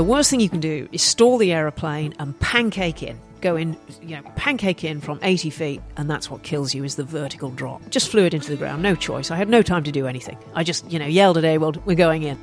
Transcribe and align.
The 0.00 0.04
worst 0.04 0.30
thing 0.30 0.40
you 0.40 0.48
can 0.48 0.60
do 0.60 0.88
is 0.92 1.02
stall 1.02 1.36
the 1.36 1.52
aeroplane 1.52 2.14
and 2.18 2.38
pancake 2.40 3.02
in. 3.02 3.20
Go 3.42 3.54
in, 3.56 3.76
you 4.00 4.16
know, 4.16 4.22
pancake 4.34 4.82
in 4.82 4.98
from 4.98 5.20
80 5.22 5.50
feet, 5.50 5.82
and 5.98 6.08
that's 6.08 6.30
what 6.30 6.42
kills 6.42 6.74
you 6.74 6.84
is 6.84 6.94
the 6.94 7.04
vertical 7.04 7.50
drop. 7.50 7.86
Just 7.90 8.08
flew 8.08 8.24
it 8.24 8.32
into 8.32 8.48
the 8.50 8.56
ground, 8.56 8.82
no 8.82 8.94
choice. 8.94 9.30
I 9.30 9.36
had 9.36 9.50
no 9.50 9.60
time 9.60 9.84
to 9.84 9.92
do 9.92 10.06
anything. 10.06 10.38
I 10.54 10.64
just, 10.64 10.90
you 10.90 10.98
know, 10.98 11.04
yelled 11.04 11.36
at 11.36 11.44
Ewald, 11.44 11.84
we're 11.84 11.96
going 11.96 12.22
in. 12.22 12.38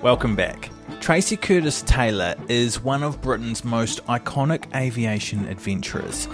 Welcome 0.00 0.36
back. 0.36 0.70
Tracey 1.00 1.36
Curtis 1.36 1.82
Taylor 1.82 2.34
is 2.48 2.80
one 2.80 3.02
of 3.02 3.20
Britain's 3.20 3.62
most 3.62 4.02
iconic 4.06 4.74
aviation 4.74 5.44
adventurers. 5.48 6.28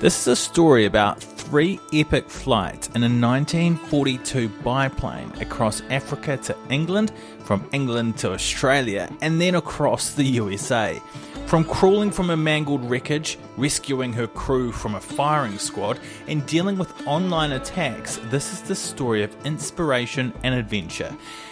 This 0.00 0.20
is 0.22 0.26
a 0.28 0.36
story 0.36 0.84
about 0.84 1.20
three 1.20 1.80
epic 1.92 2.30
flights 2.30 2.86
in 2.88 3.02
a 3.02 3.06
1942 3.10 4.48
biplane 4.62 5.32
across 5.40 5.80
Africa 5.90 6.36
to 6.36 6.56
England, 6.70 7.10
from 7.48 7.64
England 7.72 8.18
to 8.18 8.30
Australia, 8.38 9.04
and 9.22 9.40
then 9.40 9.54
across 9.54 10.10
the 10.12 10.22
USA. 10.42 11.00
From 11.46 11.64
crawling 11.64 12.10
from 12.10 12.28
a 12.28 12.36
mangled 12.36 12.84
wreckage, 12.90 13.38
rescuing 13.56 14.12
her 14.12 14.26
crew 14.26 14.70
from 14.70 14.94
a 14.94 15.00
firing 15.00 15.56
squad, 15.56 15.98
and 16.26 16.44
dealing 16.44 16.76
with 16.76 16.92
online 17.06 17.52
attacks, 17.52 18.20
this 18.24 18.52
is 18.52 18.60
the 18.60 18.74
story 18.74 19.22
of 19.22 19.34
inspiration 19.46 20.30
and 20.44 20.54
adventure. 20.54 21.10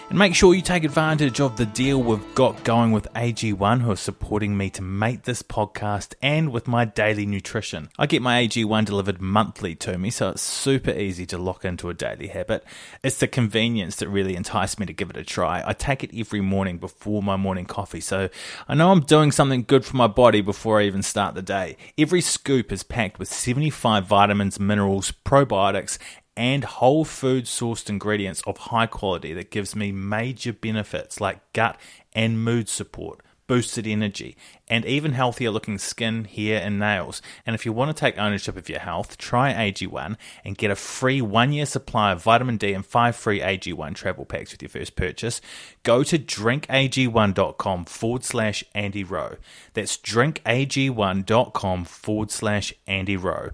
And 0.09 0.21
make 0.21 0.37
sure 0.37 0.55
you 0.55 0.62
take 0.62 0.85
advantage 0.85 1.41
of 1.41 1.57
the 1.57 1.67
deal 1.67 2.01
we've 2.01 2.33
got 2.37 2.62
going 2.62 2.93
with 2.93 3.12
AG1, 3.15 3.81
who 3.81 3.91
are 3.91 3.97
supporting 3.97 4.57
me 4.57 4.71
to 4.71 4.83
make 4.83 5.25
this 5.25 5.43
podcast 5.43 6.15
and 6.23 6.53
with 6.53 6.69
my 6.69 6.85
daily 6.85 7.27
nutrition. 7.27 7.89
I 7.98 8.07
get 8.07 8.23
my 8.23 8.41
AG1 8.45 8.85
delivered 8.85 9.21
monthly 9.21 9.75
to 9.77 9.98
me, 9.98 10.11
so 10.11 10.29
it's 10.31 10.43
super 10.43 10.93
easy 10.93 11.27
to 11.27 11.39
lock 11.39 11.65
into 11.65 11.91
a 11.91 11.95
daily 11.95 12.29
habit. 12.29 12.63
It's 13.03 13.19
the 13.19 13.27
convenience 13.27 13.97
that 13.97 14.09
really 14.09 14.37
enticed 14.37 14.79
me 14.79 14.87
to 14.87 14.93
give 14.93 15.11
it 15.11 15.17
a 15.17 15.25
try. 15.25 15.65
I 15.67 15.73
take 15.73 16.05
it 16.05 16.17
every 16.17 16.41
morning 16.41 16.79
before 16.79 17.20
my 17.20 17.35
morning 17.37 17.65
coffee, 17.65 18.01
so 18.01 18.29
I 18.69 18.77
know 18.77 18.93
I'm 18.93 19.01
doing 19.01 19.33
something 19.33 19.65
good 19.65 19.85
for 19.85 19.97
my 19.97 20.07
body 20.07 20.41
before 20.41 20.81
I 20.81 20.85
even 20.85 21.03
start 21.03 21.35
the 21.35 21.43
day. 21.43 21.77
Every 21.98 22.20
scoop 22.20 22.70
is 22.70 22.85
packed 22.85 23.19
with 23.19 23.27
75 23.27 24.05
vitamins, 24.07 24.61
minerals, 24.61 25.13
probiotics, 25.25 25.98
and 26.37 26.65
whole 26.65 27.05
food 27.05 27.47
sourced 27.47 27.89
ingredients 27.89 28.42
of 28.47 28.59
high 28.59 28.87
quality 28.87 29.33
that 29.33 29.51
gives 29.51 29.75
me 29.75 29.91
major 29.91 30.53
benefits 30.53 31.20
like 31.20 31.39
gut 31.55 31.79
and 32.12 32.45
mood 32.45 32.69
support, 32.69 33.20
boosted 33.47 33.87
energy, 33.87 34.37
and 34.69 34.84
even 34.84 35.12
healthier 35.12 35.51
looking 35.51 35.79
skin, 35.79 36.25
hair, 36.25 36.61
and 36.62 36.79
nails. 36.79 37.23
And 37.47 37.55
if 37.55 37.64
you 37.64 37.73
want 37.73 37.97
to 37.97 37.98
take 37.98 38.19
ownership 38.19 38.55
of 38.57 38.69
your 38.69 38.81
health, 38.81 39.17
try 39.17 39.55
AG1 39.55 40.17
and 40.45 40.59
get 40.59 40.70
a 40.70 40.75
free 40.77 41.23
one 41.23 41.53
year 41.53 41.64
supply 41.64 42.12
of 42.12 42.23
vitamin 42.23 42.59
D 42.59 42.75
and 42.75 42.84
five 42.84 43.17
free 43.17 43.41
AG1 43.41 43.95
travel 43.95 44.27
packs 44.27 44.53
with 44.53 44.61
your 44.61 44.69
first 44.69 44.95
purchase. 44.95 45.41
Go 45.84 46.03
to 46.03 46.19
drinkag1.com 46.19 47.87
forward 47.87 48.25
slash 48.25 48.63
Andy 48.74 49.05
Rowe. 49.05 49.36
That's 49.73 49.97
drinkag1.com 49.97 51.85
forward 51.86 52.30
slash 52.30 52.74
Andy 52.86 53.17
Rowe. 53.17 53.51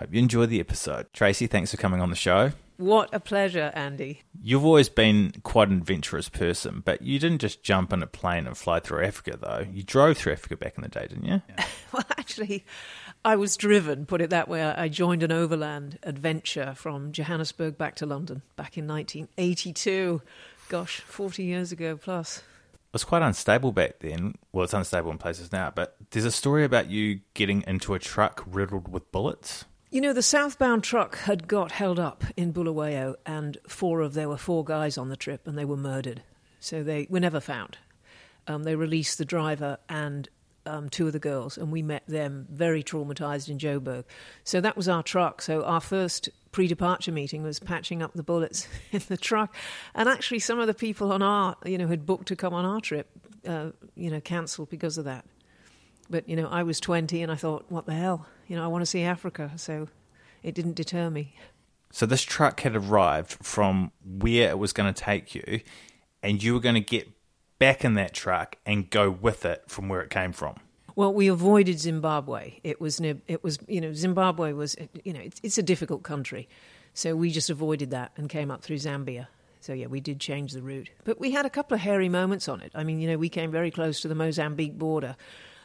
Hope 0.00 0.14
you 0.14 0.18
enjoy 0.18 0.46
the 0.46 0.60
episode. 0.60 1.12
Tracey, 1.12 1.46
thanks 1.46 1.72
for 1.72 1.76
coming 1.76 2.00
on 2.00 2.08
the 2.08 2.16
show. 2.16 2.52
What 2.78 3.10
a 3.12 3.20
pleasure, 3.20 3.70
Andy. 3.74 4.22
You've 4.40 4.64
always 4.64 4.88
been 4.88 5.30
quite 5.42 5.68
an 5.68 5.76
adventurous 5.76 6.30
person, 6.30 6.80
but 6.82 7.02
you 7.02 7.18
didn't 7.18 7.42
just 7.42 7.62
jump 7.62 7.92
in 7.92 8.02
a 8.02 8.06
plane 8.06 8.46
and 8.46 8.56
fly 8.56 8.80
through 8.80 9.04
Africa, 9.04 9.36
though. 9.38 9.66
You 9.70 9.82
drove 9.82 10.16
through 10.16 10.32
Africa 10.32 10.56
back 10.56 10.78
in 10.78 10.82
the 10.84 10.88
day, 10.88 11.06
didn't 11.06 11.26
you? 11.26 11.42
Yeah. 11.46 11.64
well, 11.92 12.02
actually, 12.16 12.64
I 13.26 13.36
was 13.36 13.58
driven, 13.58 14.06
put 14.06 14.22
it 14.22 14.30
that 14.30 14.48
way. 14.48 14.64
I 14.64 14.88
joined 14.88 15.22
an 15.22 15.32
overland 15.32 15.98
adventure 16.02 16.72
from 16.76 17.12
Johannesburg 17.12 17.76
back 17.76 17.94
to 17.96 18.06
London 18.06 18.40
back 18.56 18.78
in 18.78 18.88
1982. 18.88 20.22
Gosh, 20.70 21.00
40 21.00 21.42
years 21.44 21.72
ago 21.72 21.98
plus. 21.98 22.38
It 22.38 22.94
was 22.94 23.04
quite 23.04 23.20
unstable 23.20 23.72
back 23.72 23.98
then. 24.00 24.36
Well, 24.50 24.64
it's 24.64 24.72
unstable 24.72 25.10
in 25.10 25.18
places 25.18 25.52
now, 25.52 25.70
but 25.74 25.96
there's 26.10 26.24
a 26.24 26.32
story 26.32 26.64
about 26.64 26.88
you 26.88 27.20
getting 27.34 27.62
into 27.66 27.92
a 27.92 27.98
truck 27.98 28.42
riddled 28.46 28.88
with 28.90 29.12
bullets. 29.12 29.66
You 29.92 30.00
know, 30.00 30.12
the 30.12 30.22
southbound 30.22 30.84
truck 30.84 31.18
had 31.18 31.48
got 31.48 31.72
held 31.72 31.98
up 31.98 32.22
in 32.36 32.52
Bulawayo, 32.52 33.16
and 33.26 33.58
four 33.66 34.02
of 34.02 34.14
there 34.14 34.28
were 34.28 34.36
four 34.36 34.62
guys 34.62 34.96
on 34.96 35.08
the 35.08 35.16
trip, 35.16 35.48
and 35.48 35.58
they 35.58 35.64
were 35.64 35.76
murdered. 35.76 36.22
So 36.60 36.84
they 36.84 37.08
were 37.10 37.18
never 37.18 37.40
found. 37.40 37.76
Um, 38.46 38.62
they 38.62 38.76
released 38.76 39.18
the 39.18 39.24
driver 39.24 39.78
and 39.88 40.28
um, 40.64 40.90
two 40.90 41.08
of 41.08 41.12
the 41.12 41.18
girls, 41.18 41.58
and 41.58 41.72
we 41.72 41.82
met 41.82 42.06
them 42.06 42.46
very 42.52 42.84
traumatized 42.84 43.48
in 43.48 43.58
Joburg. 43.58 44.04
So 44.44 44.60
that 44.60 44.76
was 44.76 44.88
our 44.88 45.02
truck. 45.02 45.42
So 45.42 45.64
our 45.64 45.80
first 45.80 46.28
pre 46.52 46.68
departure 46.68 47.10
meeting 47.10 47.42
was 47.42 47.58
patching 47.58 48.00
up 48.00 48.12
the 48.14 48.22
bullets 48.22 48.68
in 48.92 49.02
the 49.08 49.16
truck. 49.16 49.56
And 49.96 50.08
actually, 50.08 50.38
some 50.38 50.60
of 50.60 50.68
the 50.68 50.74
people 50.74 51.10
on 51.12 51.20
our, 51.20 51.56
you 51.66 51.78
know, 51.78 51.88
had 51.88 52.06
booked 52.06 52.28
to 52.28 52.36
come 52.36 52.54
on 52.54 52.64
our 52.64 52.80
trip, 52.80 53.10
uh, 53.44 53.70
you 53.96 54.08
know, 54.12 54.20
cancelled 54.20 54.70
because 54.70 54.98
of 54.98 55.04
that. 55.06 55.24
But, 56.08 56.28
you 56.28 56.36
know, 56.36 56.46
I 56.46 56.62
was 56.62 56.78
20 56.78 57.22
and 57.22 57.32
I 57.32 57.36
thought, 57.36 57.66
what 57.70 57.86
the 57.86 57.94
hell? 57.94 58.26
you 58.50 58.56
know, 58.56 58.64
I 58.64 58.66
want 58.66 58.82
to 58.82 58.86
see 58.86 59.02
Africa, 59.04 59.52
so 59.56 59.86
it 60.42 60.56
didn't 60.56 60.72
deter 60.74 61.08
me. 61.08 61.36
So 61.92 62.04
this 62.04 62.20
truck 62.24 62.60
had 62.62 62.74
arrived 62.74 63.32
from 63.40 63.92
where 64.04 64.50
it 64.50 64.58
was 64.58 64.72
going 64.72 64.92
to 64.92 65.02
take 65.04 65.36
you, 65.36 65.60
and 66.22 66.42
you 66.42 66.52
were 66.54 66.60
going 66.60 66.74
to 66.74 66.80
get 66.80 67.08
back 67.60 67.84
in 67.84 67.94
that 67.94 68.12
truck 68.12 68.56
and 68.66 68.90
go 68.90 69.08
with 69.08 69.44
it 69.44 69.62
from 69.68 69.88
where 69.88 70.00
it 70.00 70.10
came 70.10 70.32
from. 70.32 70.56
Well, 70.96 71.14
we 71.14 71.28
avoided 71.28 71.78
Zimbabwe. 71.78 72.54
It 72.64 72.80
was 72.80 72.98
it 73.00 73.44
was 73.44 73.58
you 73.68 73.80
know 73.80 73.92
Zimbabwe 73.94 74.52
was 74.52 74.74
you 75.04 75.12
know 75.12 75.20
it's, 75.20 75.40
it's 75.44 75.56
a 75.58 75.62
difficult 75.62 76.02
country, 76.02 76.48
so 76.92 77.14
we 77.14 77.30
just 77.30 77.48
avoided 77.50 77.92
that 77.92 78.10
and 78.16 78.28
came 78.28 78.50
up 78.50 78.62
through 78.62 78.76
Zambia. 78.78 79.28
So 79.60 79.72
yeah, 79.74 79.86
we 79.86 80.00
did 80.00 80.18
change 80.18 80.52
the 80.54 80.62
route, 80.62 80.90
but 81.04 81.20
we 81.20 81.30
had 81.30 81.46
a 81.46 81.50
couple 81.50 81.76
of 81.76 81.80
hairy 81.82 82.08
moments 82.08 82.48
on 82.48 82.60
it. 82.62 82.72
I 82.74 82.82
mean, 82.82 82.98
you 83.00 83.08
know, 83.08 83.16
we 83.16 83.28
came 83.28 83.52
very 83.52 83.70
close 83.70 84.00
to 84.00 84.08
the 84.08 84.14
Mozambique 84.16 84.76
border, 84.76 85.14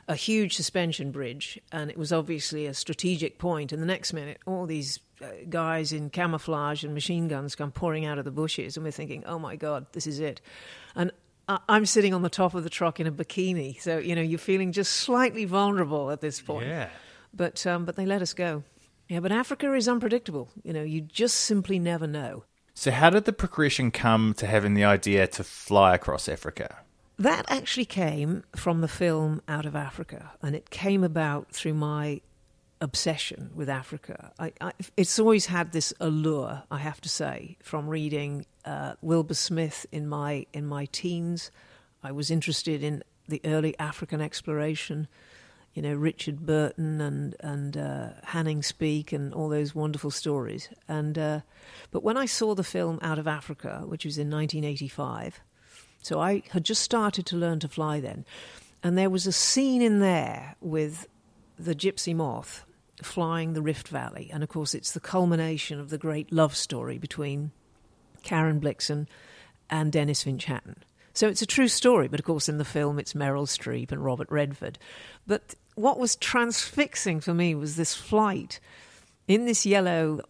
a 0.08 0.16
huge 0.16 0.56
suspension 0.56 1.12
bridge, 1.12 1.60
and 1.72 1.90
it 1.90 1.98
was 1.98 2.12
obviously 2.14 2.66
a 2.68 2.74
strategic 2.74 3.38
point. 3.40 3.72
And 3.72 3.82
the 3.82 3.88
next 3.88 4.14
minute, 4.14 4.38
all 4.46 4.66
these 4.66 5.00
uh, 5.24 5.28
guys 5.50 5.92
in 5.92 6.10
camouflage 6.10 6.84
and 6.84 6.94
machine 6.94 7.28
guns 7.28 7.56
come 7.56 7.72
pouring 7.72 8.06
out 8.06 8.20
of 8.20 8.26
the 8.26 8.32
bushes, 8.32 8.78
and 8.78 8.84
we're 8.86 8.92
thinking, 8.92 9.24
"Oh 9.26 9.40
my 9.40 9.56
God, 9.56 9.88
this 9.94 10.06
is 10.08 10.20
it!" 10.20 10.42
And 10.96 11.12
I- 11.48 11.60
I'm 11.70 11.86
sitting 11.86 12.14
on 12.14 12.22
the 12.22 12.30
top 12.30 12.54
of 12.54 12.64
the 12.64 12.70
truck 12.70 13.00
in 13.00 13.08
a 13.08 13.12
bikini, 13.12 13.80
so 13.82 13.98
you 13.98 14.14
know 14.16 14.22
you're 14.22 14.38
feeling 14.40 14.72
just 14.72 14.94
slightly 14.94 15.46
vulnerable 15.46 16.12
at 16.12 16.22
this 16.22 16.40
point. 16.40 16.68
Yeah. 16.68 16.90
But 17.34 17.66
um, 17.66 17.86
but 17.86 17.96
they 17.96 18.06
let 18.06 18.22
us 18.22 18.34
go. 18.34 18.64
Yeah, 19.10 19.20
but 19.22 19.32
Africa 19.32 19.74
is 19.74 19.88
unpredictable. 19.88 20.50
You 20.64 20.74
know, 20.74 20.84
you 20.84 21.02
just 21.02 21.36
simply 21.38 21.78
never 21.80 22.06
know. 22.08 22.44
So, 22.76 22.92
how 22.92 23.10
did 23.12 23.26
the 23.26 23.34
progression 23.34 23.90
come 23.92 24.34
to 24.38 24.46
having 24.48 24.74
the 24.76 24.84
idea 24.84 25.26
to 25.28 25.44
fly 25.44 25.96
across 25.96 26.28
Africa? 26.30 26.78
That 27.18 27.46
actually 27.50 27.86
came 27.86 28.44
from 28.56 28.82
the 28.82 28.90
film 28.90 29.42
Out 29.48 29.66
of 29.66 29.74
Africa, 29.74 30.34
and 30.42 30.54
it 30.54 30.70
came 30.70 31.02
about 31.02 31.50
through 31.50 31.76
my 31.76 32.20
obsession 32.82 33.52
with 33.56 33.70
Africa. 33.70 34.34
I, 34.38 34.52
I, 34.60 34.74
it's 34.98 35.18
always 35.18 35.46
had 35.46 35.72
this 35.72 35.94
allure, 36.02 36.64
I 36.70 36.80
have 36.80 37.00
to 37.02 37.10
say, 37.10 37.56
from 37.64 37.88
reading 37.88 38.46
uh, 38.66 38.96
Wilbur 39.02 39.34
Smith 39.34 39.86
in 39.94 40.08
my 40.10 40.46
in 40.52 40.66
my 40.66 40.86
teens. 40.86 41.52
I 42.04 42.12
was 42.12 42.30
interested 42.30 42.84
in 42.84 43.02
the 43.30 43.40
early 43.46 43.80
African 43.80 44.20
exploration, 44.20 45.08
you 45.74 45.82
know, 45.84 45.94
Richard 45.94 46.46
Burton 46.46 47.00
and 47.00 47.34
and 47.40 47.78
uh, 47.78 48.10
Hanning 48.26 48.62
Speke 48.62 49.14
and 49.14 49.34
all 49.34 49.48
those 49.48 49.74
wonderful 49.74 50.12
stories. 50.12 50.68
And 50.90 51.18
uh, 51.18 51.40
but 51.92 52.04
when 52.04 52.18
I 52.18 52.26
saw 52.26 52.56
the 52.56 52.64
film 52.66 53.00
Out 53.02 53.18
of 53.18 53.26
Africa, 53.28 53.84
which 53.86 54.04
was 54.04 54.18
in 54.18 54.30
1985, 54.30 55.40
so 56.06 56.20
I 56.20 56.44
had 56.52 56.64
just 56.64 56.84
started 56.84 57.26
to 57.28 57.36
learn 57.36 57.60
to 57.62 57.68
fly 57.68 58.00
then. 58.00 58.26
And 58.84 58.96
there 58.96 59.10
was 59.10 59.26
a 59.26 59.32
scene 59.32 59.82
in 59.82 60.00
there 60.00 60.56
with 60.62 61.08
the 61.58 61.74
gypsy 61.74 62.16
moth 62.16 62.64
flying 63.02 63.54
the 63.54 63.62
Rift 63.64 63.88
Valley. 63.88 64.30
And 64.32 64.44
of 64.44 64.50
course, 64.50 64.76
it's 64.76 64.92
the 64.92 65.00
culmination 65.00 65.80
of 65.80 65.90
the 65.90 65.98
great 65.98 66.32
love 66.32 66.56
story 66.56 67.00
between 67.00 67.52
Karen 68.22 68.62
Blixen 68.62 69.08
and 69.70 69.92
Denys 69.92 70.24
Finch 70.24 70.46
Hatton. 70.46 70.78
So 71.14 71.28
it's 71.28 71.42
a 71.42 71.46
true 71.48 71.68
story, 71.68 72.08
but 72.08 72.20
of 72.20 72.26
course, 72.26 72.48
in 72.48 72.60
the 72.60 72.66
film, 72.66 73.00
it's 73.00 73.14
Meryl 73.14 73.48
Streep 73.48 73.92
and 73.92 74.04
Robert 74.06 74.28
Redford. 74.30 74.78
But 75.26 75.56
what 75.74 75.98
was 75.98 76.16
transfixing 76.18 77.20
for 77.22 77.34
me 77.34 77.56
was 77.56 77.78
this 77.78 77.96
flight 77.96 78.60
in 79.28 79.46
this 79.46 79.66
yellow 79.66 80.22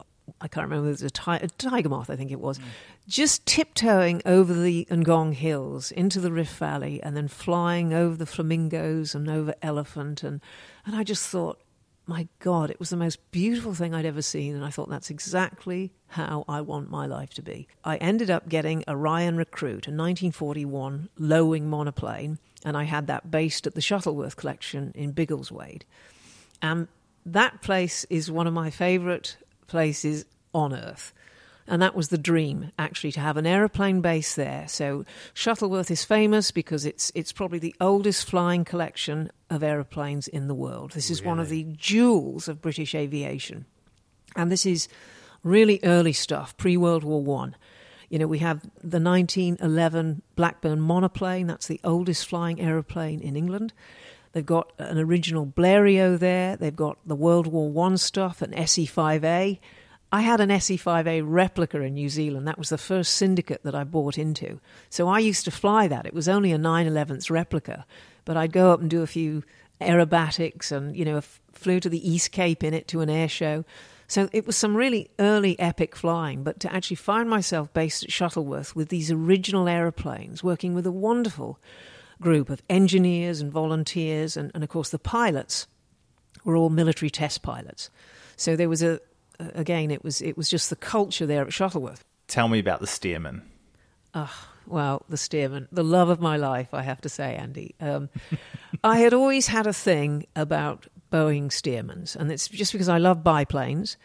I 0.41 0.47
can't 0.47 0.65
remember, 0.67 0.87
it 0.89 1.01
was 1.01 1.01
a, 1.03 1.09
ti- 1.09 1.45
a 1.45 1.47
tiger 1.47 1.89
moth, 1.89 2.09
I 2.09 2.15
think 2.17 2.31
it 2.31 2.39
was, 2.41 2.59
mm. 2.59 2.63
just 3.07 3.45
tiptoeing 3.45 4.21
over 4.25 4.53
the 4.53 4.85
Ngong 4.91 5.33
Hills 5.33 5.91
into 5.91 6.19
the 6.19 6.31
Rift 6.31 6.57
Valley 6.57 7.01
and 7.01 7.15
then 7.15 7.27
flying 7.29 7.93
over 7.93 8.15
the 8.15 8.25
flamingos 8.25 9.15
and 9.15 9.29
over 9.29 9.55
elephant. 9.61 10.23
And, 10.23 10.41
and 10.85 10.93
I 10.95 11.03
just 11.03 11.29
thought, 11.29 11.59
my 12.07 12.27
God, 12.39 12.69
it 12.69 12.79
was 12.79 12.89
the 12.89 12.97
most 12.97 13.31
beautiful 13.31 13.73
thing 13.73 13.93
I'd 13.95 14.05
ever 14.05 14.21
seen. 14.21 14.55
And 14.55 14.63
I 14.65 14.69
thought, 14.71 14.89
that's 14.89 15.09
exactly 15.09 15.91
how 16.07 16.43
I 16.49 16.61
want 16.61 16.91
my 16.91 17.05
life 17.07 17.33
to 17.35 17.41
be. 17.41 17.67
I 17.83 17.95
ended 17.97 18.29
up 18.29 18.47
getting 18.49 18.83
a 18.87 18.95
Ryan 18.95 19.37
Recruit, 19.37 19.87
a 19.87 19.91
1941 19.91 21.09
low 21.17 21.45
wing 21.45 21.69
monoplane, 21.69 22.37
and 22.65 22.75
I 22.77 22.83
had 22.83 23.07
that 23.07 23.31
based 23.31 23.65
at 23.67 23.73
the 23.73 23.81
Shuttleworth 23.81 24.35
Collection 24.35 24.91
in 24.95 25.11
Biggleswade. 25.13 25.83
And 26.61 26.87
that 27.25 27.61
place 27.61 28.05
is 28.09 28.29
one 28.29 28.45
of 28.47 28.53
my 28.53 28.69
favorite 28.69 29.37
places 29.67 30.25
on 30.53 30.73
Earth. 30.73 31.13
And 31.67 31.81
that 31.81 31.95
was 31.95 32.09
the 32.09 32.17
dream, 32.19 32.71
actually, 32.77 33.11
to 33.13 33.19
have 33.21 33.37
an 33.37 33.47
aeroplane 33.47 33.99
base 34.01 34.35
there. 34.35 34.65
So 34.67 35.03
Shuttleworth 35.33 35.89
is 35.89 36.05
famous 36.05 36.51
because 36.51 36.85
it's 36.85 37.11
it's 37.15 37.31
probably 37.31 37.57
the 37.57 37.73
oldest 37.81 38.27
flying 38.29 38.63
collection 38.63 39.31
of 39.49 39.63
aeroplanes 39.63 40.27
in 40.27 40.47
the 40.47 40.53
world. 40.53 40.91
This 40.91 41.09
is 41.09 41.21
really? 41.21 41.27
one 41.27 41.39
of 41.39 41.49
the 41.49 41.63
jewels 41.75 42.47
of 42.47 42.61
British 42.61 42.93
aviation, 42.93 43.65
and 44.35 44.51
this 44.51 44.67
is 44.67 44.87
really 45.43 45.79
early 45.83 46.13
stuff, 46.13 46.55
pre 46.57 46.77
World 46.77 47.03
War 47.03 47.23
One. 47.23 47.55
You 48.09 48.19
know, 48.19 48.27
we 48.27 48.39
have 48.39 48.61
the 48.83 48.99
1911 48.99 50.21
Blackburn 50.35 50.79
monoplane. 50.79 51.47
That's 51.47 51.65
the 51.65 51.81
oldest 51.83 52.27
flying 52.27 52.61
aeroplane 52.61 53.19
in 53.21 53.35
England. 53.35 53.73
They've 54.35 54.45
got 54.45 54.73
an 54.77 54.97
original 54.97 55.45
Blériot 55.47 56.19
there. 56.19 56.57
They've 56.57 56.75
got 56.75 56.97
the 57.05 57.15
World 57.15 57.47
War 57.47 57.69
One 57.71 57.97
stuff, 57.97 58.41
an 58.41 58.51
SE5A. 58.51 59.59
I 60.11 60.21
had 60.21 60.41
an 60.41 60.49
SE5A 60.49 61.21
replica 61.25 61.79
in 61.79 61.93
New 61.93 62.09
Zealand. 62.09 62.45
That 62.45 62.59
was 62.59 62.67
the 62.67 62.77
first 62.77 63.13
syndicate 63.13 63.61
that 63.63 63.73
I 63.73 63.85
bought 63.85 64.17
into. 64.17 64.59
So 64.89 65.07
I 65.07 65.19
used 65.19 65.45
to 65.45 65.51
fly 65.51 65.87
that. 65.87 66.05
It 66.05 66.13
was 66.13 66.27
only 66.27 66.51
a 66.51 66.57
911th 66.57 67.31
replica, 67.31 67.85
but 68.25 68.35
I'd 68.35 68.51
go 68.51 68.71
up 68.73 68.81
and 68.81 68.89
do 68.89 69.03
a 69.03 69.07
few 69.07 69.41
aerobatics 69.79 70.69
and, 70.69 70.97
you 70.97 71.05
know, 71.05 71.21
flew 71.53 71.79
to 71.79 71.87
the 71.87 72.05
East 72.09 72.33
Cape 72.33 72.61
in 72.61 72.73
it 72.73 72.89
to 72.89 72.99
an 72.99 73.09
air 73.09 73.29
show. 73.29 73.63
So 74.09 74.27
it 74.33 74.45
was 74.45 74.57
some 74.57 74.75
really 74.75 75.09
early 75.17 75.57
epic 75.61 75.95
flying, 75.95 76.43
but 76.43 76.59
to 76.59 76.73
actually 76.73 76.97
find 76.97 77.29
myself 77.29 77.73
based 77.73 78.03
at 78.03 78.11
Shuttleworth 78.11 78.75
with 78.75 78.89
these 78.89 79.13
original 79.13 79.69
aeroplanes, 79.69 80.43
working 80.43 80.73
with 80.73 80.85
a 80.85 80.91
wonderful 80.91 81.57
group 82.21 82.49
of 82.49 82.61
engineers 82.69 83.41
and 83.41 83.51
volunteers, 83.51 84.37
and, 84.37 84.51
and 84.53 84.63
of 84.63 84.69
course 84.69 84.89
the 84.89 84.99
pilots 84.99 85.67
were 86.43 86.55
all 86.55 86.69
military 86.69 87.09
test 87.09 87.41
pilots. 87.41 87.89
So 88.35 88.55
there 88.55 88.69
was 88.69 88.81
a 88.83 88.99
again, 89.39 89.91
it 89.91 90.03
was 90.03 90.21
it 90.21 90.37
was 90.37 90.49
just 90.49 90.69
the 90.69 90.75
culture 90.75 91.25
there 91.25 91.43
at 91.45 91.53
Shuttleworth. 91.53 92.03
Tell 92.27 92.47
me 92.47 92.59
about 92.59 92.79
the 92.79 92.85
Stearman. 92.87 93.41
Oh, 94.13 94.31
well, 94.65 95.03
the 95.09 95.17
Stearman, 95.17 95.67
the 95.71 95.83
love 95.83 96.09
of 96.09 96.19
my 96.21 96.37
life, 96.37 96.73
I 96.73 96.83
have 96.83 97.01
to 97.01 97.09
say, 97.09 97.35
Andy. 97.35 97.75
Um, 97.81 98.09
I 98.83 98.97
had 98.99 99.13
always 99.13 99.47
had 99.47 99.67
a 99.67 99.73
thing 99.73 100.25
about 100.35 100.87
Boeing 101.11 101.47
Stearmans, 101.51 102.15
and 102.15 102.31
it's 102.31 102.47
just 102.47 102.71
because 102.71 102.89
I 102.89 102.97
love 102.97 103.23
biplanes. 103.23 103.97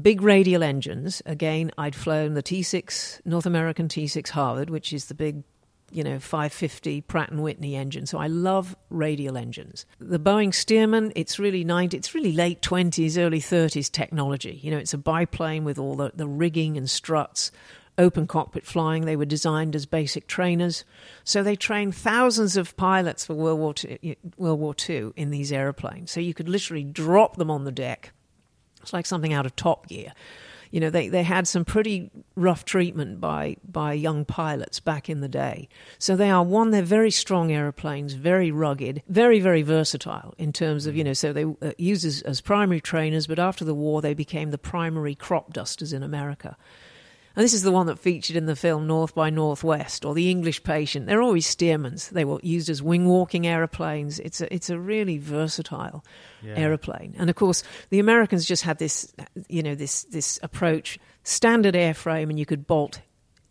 Big 0.00 0.20
radial 0.20 0.62
engines. 0.62 1.22
Again, 1.24 1.70
I'd 1.78 1.94
flown 1.94 2.34
the 2.34 2.42
T6, 2.42 3.24
North 3.24 3.46
American 3.46 3.88
T6 3.88 4.28
Harvard, 4.28 4.68
which 4.68 4.92
is 4.92 5.06
the 5.06 5.14
big 5.14 5.42
you 5.92 6.02
know 6.02 6.18
550 6.18 7.02
Pratt 7.02 7.30
and 7.30 7.42
Whitney 7.42 7.76
engine. 7.76 8.06
So 8.06 8.18
I 8.18 8.26
love 8.26 8.76
radial 8.90 9.36
engines. 9.36 9.86
The 9.98 10.18
Boeing 10.18 10.50
Stearman, 10.50 11.12
it's 11.14 11.38
really 11.38 11.64
90, 11.64 11.96
it's 11.96 12.14
really 12.14 12.32
late 12.32 12.62
20s, 12.62 13.18
early 13.18 13.40
30s 13.40 13.90
technology. 13.90 14.58
You 14.62 14.70
know, 14.72 14.78
it's 14.78 14.94
a 14.94 14.98
biplane 14.98 15.64
with 15.64 15.78
all 15.78 15.94
the, 15.94 16.12
the 16.14 16.26
rigging 16.26 16.76
and 16.76 16.88
struts. 16.88 17.50
Open 17.98 18.26
cockpit 18.26 18.66
flying, 18.66 19.06
they 19.06 19.16
were 19.16 19.24
designed 19.24 19.74
as 19.74 19.86
basic 19.86 20.26
trainers. 20.26 20.84
So 21.24 21.42
they 21.42 21.56
trained 21.56 21.94
thousands 21.94 22.54
of 22.58 22.76
pilots 22.76 23.24
for 23.24 23.32
World 23.32 23.58
War 23.58 23.72
II, 24.02 24.16
World 24.36 24.60
War 24.60 24.74
II 24.86 25.12
in 25.16 25.30
these 25.30 25.50
airplanes. 25.50 26.10
So 26.10 26.20
you 26.20 26.34
could 26.34 26.46
literally 26.48 26.84
drop 26.84 27.36
them 27.36 27.50
on 27.50 27.64
the 27.64 27.72
deck. 27.72 28.12
It's 28.82 28.92
like 28.92 29.06
something 29.06 29.32
out 29.32 29.46
of 29.46 29.56
Top 29.56 29.88
Gear 29.88 30.12
you 30.70 30.80
know, 30.80 30.90
they, 30.90 31.08
they 31.08 31.22
had 31.22 31.46
some 31.46 31.64
pretty 31.64 32.10
rough 32.34 32.64
treatment 32.64 33.20
by, 33.20 33.56
by 33.68 33.92
young 33.92 34.24
pilots 34.24 34.80
back 34.80 35.08
in 35.08 35.20
the 35.20 35.28
day. 35.28 35.68
So 35.98 36.16
they 36.16 36.30
are 36.30 36.42
one, 36.44 36.70
they're 36.70 36.82
very 36.82 37.10
strong 37.10 37.52
aeroplanes, 37.52 38.14
very 38.14 38.50
rugged, 38.50 39.02
very, 39.08 39.40
very 39.40 39.62
versatile 39.62 40.34
in 40.38 40.52
terms 40.52 40.86
of, 40.86 40.96
you 40.96 41.04
know, 41.04 41.12
so 41.12 41.32
they 41.32 41.44
uh, 41.44 41.72
used 41.78 42.04
as, 42.04 42.22
as 42.22 42.40
primary 42.40 42.80
trainers, 42.80 43.26
but 43.26 43.38
after 43.38 43.64
the 43.64 43.74
war, 43.74 44.00
they 44.02 44.14
became 44.14 44.50
the 44.50 44.58
primary 44.58 45.14
crop 45.14 45.52
dusters 45.52 45.92
in 45.92 46.02
America. 46.02 46.56
And 47.36 47.44
this 47.44 47.52
is 47.52 47.62
the 47.62 47.70
one 47.70 47.84
that 47.86 47.98
featured 47.98 48.34
in 48.34 48.46
the 48.46 48.56
film 48.56 48.86
North 48.86 49.14
by 49.14 49.28
Northwest 49.28 50.06
or 50.06 50.14
The 50.14 50.30
English 50.30 50.62
Patient. 50.62 51.04
They're 51.06 51.20
always 51.20 51.46
Stearmans. 51.46 52.08
They 52.08 52.24
were 52.24 52.40
used 52.42 52.70
as 52.70 52.82
wing 52.82 53.06
walking 53.06 53.46
aeroplanes. 53.46 54.18
It's 54.20 54.40
a, 54.40 54.52
it's 54.52 54.70
a 54.70 54.78
really 54.78 55.18
versatile 55.18 56.02
yeah. 56.42 56.54
aeroplane. 56.56 57.14
And 57.18 57.28
of 57.28 57.36
course, 57.36 57.62
the 57.90 57.98
Americans 57.98 58.46
just 58.46 58.62
had 58.62 58.78
this, 58.78 59.12
you 59.48 59.62
know, 59.62 59.74
this, 59.74 60.04
this 60.04 60.40
approach 60.42 60.98
standard 61.24 61.74
airframe, 61.74 62.30
and 62.30 62.38
you 62.38 62.46
could 62.46 62.66
bolt 62.66 63.00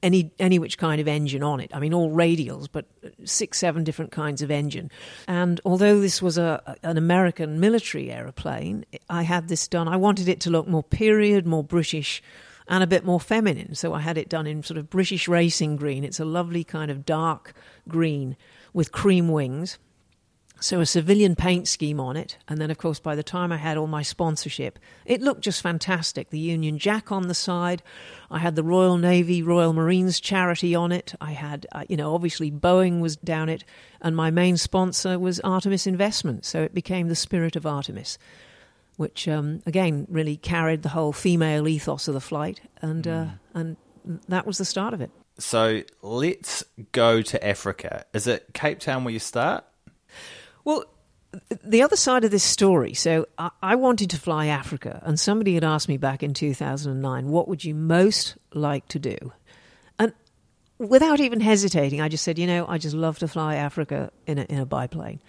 any 0.01 0.31
any 0.39 0.59
which 0.59 0.77
kind 0.79 0.99
of 0.99 1.07
engine 1.07 1.43
on 1.43 1.59
it. 1.59 1.69
I 1.73 1.79
mean, 1.79 1.93
all 1.93 2.09
radials, 2.11 2.67
but 2.71 2.85
six, 3.23 3.59
seven 3.59 3.83
different 3.83 4.11
kinds 4.11 4.41
of 4.41 4.49
engine. 4.49 4.89
And 5.27 5.61
although 5.63 5.99
this 5.99 6.21
was 6.23 6.37
a 6.39 6.75
an 6.81 6.97
American 6.97 7.59
military 7.59 8.11
aeroplane, 8.11 8.85
I 9.11 9.23
had 9.23 9.47
this 9.47 9.67
done. 9.67 9.87
I 9.87 9.95
wanted 9.97 10.27
it 10.27 10.39
to 10.41 10.49
look 10.49 10.67
more 10.67 10.83
period, 10.83 11.45
more 11.47 11.63
British, 11.63 12.21
and 12.67 12.83
a 12.83 12.87
bit 12.87 13.05
more 13.05 13.19
feminine. 13.19 13.75
So 13.75 13.93
I 13.93 13.99
had 14.01 14.17
it 14.17 14.29
done 14.29 14.47
in 14.47 14.63
sort 14.63 14.77
of 14.77 14.89
British 14.89 15.27
racing 15.27 15.75
green. 15.75 16.03
It's 16.03 16.19
a 16.19 16.25
lovely 16.25 16.63
kind 16.63 16.89
of 16.89 17.05
dark 17.05 17.53
green 17.87 18.35
with 18.73 18.91
cream 18.91 19.27
wings. 19.29 19.77
So 20.61 20.79
a 20.79 20.85
civilian 20.85 21.35
paint 21.35 21.67
scheme 21.67 21.99
on 21.99 22.15
it. 22.15 22.37
And 22.47 22.59
then, 22.59 22.71
of 22.71 22.77
course, 22.77 22.97
by 22.99 23.13
the 23.13 23.21
time 23.21 23.51
I 23.51 23.57
had 23.57 23.77
all 23.77 23.87
my 23.87 24.01
sponsorship, 24.01 24.79
it 25.05 25.21
looked 25.21 25.41
just 25.41 25.61
fantastic. 25.61 26.29
The 26.29 26.39
Union 26.39 26.79
Jack 26.79 27.11
on 27.11 27.27
the 27.27 27.33
side. 27.33 27.83
I 28.31 28.39
had 28.39 28.55
the 28.55 28.63
Royal 28.63 28.97
Navy, 28.97 29.43
Royal 29.43 29.73
Marines 29.73 30.19
charity 30.19 30.73
on 30.73 30.93
it. 30.93 31.13
I 31.19 31.33
had, 31.33 31.67
uh, 31.73 31.83
you 31.89 31.97
know, 31.97 32.15
obviously 32.15 32.51
Boeing 32.51 33.01
was 33.01 33.17
down 33.17 33.49
it. 33.49 33.65
And 34.01 34.15
my 34.15 34.31
main 34.31 34.55
sponsor 34.55 35.19
was 35.19 35.41
Artemis 35.41 35.85
Investment. 35.85 36.45
So 36.45 36.63
it 36.63 36.73
became 36.73 37.09
the 37.09 37.15
spirit 37.15 37.55
of 37.57 37.65
Artemis 37.65 38.17
which 38.97 39.27
um, 39.27 39.61
again 39.65 40.05
really 40.09 40.37
carried 40.37 40.81
the 40.83 40.89
whole 40.89 41.11
female 41.11 41.67
ethos 41.67 42.07
of 42.07 42.13
the 42.13 42.21
flight, 42.21 42.61
and 42.81 43.07
uh, 43.07 43.11
mm. 43.25 43.29
uh, 43.31 43.35
and 43.59 43.77
that 44.27 44.45
was 44.45 44.57
the 44.57 44.65
start 44.65 44.93
of 44.93 45.01
it. 45.01 45.11
So 45.37 45.81
let's 46.01 46.63
go 46.91 47.21
to 47.21 47.45
Africa. 47.45 48.05
Is 48.13 48.27
it 48.27 48.45
Cape 48.53 48.79
Town 48.79 49.03
where 49.03 49.11
you 49.13 49.19
start? 49.19 49.65
Well, 50.63 50.85
the 51.63 51.81
other 51.81 51.97
side 51.97 52.23
of 52.23 52.31
this 52.31 52.43
story. 52.43 52.93
So 52.93 53.27
I, 53.37 53.49
I 53.61 53.75
wanted 53.75 54.11
to 54.11 54.17
fly 54.19 54.47
Africa, 54.47 55.01
and 55.05 55.19
somebody 55.19 55.55
had 55.55 55.63
asked 55.63 55.89
me 55.89 55.97
back 55.97 56.23
in 56.23 56.33
2009, 56.33 57.27
"What 57.29 57.47
would 57.47 57.63
you 57.63 57.75
most 57.75 58.35
like 58.53 58.87
to 58.89 58.99
do?" 58.99 59.17
And 59.99 60.13
without 60.77 61.19
even 61.19 61.41
hesitating, 61.41 62.01
I 62.01 62.09
just 62.09 62.23
said, 62.23 62.39
"You 62.39 62.47
know, 62.47 62.65
I 62.67 62.77
just 62.77 62.95
love 62.95 63.19
to 63.19 63.27
fly 63.27 63.55
Africa 63.55 64.11
in 64.25 64.39
a, 64.39 64.43
in 64.43 64.59
a 64.59 64.65
biplane." 64.65 65.19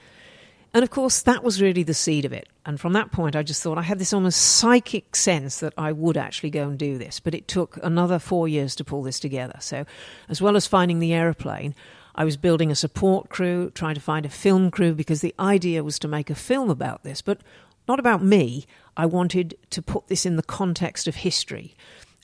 And 0.77 0.83
of 0.83 0.91
course, 0.91 1.23
that 1.23 1.43
was 1.43 1.63
really 1.63 1.85
the 1.85 1.95
seed 1.95 2.27
of 2.27 2.35
it. 2.35 2.51
And 2.67 2.79
from 2.79 2.93
that 2.93 3.11
point, 3.11 3.35
I 3.35 3.43
just 3.43 3.63
thought 3.63 3.79
I 3.79 3.83
had 3.83 3.99
this 3.99 4.13
almost 4.13 4.43
psychic 4.43 5.17
sense 5.17 5.59
that 5.61 5.73
I 5.79 5.91
would 5.91 6.19
actually 6.19 6.51
go 6.51 6.69
and 6.69 6.79
do 6.79 6.99
this. 6.99 7.19
But 7.19 7.35
it 7.35 7.49
took 7.49 7.79
another 7.83 8.19
four 8.19 8.47
years 8.47 8.77
to 8.77 8.85
pull 8.85 9.03
this 9.03 9.19
together. 9.19 9.57
So, 9.63 9.87
as 10.29 10.43
well 10.43 10.55
as 10.55 10.67
finding 10.67 10.99
the 10.99 11.15
aeroplane, 11.15 11.75
I 12.15 12.27
was 12.27 12.37
building 12.37 12.71
a 12.71 12.75
support 12.75 13.31
crew, 13.31 13.71
trying 13.71 13.95
to 13.95 14.03
find 14.03 14.27
a 14.27 14.29
film 14.29 14.71
crew, 14.71 14.93
because 14.93 15.23
the 15.23 15.35
idea 15.41 15.83
was 15.83 15.99
to 16.01 16.09
make 16.09 16.29
a 16.29 16.35
film 16.35 16.69
about 16.69 17.05
this, 17.05 17.23
but 17.23 17.41
not 17.89 17.99
about 17.99 18.23
me. 18.23 18.67
I 18.99 19.07
wanted 19.07 19.57
to 19.71 19.81
put 19.81 20.09
this 20.09 20.27
in 20.27 20.37
the 20.37 20.43
context 20.43 21.09
of 21.09 21.15
history. 21.15 21.75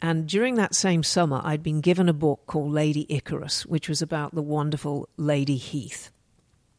And 0.03 0.27
during 0.29 0.57
that 0.57 0.75
same 0.75 1.03
summer, 1.05 1.41
I'd 1.43 1.63
been 1.63 1.81
given 1.81 2.07
a 2.07 2.13
book 2.13 2.41
called 2.47 2.71
Lady 2.71 3.07
Icarus, 3.09 3.65
which 3.65 3.89
was 3.89 4.03
about 4.03 4.35
the 4.35 4.43
wonderful 4.43 5.09
Lady 5.17 5.57
Heath. 5.57 6.12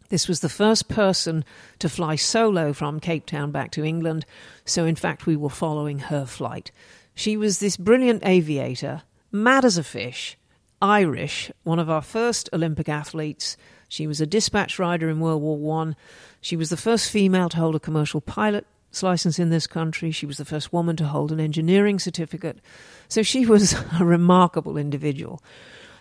This 0.10 0.28
was 0.28 0.40
the 0.42 0.50
first 0.50 0.88
person 0.90 1.46
to 1.80 1.90
fly 1.90 2.16
solo 2.16 2.74
from 2.74 3.00
Cape 3.00 3.26
Town 3.26 3.52
back 3.52 3.72
to 3.72 3.84
England, 3.84 4.26
so 4.66 4.86
in 4.86 4.96
fact, 4.96 5.26
we 5.26 5.36
were 5.36 5.50
following 5.50 6.00
her 6.00 6.26
flight. 6.26 6.72
She 7.16 7.38
was 7.38 7.60
this 7.60 7.78
brilliant 7.78 8.26
aviator, 8.26 9.04
mad 9.32 9.66
as 9.66 9.78
a 9.78 9.84
fish, 9.84 10.38
Irish, 10.82 11.52
one 11.64 11.80
of 11.80 11.90
our 11.90 12.02
first 12.02 12.50
Olympic 12.52 12.90
athletes. 12.90 13.56
She 13.88 14.08
was 14.08 14.20
a 14.20 14.26
dispatch 14.28 14.78
rider 14.80 15.10
in 15.10 15.20
World 15.20 15.42
War 15.42 15.56
One. 15.58 15.96
She 16.42 16.56
was 16.58 16.70
the 16.70 16.78
first 16.78 17.10
female 17.10 17.50
to 17.50 17.58
hold 17.58 17.76
a 17.76 17.80
commercial 17.80 18.20
pilot's 18.20 19.02
license 19.04 19.40
in 19.40 19.50
this 19.50 19.68
country. 19.68 20.12
She 20.12 20.26
was 20.26 20.38
the 20.38 20.46
first 20.46 20.74
woman 20.74 20.96
to 20.98 21.06
hold 21.06 21.32
an 21.32 21.40
engineering 21.40 22.00
certificate. 22.00 22.60
So 23.08 23.24
she 23.24 23.46
was 23.46 23.74
a 24.00 24.04
remarkable 24.04 24.76
individual. 24.78 25.42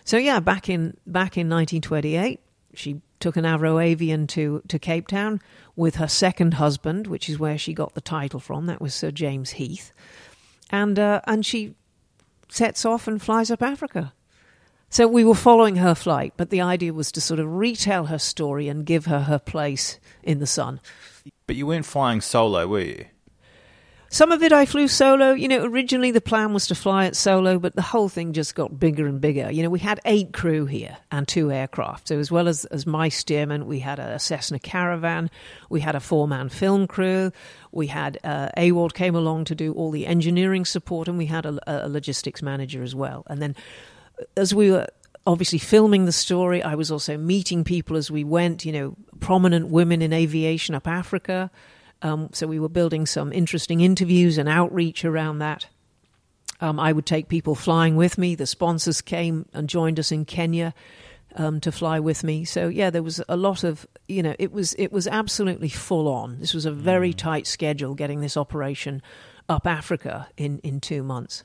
So 0.03 0.17
yeah, 0.17 0.41
back 0.41 0.67
in 0.67 0.97
back 1.07 1.37
in 1.37 1.47
1928, 1.47 2.41
she 2.73 3.01
took 3.23 3.37
an 3.37 3.45
Avro 3.45 3.81
Avian 3.81 4.27
to, 4.27 4.61
to 4.67 4.77
Cape 4.77 5.07
Town 5.07 5.39
with 5.77 5.95
her 5.95 6.09
second 6.09 6.55
husband, 6.55 7.07
which 7.07 7.29
is 7.29 7.39
where 7.39 7.57
she 7.57 7.73
got 7.73 7.93
the 7.95 8.01
title 8.01 8.41
from. 8.41 8.65
That 8.65 8.81
was 8.81 8.93
Sir 8.93 9.11
James 9.11 9.51
Heath. 9.51 9.93
And, 10.69 10.99
uh, 10.99 11.21
and 11.25 11.45
she 11.45 11.73
sets 12.49 12.83
off 12.83 13.07
and 13.07 13.21
flies 13.21 13.49
up 13.49 13.61
Africa. 13.63 14.11
So 14.89 15.07
we 15.07 15.23
were 15.23 15.35
following 15.35 15.77
her 15.77 15.95
flight, 15.95 16.33
but 16.35 16.49
the 16.49 16.59
idea 16.59 16.91
was 16.93 17.13
to 17.13 17.21
sort 17.21 17.39
of 17.39 17.55
retell 17.55 18.07
her 18.07 18.19
story 18.19 18.67
and 18.67 18.85
give 18.85 19.05
her 19.05 19.21
her 19.21 19.39
place 19.39 19.99
in 20.21 20.39
the 20.39 20.45
sun. 20.47 20.81
But 21.47 21.55
you 21.55 21.65
weren't 21.65 21.85
flying 21.85 22.19
solo, 22.19 22.67
were 22.67 22.81
you? 22.81 23.05
Some 24.13 24.31
of 24.31 24.43
it 24.43 24.53
I 24.53 24.67
flew 24.67 24.87
solo. 24.87 25.31
You 25.33 25.47
know, 25.47 25.63
originally 25.63 26.11
the 26.11 26.21
plan 26.21 26.53
was 26.53 26.67
to 26.67 26.75
fly 26.75 27.05
it 27.05 27.15
solo, 27.15 27.57
but 27.57 27.75
the 27.75 27.81
whole 27.81 28.09
thing 28.09 28.31
just 28.31 28.53
got 28.53 28.79
bigger 28.79 29.07
and 29.07 29.19
bigger. 29.19 29.51
You 29.51 29.63
know, 29.63 29.71
we 29.71 29.79
had 29.79 29.99
eight 30.05 30.33
crew 30.33 30.67
here 30.67 30.97
and 31.11 31.27
two 31.27 31.51
aircraft. 31.51 32.09
So, 32.09 32.19
as 32.19 32.31
well 32.31 32.47
as, 32.47 32.63
as 32.65 32.85
my 32.85 33.09
Stearman, 33.09 33.65
we 33.65 33.79
had 33.79 33.97
a 33.97 34.19
Cessna 34.19 34.59
caravan, 34.59 35.31
we 35.71 35.79
had 35.81 35.95
a 35.95 35.99
four 35.99 36.27
man 36.27 36.49
film 36.49 36.85
crew, 36.85 37.31
we 37.71 37.87
had 37.87 38.19
uh, 38.23 38.49
Ewald 38.55 38.93
came 38.93 39.15
along 39.15 39.45
to 39.45 39.55
do 39.55 39.73
all 39.73 39.89
the 39.89 40.05
engineering 40.05 40.63
support, 40.65 41.07
and 41.07 41.17
we 41.17 41.25
had 41.25 41.47
a, 41.47 41.59
a 41.65 41.89
logistics 41.89 42.43
manager 42.43 42.83
as 42.83 42.93
well. 42.93 43.23
And 43.31 43.41
then 43.41 43.55
uh, 44.21 44.25
as 44.37 44.53
we 44.53 44.69
were 44.69 44.85
obviously 45.25 45.57
filming 45.57 46.05
the 46.05 46.11
story. 46.11 46.61
I 46.61 46.75
was 46.75 46.91
also 46.91 47.15
meeting 47.17 47.63
people 47.63 47.95
as 47.95 48.11
we 48.11 48.25
went, 48.25 48.65
you 48.65 48.73
know, 48.73 48.95
prominent 49.21 49.69
women 49.69 50.01
in 50.01 50.11
aviation 50.11 50.75
up 50.75 50.85
Africa, 50.85 51.49
um, 52.03 52.29
so 52.33 52.47
we 52.47 52.59
were 52.59 52.69
building 52.69 53.05
some 53.05 53.31
interesting 53.31 53.79
interviews 53.81 54.37
and 54.37 54.47
outreach 54.49 55.05
around 55.05 55.39
that. 55.39 55.67
Um, 56.59 56.79
I 56.79 56.91
would 56.91 57.05
take 57.05 57.29
people 57.29 57.55
flying 57.55 57.95
with 57.95 58.17
me. 58.17 58.35
The 58.35 58.45
sponsors 58.45 59.01
came 59.01 59.47
and 59.53 59.67
joined 59.69 59.99
us 59.99 60.11
in 60.11 60.25
Kenya 60.25 60.73
um, 61.35 61.59
to 61.61 61.71
fly 61.71 61.99
with 61.99 62.23
me. 62.23 62.43
So 62.43 62.67
yeah, 62.67 62.89
there 62.89 63.01
was 63.01 63.21
a 63.27 63.37
lot 63.37 63.63
of 63.63 63.87
you 64.07 64.21
know 64.21 64.35
it 64.37 64.51
was 64.51 64.73
it 64.77 64.91
was 64.91 65.07
absolutely 65.07 65.69
full 65.69 66.07
on. 66.09 66.39
This 66.39 66.53
was 66.53 66.65
a 66.65 66.71
very 66.71 67.13
mm. 67.13 67.17
tight 67.17 67.47
schedule 67.47 67.95
getting 67.95 68.19
this 68.21 68.37
operation 68.37 69.01
up 69.49 69.65
Africa 69.65 70.27
in 70.37 70.59
in 70.59 70.79
two 70.79 71.03
months. 71.03 71.43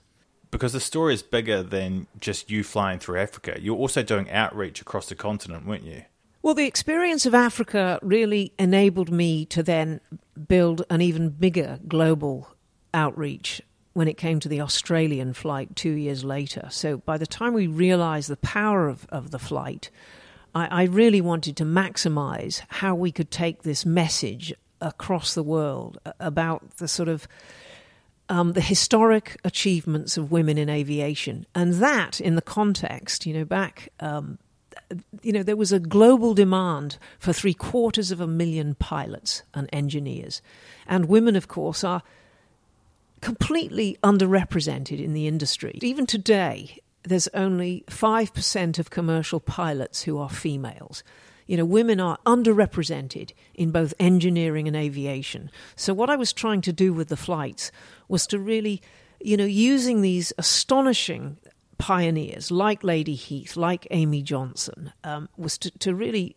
Because 0.50 0.73
the 0.73 0.81
story 0.81 1.15
is 1.15 1.23
bigger 1.23 1.62
than 1.62 2.07
just 2.19 2.50
you 2.50 2.65
flying 2.65 2.99
through 2.99 3.21
Africa. 3.21 3.59
You're 3.61 3.77
also 3.77 4.03
doing 4.03 4.31
outreach 4.31 4.81
across 4.81 5.09
the 5.09 5.15
continent, 5.15 5.67
weren't 5.67 5.85
you? 5.85 6.03
Well, 6.49 6.55
the 6.55 6.64
experience 6.64 7.26
of 7.26 7.35
Africa 7.35 7.99
really 8.00 8.52
enabled 8.59 9.11
me 9.11 9.45
to 9.45 9.62
then 9.62 10.00
build 10.49 10.83
an 10.88 11.02
even 11.02 11.28
bigger 11.28 11.78
global 11.87 12.49
outreach 12.95 13.61
when 13.93 14.09
it 14.09 14.17
came 14.17 14.40
to 14.40 14.49
the 14.49 14.62
Australian 14.62 15.35
flight 15.35 15.76
two 15.76 15.90
years 15.90 16.25
later. 16.25 16.67
So 16.71 16.97
by 16.97 17.19
the 17.19 17.26
time 17.26 17.52
we 17.52 17.67
realized 17.67 18.31
the 18.31 18.38
power 18.38 18.88
of, 18.88 19.05
of 19.11 19.31
the 19.31 19.38
flight, 19.38 19.90
I, 20.55 20.85
I 20.85 20.85
really 20.85 21.21
wanted 21.21 21.55
to 21.59 21.67
maximize 21.67 22.62
how 22.71 22.95
we 22.95 23.12
could 23.12 23.31
take 23.31 23.62
this 23.62 23.85
message 23.85 24.55
across 24.81 25.35
the 25.35 25.43
world 25.43 25.99
about 26.19 26.78
the 26.78 26.88
sort 26.88 27.11
of 27.11 27.28
um, 28.31 28.55
the 28.55 28.62
historic 28.62 29.38
achievements 29.45 30.17
of 30.17 30.31
women 30.33 30.57
in 30.57 30.71
aviation, 30.71 31.45
and 31.55 31.75
that 31.75 32.23
in 32.23 32.37
the 32.37 32.43
context, 32.43 33.26
you 33.26 33.35
know, 33.35 33.45
back 33.45 33.90
um, 34.00 34.38
you 35.23 35.33
know, 35.33 35.42
there 35.42 35.57
was 35.57 35.73
a 35.73 35.80
global 35.80 36.35
demand 36.35 36.99
for 37.18 37.33
three 37.33 37.54
quarters 37.54 38.11
of 38.11 38.21
a 38.21 38.26
million 38.26 38.75
pilots 38.75 39.42
and 39.54 39.68
engineers. 39.73 40.40
And 40.87 41.07
women, 41.07 41.37
of 41.37 41.49
course, 41.49 41.85
are 41.85 42.02
completely 43.21 43.99
underrepresented 44.02 45.02
in 45.02 45.12
the 45.12 45.26
industry. 45.26 45.78
Even 45.83 46.07
today, 46.07 46.78
there's 47.02 47.28
only 47.28 47.85
5% 47.88 48.78
of 48.78 48.90
commercial 48.90 49.40
pilots 49.40 50.02
who 50.02 50.18
are 50.18 50.30
females. 50.30 51.02
You 51.47 51.57
know, 51.57 51.64
women 51.64 52.00
are 52.00 52.18
underrepresented 52.26 53.33
in 53.54 53.71
both 53.71 53.92
engineering 53.99 54.68
and 54.68 54.76
aviation. 54.76 55.50
So, 55.76 55.95
what 55.95 56.11
I 56.11 56.16
was 56.16 56.33
trying 56.33 56.61
to 56.62 56.73
do 56.73 56.92
with 56.92 57.09
the 57.09 57.16
flights 57.16 57.73
was 58.07 58.26
to 58.28 58.38
really, 58.38 58.83
you 59.21 59.37
know, 59.37 59.47
using 59.47 60.02
these 60.02 60.33
astonishing 60.37 61.38
pioneers 61.78 62.50
like 62.50 62.85
Lady 62.85 63.14
Heath, 63.14 63.56
like 63.56 63.87
Amy 63.90 64.20
Johnson, 64.23 64.92
um, 65.04 65.28
was 65.37 65.56
to, 65.58 65.70
to 65.78 65.94
really 65.94 66.37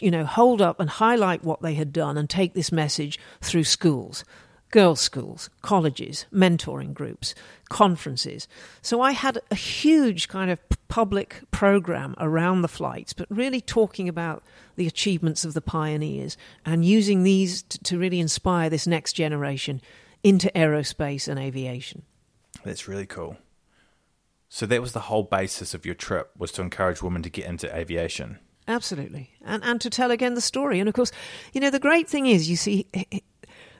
you 0.00 0.10
know 0.10 0.26
hold 0.26 0.60
up 0.60 0.78
and 0.80 0.90
highlight 0.90 1.44
what 1.44 1.62
they 1.62 1.74
had 1.74 1.92
done 1.92 2.18
and 2.18 2.28
take 2.28 2.52
this 2.52 2.72
message 2.72 3.18
through 3.40 3.64
schools 3.64 4.24
girls' 4.72 5.00
schools, 5.00 5.50
colleges, 5.62 6.26
mentoring 6.32 6.94
groups, 6.94 7.34
conferences. 7.70 8.46
So 8.80 9.00
I 9.00 9.10
had 9.10 9.40
a 9.50 9.56
huge 9.56 10.28
kind 10.28 10.48
of 10.48 10.60
public 10.86 11.40
program 11.50 12.14
around 12.18 12.62
the 12.62 12.68
flights, 12.68 13.12
but 13.12 13.26
really 13.30 13.60
talking 13.60 14.08
about 14.08 14.44
the 14.76 14.86
achievements 14.86 15.44
of 15.44 15.54
the 15.54 15.60
pioneers 15.60 16.36
and 16.64 16.84
using 16.84 17.24
these 17.24 17.62
to 17.64 17.98
really 17.98 18.20
inspire 18.20 18.70
this 18.70 18.86
next 18.86 19.14
generation 19.14 19.82
into 20.22 20.48
aerospace 20.54 21.26
and 21.26 21.40
aviation. 21.40 22.02
That's 22.62 22.86
really 22.86 23.06
cool. 23.06 23.38
So 24.52 24.66
that 24.66 24.82
was 24.82 24.92
the 24.92 25.00
whole 25.00 25.22
basis 25.22 25.74
of 25.74 25.86
your 25.86 25.94
trip 25.94 26.28
was 26.36 26.50
to 26.52 26.60
encourage 26.62 27.02
women 27.02 27.22
to 27.22 27.30
get 27.30 27.46
into 27.46 27.74
aviation. 27.74 28.40
Absolutely. 28.66 29.30
And 29.44 29.62
and 29.64 29.80
to 29.80 29.88
tell 29.90 30.10
again 30.10 30.34
the 30.34 30.40
story. 30.40 30.80
And 30.80 30.88
of 30.88 30.94
course, 30.94 31.12
you 31.52 31.60
know, 31.60 31.70
the 31.70 31.78
great 31.78 32.08
thing 32.08 32.26
is 32.26 32.50
you 32.50 32.56
see 32.56 32.86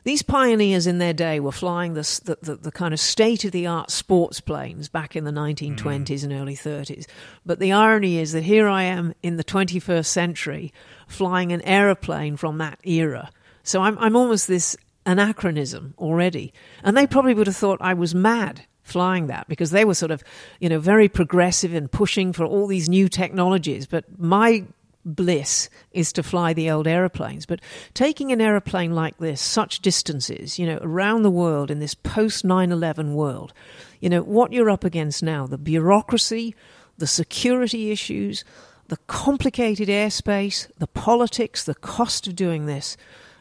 these 0.05 0.23
pioneers 0.23 0.87
in 0.87 0.99
their 0.99 1.13
day 1.13 1.41
were 1.41 1.53
flying 1.53 1.95
the, 1.95 2.21
the, 2.25 2.39
the, 2.41 2.57
the 2.57 2.73
kind 2.73 2.95
of 2.95 3.01
state 3.01 3.45
of 3.45 3.53
the 3.53 3.67
art 3.67 3.91
sports 3.91 4.41
planes 4.41 4.89
back 4.89 5.15
in 5.15 5.25
the 5.25 5.31
1920s 5.33 5.77
mm. 5.77 6.25
and 6.25 6.33
early 6.33 6.55
30s. 6.55 7.07
But 7.45 7.59
the 7.59 7.73
irony 7.73 8.19
is 8.19 8.33
that 8.33 8.45
here 8.45 8.67
I 8.69 8.85
am 8.85 9.13
in 9.23 9.37
the 9.37 9.45
21st 9.45 10.07
century 10.07 10.73
flying 11.07 11.53
an 11.53 11.61
aeroplane 11.63 12.37
from 12.37 12.59
that 12.59 12.79
era. 12.85 13.31
So 13.65 13.83
I'm, 13.83 13.99
I'm 13.99 14.17
almost 14.17 14.47
this 14.49 14.75
anachronism 15.05 15.93
already. 15.99 16.55
And 16.83 16.97
they 16.97 17.07
probably 17.07 17.35
would 17.35 17.49
have 17.49 17.57
thought 17.57 17.79
I 17.83 17.93
was 17.95 18.15
mad 18.15 18.63
flying 18.91 19.29
that 19.29 19.47
because 19.49 19.71
they 19.71 19.85
were 19.85 19.95
sort 19.95 20.11
of, 20.11 20.23
you 20.61 20.69
know, 20.69 20.79
very 20.79 21.09
progressive 21.09 21.73
and 21.73 21.91
pushing 21.91 22.33
for 22.33 22.45
all 22.45 22.67
these 22.67 22.89
new 22.89 23.09
technologies. 23.09 23.87
But 23.87 24.05
my 24.19 24.65
bliss 25.05 25.71
is 25.93 26.13
to 26.13 26.23
fly 26.23 26.53
the 26.53 26.71
old 26.71 26.87
aeroplanes. 26.87 27.47
But 27.47 27.61
taking 27.95 28.33
an 28.33 28.41
aeroplane 28.41 28.95
like 28.95 29.17
this, 29.19 29.41
such 29.41 29.81
distances, 29.81 30.59
you 30.59 30.67
know, 30.67 30.79
around 30.83 31.23
the 31.23 31.31
world 31.31 31.71
in 31.71 31.79
this 31.79 31.95
post 31.95 32.45
9 32.45 32.73
11 32.73 33.15
world, 33.15 33.53
you 34.01 34.09
know, 34.11 34.23
what 34.23 34.53
you're 34.53 34.71
up 34.71 34.85
against 34.85 35.23
now, 35.23 35.47
the 35.47 35.57
bureaucracy, 35.59 36.55
the 36.99 37.07
security 37.07 37.91
issues, 37.91 38.45
the 38.89 38.99
complicated 39.07 39.89
airspace, 39.89 40.67
the 40.79 40.87
politics, 40.89 41.65
the 41.65 41.75
cost 41.77 42.27
of 42.27 42.35
doing 42.37 42.67
this. 42.67 42.97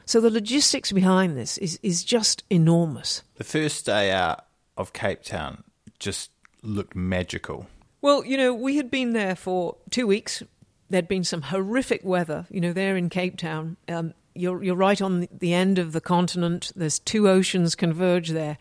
So 0.05 0.19
the 0.21 0.31
logistics 0.31 0.91
behind 0.91 1.37
this 1.37 1.57
is, 1.59 1.79
is 1.83 2.03
just 2.03 2.43
enormous. 2.49 3.21
The 3.35 3.43
first 3.43 3.85
day 3.85 4.11
out, 4.11 4.43
of 4.79 4.93
Cape 4.93 5.21
Town 5.21 5.65
just 5.99 6.31
looked 6.63 6.95
magical. 6.95 7.67
Well, 8.01 8.25
you 8.25 8.37
know, 8.37 8.53
we 8.53 8.77
had 8.77 8.89
been 8.89 9.11
there 9.11 9.35
for 9.35 9.75
two 9.91 10.07
weeks. 10.07 10.41
There'd 10.89 11.09
been 11.09 11.25
some 11.25 11.41
horrific 11.43 12.01
weather, 12.03 12.47
you 12.49 12.61
know, 12.61 12.71
there 12.71 12.95
in 12.95 13.09
Cape 13.09 13.37
Town. 13.37 13.75
Um, 13.89 14.13
you're, 14.33 14.63
you're 14.63 14.75
right 14.77 15.01
on 15.01 15.27
the 15.37 15.53
end 15.53 15.79
of 15.79 15.91
the 15.91 15.99
continent. 15.99 16.71
There's 16.77 16.97
two 16.97 17.27
oceans 17.27 17.75
converge 17.75 18.29
there, 18.29 18.57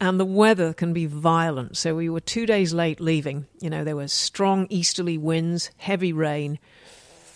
and 0.00 0.18
the 0.18 0.24
weather 0.24 0.72
can 0.72 0.94
be 0.94 1.04
violent. 1.04 1.76
So 1.76 1.94
we 1.94 2.08
were 2.08 2.20
two 2.20 2.46
days 2.46 2.72
late 2.72 2.98
leaving. 2.98 3.46
You 3.60 3.68
know, 3.68 3.84
there 3.84 3.94
were 3.96 4.08
strong 4.08 4.66
easterly 4.70 5.18
winds, 5.18 5.70
heavy 5.76 6.14
rain. 6.14 6.58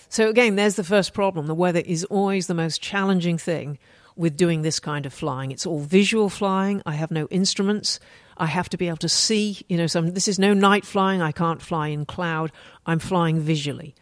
So 0.09 0.31
again, 0.31 0.57
there's 0.57 0.77
the 0.77 0.85
first 0.85 1.13
problem. 1.13 1.47
The 1.49 1.55
weather 1.55 1.83
is 1.85 2.03
always 2.05 2.47
the 2.47 2.55
most 2.55 2.81
challenging 2.81 3.37
thing 3.37 3.79
with 4.17 4.37
doing 4.39 4.63
this 4.63 4.79
kind 4.81 5.05
of 5.07 5.13
flying. 5.13 5.51
It's 5.53 5.67
all 5.67 5.81
visual 5.81 6.29
flying. 6.31 6.83
I 6.87 6.95
have 6.95 7.11
no 7.11 7.27
instruments. 7.29 8.01
I 8.37 8.47
have 8.47 8.69
to 8.71 8.77
be 8.77 8.89
able 8.89 8.97
to 8.99 9.09
see, 9.09 9.59
you 9.69 9.77
know, 9.77 9.87
some, 9.87 10.13
this 10.15 10.29
is 10.29 10.39
no 10.39 10.55
night 10.55 10.85
flying. 10.85 11.21
I 11.23 11.33
can't 11.33 11.63
fly 11.63 11.89
in 11.89 12.05
cloud. 12.07 12.51
I'm 12.87 12.99
flying 12.99 13.41
visually. 13.41 13.95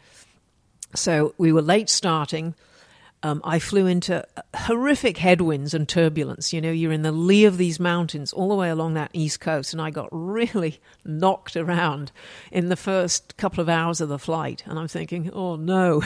So 0.95 1.33
we 1.37 1.51
were 1.51 1.61
late 1.61 1.89
starting. 1.89 2.55
Um, 3.23 3.39
I 3.43 3.59
flew 3.59 3.85
into 3.85 4.25
horrific 4.55 5.17
headwinds 5.17 5.73
and 5.73 5.87
turbulence. 5.87 6.53
You 6.53 6.59
know, 6.61 6.71
you're 6.71 6.91
in 6.91 7.03
the 7.03 7.11
lee 7.11 7.45
of 7.45 7.57
these 7.57 7.79
mountains 7.79 8.33
all 8.33 8.49
the 8.49 8.55
way 8.55 8.69
along 8.69 8.95
that 8.95 9.11
east 9.13 9.39
coast, 9.39 9.73
and 9.73 9.81
I 9.81 9.91
got 9.91 10.09
really 10.11 10.79
knocked 11.05 11.55
around 11.55 12.11
in 12.51 12.69
the 12.69 12.75
first 12.75 13.37
couple 13.37 13.59
of 13.61 13.69
hours 13.69 14.01
of 14.01 14.09
the 14.09 14.19
flight. 14.19 14.63
And 14.65 14.79
I'm 14.79 14.87
thinking, 14.87 15.29
oh 15.31 15.55
no, 15.55 16.01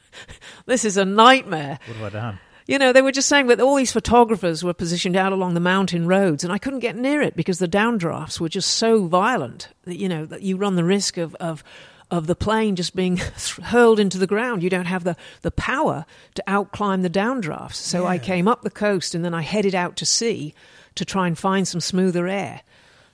this 0.66 0.84
is 0.84 0.96
a 0.96 1.04
nightmare. 1.04 1.78
What 1.86 1.96
have 1.96 2.06
I 2.14 2.18
done? 2.18 2.38
You 2.66 2.80
know, 2.80 2.92
they 2.92 3.02
were 3.02 3.12
just 3.12 3.28
saying 3.28 3.46
that 3.46 3.60
all 3.60 3.76
these 3.76 3.92
photographers 3.92 4.64
were 4.64 4.74
positioned 4.74 5.14
out 5.14 5.32
along 5.32 5.54
the 5.54 5.60
mountain 5.60 6.06
roads, 6.08 6.42
and 6.42 6.52
I 6.52 6.58
couldn't 6.58 6.80
get 6.80 6.96
near 6.96 7.22
it 7.22 7.36
because 7.36 7.60
the 7.60 7.68
downdrafts 7.68 8.40
were 8.40 8.48
just 8.48 8.70
so 8.72 9.06
violent 9.06 9.68
that, 9.84 9.96
you 9.96 10.08
know, 10.08 10.26
that 10.26 10.42
you 10.42 10.56
run 10.56 10.74
the 10.76 10.84
risk 10.84 11.16
of, 11.16 11.34
of 11.36 11.62
of 12.08 12.28
the 12.28 12.36
plane 12.36 12.76
just 12.76 12.94
being 12.94 13.16
hurled 13.62 13.98
into 13.98 14.16
the 14.18 14.28
ground. 14.28 14.62
You 14.62 14.70
don't 14.70 14.84
have 14.84 15.02
the, 15.02 15.16
the 15.42 15.50
power 15.50 16.06
to 16.34 16.44
outclimb 16.46 17.02
the 17.02 17.10
downdrafts. 17.10 17.74
So 17.74 18.02
yeah. 18.02 18.10
I 18.10 18.18
came 18.18 18.46
up 18.46 18.62
the 18.62 18.70
coast 18.70 19.16
and 19.16 19.24
then 19.24 19.34
I 19.34 19.42
headed 19.42 19.74
out 19.74 19.96
to 19.96 20.06
sea 20.06 20.54
to 20.94 21.04
try 21.04 21.26
and 21.26 21.36
find 21.36 21.66
some 21.66 21.80
smoother 21.80 22.28
air. 22.28 22.60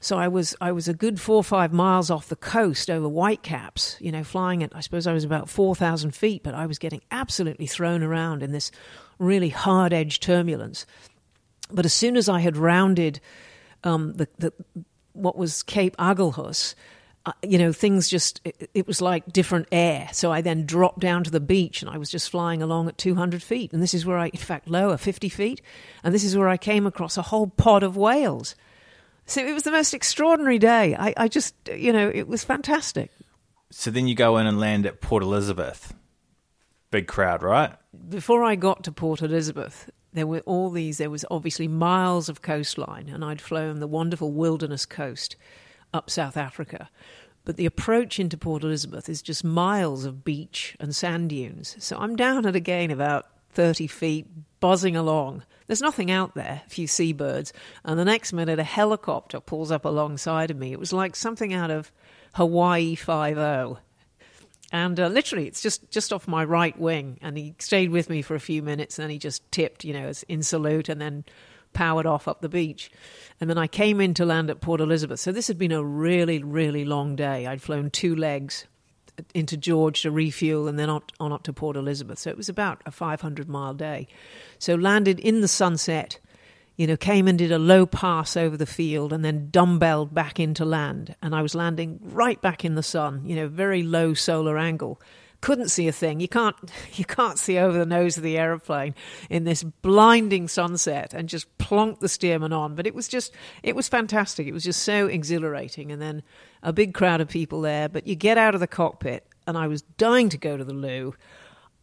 So 0.02 0.18
I 0.18 0.26
was 0.26 0.56
I 0.60 0.72
was 0.72 0.88
a 0.88 0.94
good 0.94 1.20
four 1.20 1.36
or 1.36 1.44
five 1.44 1.72
miles 1.72 2.10
off 2.10 2.28
the 2.28 2.34
coast 2.34 2.90
over 2.90 3.06
whitecaps, 3.06 3.96
you 4.00 4.10
know, 4.10 4.24
flying 4.24 4.64
at 4.64 4.72
I 4.74 4.80
suppose 4.80 5.06
I 5.06 5.12
was 5.12 5.22
about 5.22 5.48
four 5.48 5.76
thousand 5.76 6.10
feet, 6.10 6.42
but 6.42 6.54
I 6.54 6.66
was 6.66 6.78
getting 6.80 7.00
absolutely 7.12 7.66
thrown 7.68 8.02
around 8.02 8.42
in 8.42 8.50
this 8.50 8.72
really 9.20 9.48
hard 9.50 9.92
edge 9.92 10.18
turbulence. 10.18 10.86
But 11.70 11.86
as 11.86 11.92
soon 11.92 12.16
as 12.16 12.28
I 12.28 12.40
had 12.40 12.56
rounded 12.56 13.20
um, 13.84 14.14
the, 14.14 14.26
the 14.38 14.52
what 15.12 15.36
was 15.38 15.62
Cape 15.62 15.94
Agulhas, 16.00 16.74
uh, 17.24 17.30
you 17.42 17.56
know, 17.58 17.72
things 17.72 18.08
just, 18.08 18.40
it, 18.44 18.70
it, 18.74 18.86
was 18.86 19.00
like 19.00 19.32
different 19.32 19.68
air. 19.70 20.08
So 20.12 20.32
I 20.32 20.40
then 20.40 20.66
dropped 20.66 20.98
down 21.00 21.22
to 21.24 21.30
the 21.30 21.40
beach 21.40 21.80
and 21.82 21.90
I 21.90 21.98
was 21.98 22.10
just 22.10 22.30
flying 22.30 22.62
along 22.62 22.88
at 22.88 22.98
200 22.98 23.42
feet. 23.42 23.72
And 23.72 23.82
this 23.82 23.94
is 23.94 24.06
where 24.06 24.18
I, 24.18 24.26
in 24.26 24.38
fact, 24.38 24.68
lower, 24.68 24.96
50 24.96 25.28
feet. 25.28 25.62
And 26.04 26.14
this 26.14 26.24
is 26.24 26.36
where 26.36 26.48
I 26.48 26.56
came 26.56 26.86
across 26.86 27.16
a 27.16 27.22
whole 27.22 27.48
pod 27.48 27.82
of 27.82 27.96
whales. 27.96 28.54
So 29.26 29.44
it 29.44 29.52
was 29.52 29.62
the 29.62 29.70
most 29.70 29.94
extraordinary 29.94 30.58
day. 30.58 30.96
I, 30.98 31.14
I 31.16 31.28
just, 31.28 31.54
you 31.74 31.92
know, 31.92 32.08
it 32.12 32.26
was 32.28 32.44
fantastic. 32.44 33.10
So 33.70 33.90
then 33.90 34.06
you 34.08 34.14
go 34.14 34.36
in 34.38 34.46
and 34.46 34.58
land 34.58 34.84
at 34.86 35.00
Port 35.00 35.22
Elizabeth. 35.22 35.94
Big 36.90 37.06
crowd, 37.06 37.42
right? 37.42 37.74
Before 38.08 38.42
I 38.44 38.56
got 38.56 38.84
to 38.84 38.92
Port 38.92 39.22
Elizabeth, 39.22 39.88
there 40.12 40.26
were 40.26 40.40
all 40.40 40.70
these, 40.70 40.98
there 40.98 41.08
was 41.08 41.24
obviously 41.30 41.68
miles 41.68 42.28
of 42.28 42.42
coastline, 42.42 43.08
and 43.08 43.24
I'd 43.24 43.40
flown 43.40 43.80
the 43.80 43.86
wonderful 43.86 44.32
wilderness 44.32 44.84
coast 44.84 45.36
up 45.94 46.10
South 46.10 46.36
Africa. 46.36 46.90
But 47.44 47.56
the 47.56 47.66
approach 47.66 48.20
into 48.20 48.36
Port 48.36 48.62
Elizabeth 48.62 49.08
is 49.08 49.22
just 49.22 49.42
miles 49.42 50.04
of 50.04 50.24
beach 50.24 50.76
and 50.78 50.94
sand 50.94 51.30
dunes. 51.30 51.76
So 51.78 51.96
I'm 51.96 52.14
down 52.14 52.44
at 52.44 52.54
again 52.54 52.90
about 52.90 53.26
30 53.52 53.86
feet, 53.86 54.26
buzzing 54.60 54.96
along, 54.96 55.44
there's 55.72 55.80
nothing 55.80 56.10
out 56.10 56.34
there, 56.34 56.60
a 56.66 56.68
few 56.68 56.86
seabirds. 56.86 57.50
And 57.82 57.98
the 57.98 58.04
next 58.04 58.34
minute, 58.34 58.58
a 58.58 58.62
helicopter 58.62 59.40
pulls 59.40 59.70
up 59.72 59.86
alongside 59.86 60.50
of 60.50 60.58
me. 60.58 60.70
It 60.70 60.78
was 60.78 60.92
like 60.92 61.16
something 61.16 61.54
out 61.54 61.70
of 61.70 61.90
Hawaii 62.34 62.94
5 62.94 63.78
and 64.74 65.00
uh, 65.00 65.06
literally 65.08 65.46
it's 65.46 65.62
just 65.62 65.90
just 65.90 66.12
off 66.12 66.26
my 66.28 66.44
right 66.44 66.78
wing 66.78 67.16
and 67.22 67.36
he 67.38 67.54
stayed 67.58 67.88
with 67.90 68.08
me 68.10 68.20
for 68.22 68.34
a 68.34 68.40
few 68.40 68.62
minutes 68.62 68.98
and 68.98 69.04
then 69.04 69.10
he 69.10 69.18
just 69.18 69.50
tipped 69.52 69.82
you 69.84 69.92
know 69.94 70.10
in 70.28 70.42
salute 70.42 70.88
and 70.90 70.98
then 71.00 71.24
powered 71.74 72.04
off 72.06 72.26
up 72.28 72.40
the 72.42 72.48
beach 72.50 72.90
and 73.40 73.50
then 73.50 73.58
i 73.58 73.66
came 73.66 74.00
in 74.00 74.14
to 74.14 74.24
land 74.24 74.48
at 74.48 74.62
port 74.62 74.80
elizabeth 74.80 75.20
so 75.20 75.30
this 75.30 75.48
had 75.48 75.58
been 75.58 75.72
a 75.72 75.84
really 75.84 76.42
really 76.42 76.86
long 76.86 77.16
day 77.16 77.46
i'd 77.46 77.60
flown 77.60 77.90
two 77.90 78.16
legs 78.16 78.64
into 79.34 79.56
George 79.56 80.02
to 80.02 80.10
refuel 80.10 80.68
and 80.68 80.78
then 80.78 80.90
on, 80.90 81.02
on 81.20 81.32
up 81.32 81.42
to 81.44 81.52
Port 81.52 81.76
Elizabeth. 81.76 82.18
So 82.18 82.30
it 82.30 82.36
was 82.36 82.48
about 82.48 82.82
a 82.86 82.90
500 82.90 83.48
mile 83.48 83.74
day. 83.74 84.08
So 84.58 84.74
landed 84.74 85.20
in 85.20 85.40
the 85.40 85.48
sunset, 85.48 86.18
you 86.76 86.86
know, 86.86 86.96
came 86.96 87.28
and 87.28 87.38
did 87.38 87.52
a 87.52 87.58
low 87.58 87.86
pass 87.86 88.36
over 88.36 88.56
the 88.56 88.66
field 88.66 89.12
and 89.12 89.24
then 89.24 89.48
dumbbelled 89.50 90.14
back 90.14 90.40
into 90.40 90.64
land. 90.64 91.14
And 91.22 91.34
I 91.34 91.42
was 91.42 91.54
landing 91.54 92.00
right 92.02 92.40
back 92.40 92.64
in 92.64 92.74
the 92.74 92.82
sun, 92.82 93.22
you 93.26 93.36
know, 93.36 93.48
very 93.48 93.82
low 93.82 94.14
solar 94.14 94.58
angle 94.58 95.00
couldn't 95.42 95.68
see 95.68 95.86
a 95.88 95.92
thing. 95.92 96.20
You 96.20 96.28
can't 96.28 96.56
you 96.94 97.04
can't 97.04 97.38
see 97.38 97.58
over 97.58 97.76
the 97.76 97.84
nose 97.84 98.16
of 98.16 98.22
the 98.22 98.38
aeroplane 98.38 98.94
in 99.28 99.44
this 99.44 99.62
blinding 99.62 100.48
sunset 100.48 101.12
and 101.12 101.28
just 101.28 101.58
plonk 101.58 102.00
the 102.00 102.06
Stearman 102.06 102.56
on. 102.56 102.74
But 102.74 102.86
it 102.86 102.94
was 102.94 103.08
just 103.08 103.32
it 103.62 103.76
was 103.76 103.88
fantastic. 103.88 104.46
It 104.46 104.52
was 104.52 104.64
just 104.64 104.82
so 104.82 105.06
exhilarating. 105.06 105.92
And 105.92 106.00
then 106.00 106.22
a 106.62 106.72
big 106.72 106.94
crowd 106.94 107.20
of 107.20 107.28
people 107.28 107.60
there. 107.60 107.90
But 107.90 108.06
you 108.06 108.14
get 108.14 108.38
out 108.38 108.54
of 108.54 108.60
the 108.60 108.66
cockpit, 108.66 109.26
and 109.46 109.58
I 109.58 109.66
was 109.66 109.82
dying 109.82 110.30
to 110.30 110.38
go 110.38 110.56
to 110.56 110.64
the 110.64 110.72
loo. 110.74 111.14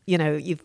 You 0.08 0.18
know, 0.18 0.34
you've 0.36 0.64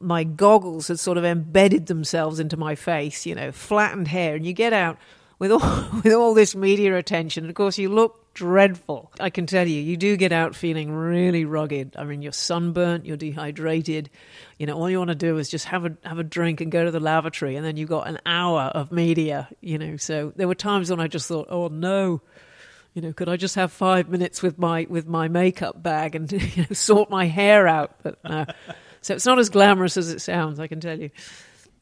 my 0.00 0.24
goggles 0.24 0.88
had 0.88 0.98
sort 0.98 1.18
of 1.18 1.24
embedded 1.24 1.84
themselves 1.86 2.40
into 2.40 2.56
my 2.56 2.74
face, 2.74 3.26
you 3.26 3.34
know, 3.34 3.52
flattened 3.52 4.08
hair, 4.08 4.34
and 4.34 4.44
you 4.46 4.54
get 4.54 4.72
out, 4.72 4.96
with 5.40 5.50
all 5.50 5.60
with 6.04 6.12
all 6.12 6.34
this 6.34 6.54
media 6.54 6.96
attention. 6.96 7.48
Of 7.48 7.54
course, 7.56 7.76
you 7.78 7.88
look 7.88 8.32
dreadful. 8.34 9.10
I 9.18 9.30
can 9.30 9.46
tell 9.46 9.66
you, 9.66 9.80
you 9.82 9.96
do 9.96 10.16
get 10.16 10.30
out 10.30 10.54
feeling 10.54 10.92
really 10.92 11.44
rugged. 11.44 11.96
I 11.98 12.04
mean, 12.04 12.22
you're 12.22 12.30
sunburnt, 12.30 13.04
you're 13.06 13.16
dehydrated. 13.16 14.10
You 14.58 14.66
know, 14.66 14.74
all 14.76 14.88
you 14.88 14.98
want 14.98 15.08
to 15.08 15.14
do 15.16 15.38
is 15.38 15.48
just 15.48 15.64
have 15.66 15.86
a 15.86 15.96
have 16.04 16.18
a 16.20 16.24
drink 16.24 16.60
and 16.60 16.70
go 16.70 16.84
to 16.84 16.92
the 16.92 17.00
lavatory, 17.00 17.56
and 17.56 17.66
then 17.66 17.76
you've 17.76 17.88
got 17.88 18.06
an 18.06 18.20
hour 18.24 18.60
of 18.64 18.92
media. 18.92 19.48
You 19.60 19.78
know, 19.78 19.96
so 19.96 20.32
there 20.36 20.46
were 20.46 20.54
times 20.54 20.90
when 20.90 21.00
I 21.00 21.08
just 21.08 21.26
thought, 21.26 21.48
oh 21.50 21.66
no. 21.68 22.22
You 22.92 23.02
know, 23.02 23.12
could 23.12 23.28
I 23.28 23.36
just 23.36 23.54
have 23.54 23.70
five 23.70 24.08
minutes 24.08 24.42
with 24.42 24.58
my 24.58 24.84
with 24.90 25.06
my 25.06 25.28
makeup 25.28 25.80
bag 25.80 26.16
and 26.16 26.30
you 26.56 26.64
know, 26.64 26.72
sort 26.74 27.08
my 27.08 27.26
hair 27.26 27.66
out? 27.68 27.94
But 28.02 28.18
no. 28.24 28.46
so 29.00 29.14
it's 29.14 29.24
not 29.24 29.38
as 29.38 29.48
glamorous 29.48 29.96
as 29.96 30.10
it 30.10 30.20
sounds, 30.20 30.58
I 30.58 30.66
can 30.66 30.80
tell 30.80 30.98
you. 30.98 31.10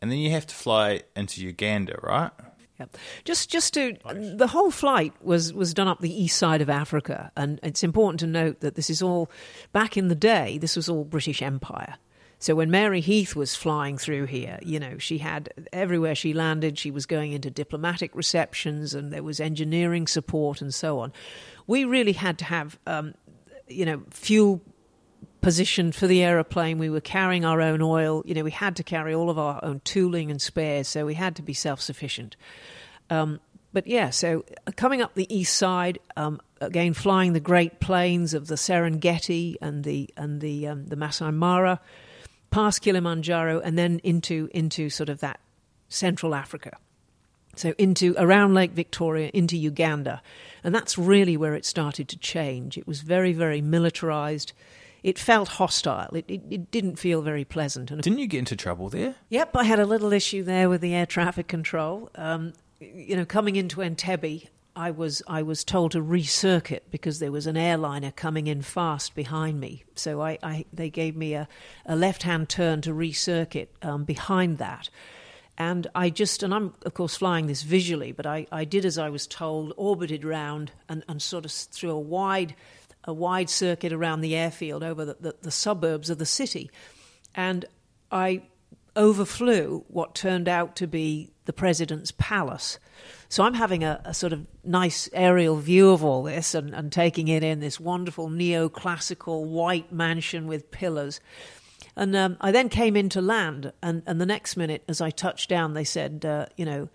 And 0.02 0.12
then 0.12 0.18
you 0.18 0.30
have 0.32 0.46
to 0.46 0.54
fly 0.54 1.02
into 1.16 1.42
Uganda, 1.42 1.98
right? 2.02 2.30
Yeah. 2.78 2.86
Just 3.24 3.50
just 3.50 3.74
to 3.74 3.96
nice. 4.04 4.34
the 4.36 4.46
whole 4.46 4.70
flight 4.70 5.12
was 5.22 5.52
was 5.52 5.74
done 5.74 5.88
up 5.88 6.00
the 6.00 6.22
east 6.22 6.38
side 6.38 6.60
of 6.60 6.70
Africa 6.70 7.32
and 7.36 7.58
it's 7.62 7.82
important 7.82 8.20
to 8.20 8.26
note 8.26 8.60
that 8.60 8.74
this 8.76 8.88
is 8.88 9.02
all 9.02 9.30
back 9.72 9.96
in 9.96 10.08
the 10.08 10.14
day 10.14 10.58
this 10.58 10.76
was 10.76 10.88
all 10.88 11.04
British 11.04 11.42
Empire. 11.42 11.94
So 12.40 12.54
when 12.54 12.70
Mary 12.70 13.00
Heath 13.00 13.34
was 13.34 13.56
flying 13.56 13.98
through 13.98 14.26
here, 14.26 14.60
you 14.62 14.78
know, 14.78 14.96
she 14.98 15.18
had 15.18 15.48
everywhere 15.72 16.14
she 16.14 16.32
landed, 16.32 16.78
she 16.78 16.92
was 16.92 17.04
going 17.04 17.32
into 17.32 17.50
diplomatic 17.50 18.14
receptions 18.14 18.94
and 18.94 19.12
there 19.12 19.24
was 19.24 19.40
engineering 19.40 20.06
support 20.06 20.60
and 20.62 20.72
so 20.72 21.00
on. 21.00 21.12
We 21.66 21.84
really 21.84 22.12
had 22.12 22.38
to 22.38 22.44
have 22.44 22.78
um, 22.86 23.14
you 23.66 23.84
know, 23.84 24.02
fuel 24.10 24.62
positioned 25.40 25.94
for 25.94 26.06
the 26.06 26.22
aeroplane. 26.22 26.78
We 26.78 26.90
were 26.90 27.00
carrying 27.00 27.44
our 27.44 27.60
own 27.60 27.80
oil. 27.82 28.22
You 28.26 28.34
know, 28.34 28.42
we 28.42 28.50
had 28.50 28.76
to 28.76 28.82
carry 28.82 29.14
all 29.14 29.30
of 29.30 29.38
our 29.38 29.60
own 29.62 29.80
tooling 29.84 30.30
and 30.30 30.40
spares, 30.40 30.88
so 30.88 31.06
we 31.06 31.14
had 31.14 31.36
to 31.36 31.42
be 31.42 31.52
self 31.54 31.80
sufficient. 31.80 32.36
Um, 33.10 33.40
but 33.72 33.86
yeah, 33.86 34.10
so 34.10 34.44
uh, 34.66 34.72
coming 34.76 35.00
up 35.02 35.14
the 35.14 35.32
east 35.34 35.56
side, 35.56 35.98
um, 36.16 36.40
again 36.60 36.92
flying 36.94 37.32
the 37.34 37.40
great 37.40 37.80
plains 37.80 38.34
of 38.34 38.48
the 38.48 38.56
Serengeti 38.56 39.56
and 39.62 39.84
the 39.84 40.10
and 40.16 40.40
the 40.40 40.66
um, 40.68 40.86
the 40.86 40.96
Masai 40.96 41.30
Mara, 41.30 41.80
past 42.50 42.82
Kilimanjaro, 42.82 43.60
and 43.60 43.78
then 43.78 44.00
into 44.02 44.48
into 44.52 44.90
sort 44.90 45.08
of 45.08 45.20
that 45.20 45.38
Central 45.88 46.34
Africa. 46.34 46.76
So 47.54 47.74
into 47.78 48.14
around 48.18 48.54
Lake 48.54 48.72
Victoria, 48.72 49.30
into 49.34 49.56
Uganda, 49.56 50.20
and 50.64 50.74
that's 50.74 50.96
really 50.98 51.36
where 51.36 51.54
it 51.54 51.64
started 51.64 52.08
to 52.08 52.18
change. 52.18 52.76
It 52.76 52.88
was 52.88 53.02
very 53.02 53.32
very 53.32 53.60
militarized 53.60 54.52
it 55.08 55.18
felt 55.18 55.48
hostile. 55.48 56.14
It, 56.14 56.26
it, 56.28 56.40
it, 56.50 56.70
didn't 56.70 56.96
feel 56.96 57.22
very 57.22 57.44
pleasant. 57.46 57.90
And 57.90 58.02
didn't 58.02 58.18
you 58.18 58.26
get 58.26 58.40
into 58.40 58.54
trouble 58.56 58.90
there? 58.90 59.14
Yep, 59.30 59.56
I 59.56 59.64
had 59.64 59.80
a 59.80 59.86
little 59.86 60.12
issue 60.12 60.42
there 60.42 60.68
with 60.68 60.82
the 60.82 60.94
air 60.94 61.06
traffic 61.06 61.48
control. 61.48 62.10
Um, 62.14 62.52
you 62.78 63.16
know, 63.16 63.24
coming 63.24 63.56
into 63.56 63.78
Entebbe, 63.80 64.48
I 64.76 64.90
was 64.90 65.22
I 65.26 65.42
was 65.42 65.64
told 65.64 65.92
to 65.92 66.02
recircuit 66.02 66.82
because 66.90 67.20
there 67.20 67.32
was 67.32 67.46
an 67.46 67.56
airliner 67.56 68.10
coming 68.10 68.48
in 68.48 68.60
fast 68.60 69.14
behind 69.14 69.58
me. 69.60 69.84
So 69.94 70.20
I, 70.20 70.38
I 70.42 70.66
they 70.74 70.90
gave 70.90 71.16
me 71.16 71.32
a, 71.32 71.48
a 71.86 71.96
left 71.96 72.22
hand 72.22 72.50
turn 72.50 72.82
to 72.82 72.90
recircuit 72.90 73.68
um, 73.80 74.04
behind 74.04 74.58
that. 74.58 74.90
And 75.60 75.88
I 75.92 76.10
just, 76.10 76.44
and 76.44 76.54
I'm 76.54 76.74
of 76.86 76.94
course 76.94 77.16
flying 77.16 77.46
this 77.48 77.62
visually, 77.62 78.12
but 78.12 78.26
I, 78.26 78.46
I 78.52 78.64
did 78.64 78.84
as 78.84 78.96
I 78.98 79.08
was 79.08 79.26
told, 79.26 79.72
orbited 79.76 80.24
round 80.24 80.70
and, 80.88 81.02
and 81.08 81.20
sort 81.20 81.44
of 81.44 81.50
through 81.50 81.90
a 81.90 81.98
wide 81.98 82.54
a 83.08 83.12
wide 83.12 83.48
circuit 83.48 83.92
around 83.92 84.20
the 84.20 84.36
airfield 84.36 84.84
over 84.84 85.04
the, 85.04 85.16
the, 85.18 85.34
the 85.40 85.50
suburbs 85.50 86.10
of 86.10 86.18
the 86.18 86.26
city. 86.26 86.70
And 87.34 87.64
I 88.12 88.42
overflew 88.94 89.84
what 89.88 90.14
turned 90.14 90.46
out 90.48 90.76
to 90.76 90.86
be 90.86 91.32
the 91.46 91.52
president's 91.54 92.12
palace. 92.18 92.78
So 93.30 93.44
I'm 93.44 93.54
having 93.54 93.82
a, 93.82 94.02
a 94.04 94.12
sort 94.12 94.34
of 94.34 94.46
nice 94.64 95.08
aerial 95.14 95.56
view 95.56 95.90
of 95.90 96.04
all 96.04 96.22
this 96.22 96.54
and, 96.54 96.74
and, 96.74 96.92
taking 96.92 97.28
it 97.28 97.42
in 97.42 97.60
this 97.60 97.80
wonderful 97.80 98.28
neoclassical 98.28 99.44
white 99.46 99.90
mansion 99.90 100.46
with 100.46 100.70
pillars. 100.70 101.18
And 101.96 102.14
um, 102.14 102.36
I 102.42 102.50
then 102.52 102.68
came 102.68 102.96
in 102.96 103.08
to 103.10 103.22
land, 103.22 103.72
and, 103.82 104.02
and, 104.06 104.20
the 104.20 104.26
next 104.26 104.56
minute, 104.56 104.84
as 104.88 105.00
I 105.00 105.10
touched 105.10 105.48
down, 105.48 105.72
they 105.74 105.84
said, 105.84 106.24
uh, 106.26 106.46
you 106.56 106.66
know, 106.66 106.88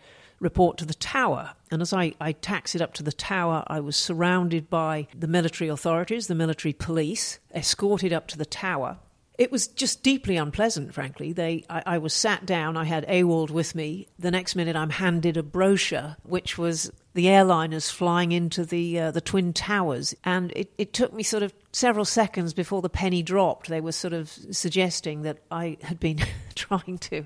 report 0.43 0.77
to 0.77 0.85
the 0.85 0.93
tower. 0.93 1.51
And 1.71 1.81
as 1.81 1.93
I, 1.93 2.13
I 2.19 2.33
taxied 2.33 2.81
up 2.81 2.93
to 2.95 3.03
the 3.03 3.11
tower, 3.11 3.63
I 3.67 3.79
was 3.79 3.95
surrounded 3.95 4.69
by 4.69 5.07
the 5.17 5.27
military 5.27 5.69
authorities, 5.69 6.27
the 6.27 6.35
military 6.35 6.73
police, 6.73 7.39
escorted 7.55 8.13
up 8.13 8.27
to 8.27 8.37
the 8.37 8.45
tower. 8.45 8.99
It 9.39 9.51
was 9.51 9.67
just 9.67 10.03
deeply 10.03 10.37
unpleasant, 10.37 10.93
frankly. 10.93 11.33
They, 11.33 11.65
I, 11.67 11.81
I 11.87 11.97
was 11.97 12.13
sat 12.13 12.45
down, 12.45 12.77
I 12.77 12.83
had 12.83 13.09
Ewald 13.11 13.49
with 13.49 13.73
me. 13.73 14.07
The 14.19 14.29
next 14.29 14.55
minute, 14.55 14.75
I'm 14.75 14.91
handed 14.91 15.37
a 15.37 15.43
brochure, 15.43 16.17
which 16.21 16.55
was 16.59 16.91
the 17.15 17.25
airliners 17.25 17.91
flying 17.91 18.31
into 18.31 18.63
the 18.63 18.99
uh, 18.99 19.11
the 19.11 19.21
twin 19.21 19.51
towers, 19.51 20.13
and 20.23 20.51
it, 20.55 20.71
it 20.79 20.93
took 20.93 21.13
me 21.13 21.21
sort 21.23 21.43
of 21.43 21.53
several 21.71 22.05
seconds 22.05 22.53
before 22.55 22.81
the 22.83 22.89
penny 22.89 23.21
dropped. 23.23 23.69
They 23.69 23.81
were 23.81 23.91
sort 23.91 24.13
of 24.13 24.29
suggesting 24.29 25.21
that 25.23 25.37
I 25.51 25.77
had 25.83 25.99
been 25.99 26.19
trying 26.55 26.97
to 26.99 27.23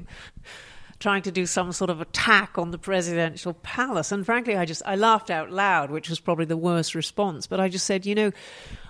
trying 0.99 1.21
to 1.23 1.31
do 1.31 1.45
some 1.45 1.71
sort 1.71 1.89
of 1.89 2.01
attack 2.01 2.57
on 2.57 2.71
the 2.71 2.77
presidential 2.77 3.53
palace. 3.53 4.11
And 4.11 4.25
frankly, 4.25 4.55
I 4.57 4.65
just 4.65 4.81
I 4.85 4.95
laughed 4.95 5.29
out 5.29 5.51
loud, 5.51 5.91
which 5.91 6.09
was 6.09 6.19
probably 6.19 6.45
the 6.45 6.57
worst 6.57 6.95
response. 6.95 7.47
But 7.47 7.59
I 7.59 7.69
just 7.69 7.85
said, 7.85 8.05
you 8.05 8.15
know, 8.15 8.31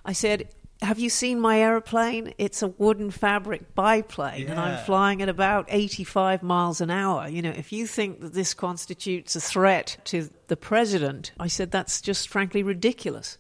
I 0.06 0.14
said, 0.14 0.50
have 0.82 1.00
you 1.00 1.10
seen 1.10 1.40
my 1.40 1.60
aeroplane? 1.60 2.34
It's 2.38 2.62
a 2.62 2.68
wooden 2.68 3.10
fabric 3.12 3.74
biplane, 3.74 4.44
yeah. 4.44 4.52
and 4.52 4.60
I'm 4.60 4.84
flying 4.86 5.22
at 5.22 5.28
about 5.30 5.66
85 5.70 6.44
miles 6.44 6.82
an 6.82 6.92
hour. 6.92 7.28
You 7.28 7.42
know, 7.42 7.50
if 7.50 7.72
you 7.74 7.88
think 7.88 8.22
that 8.22 8.34
this 8.34 8.54
constitutes 8.54 9.36
a 9.36 9.42
threat 9.42 9.98
to 10.06 10.30
the 10.48 10.58
president, 10.58 11.32
I 11.40 11.48
said 11.48 11.72
that's 11.72 12.00
just 12.00 12.30
frankly 12.30 12.62
ridiculous. 12.64 13.38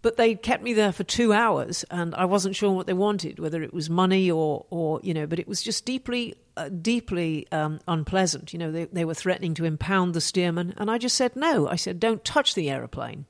But 0.00 0.16
they 0.16 0.34
kept 0.36 0.62
me 0.62 0.74
there 0.74 0.92
for 0.92 1.02
two 1.02 1.32
hours, 1.32 1.84
and 1.90 2.14
I 2.14 2.24
wasn't 2.24 2.54
sure 2.54 2.70
what 2.70 2.86
they 2.86 2.92
wanted, 2.92 3.40
whether 3.40 3.62
it 3.64 3.74
was 3.74 3.90
money 3.90 4.30
or, 4.30 4.64
or 4.70 5.00
you 5.02 5.12
know, 5.12 5.26
but 5.26 5.40
it 5.40 5.48
was 5.48 5.60
just 5.60 5.84
deeply, 5.84 6.36
uh, 6.56 6.68
deeply 6.68 7.46
um, 7.50 7.80
unpleasant. 7.88 8.52
You 8.52 8.60
know, 8.60 8.70
they, 8.70 8.84
they 8.84 9.04
were 9.04 9.14
threatening 9.14 9.54
to 9.54 9.64
impound 9.64 10.14
the 10.14 10.20
Stearman, 10.20 10.72
and 10.76 10.88
I 10.88 10.98
just 10.98 11.16
said, 11.16 11.34
no. 11.34 11.68
I 11.68 11.74
said, 11.74 11.98
don't 11.98 12.24
touch 12.24 12.54
the 12.54 12.70
aeroplane. 12.70 13.24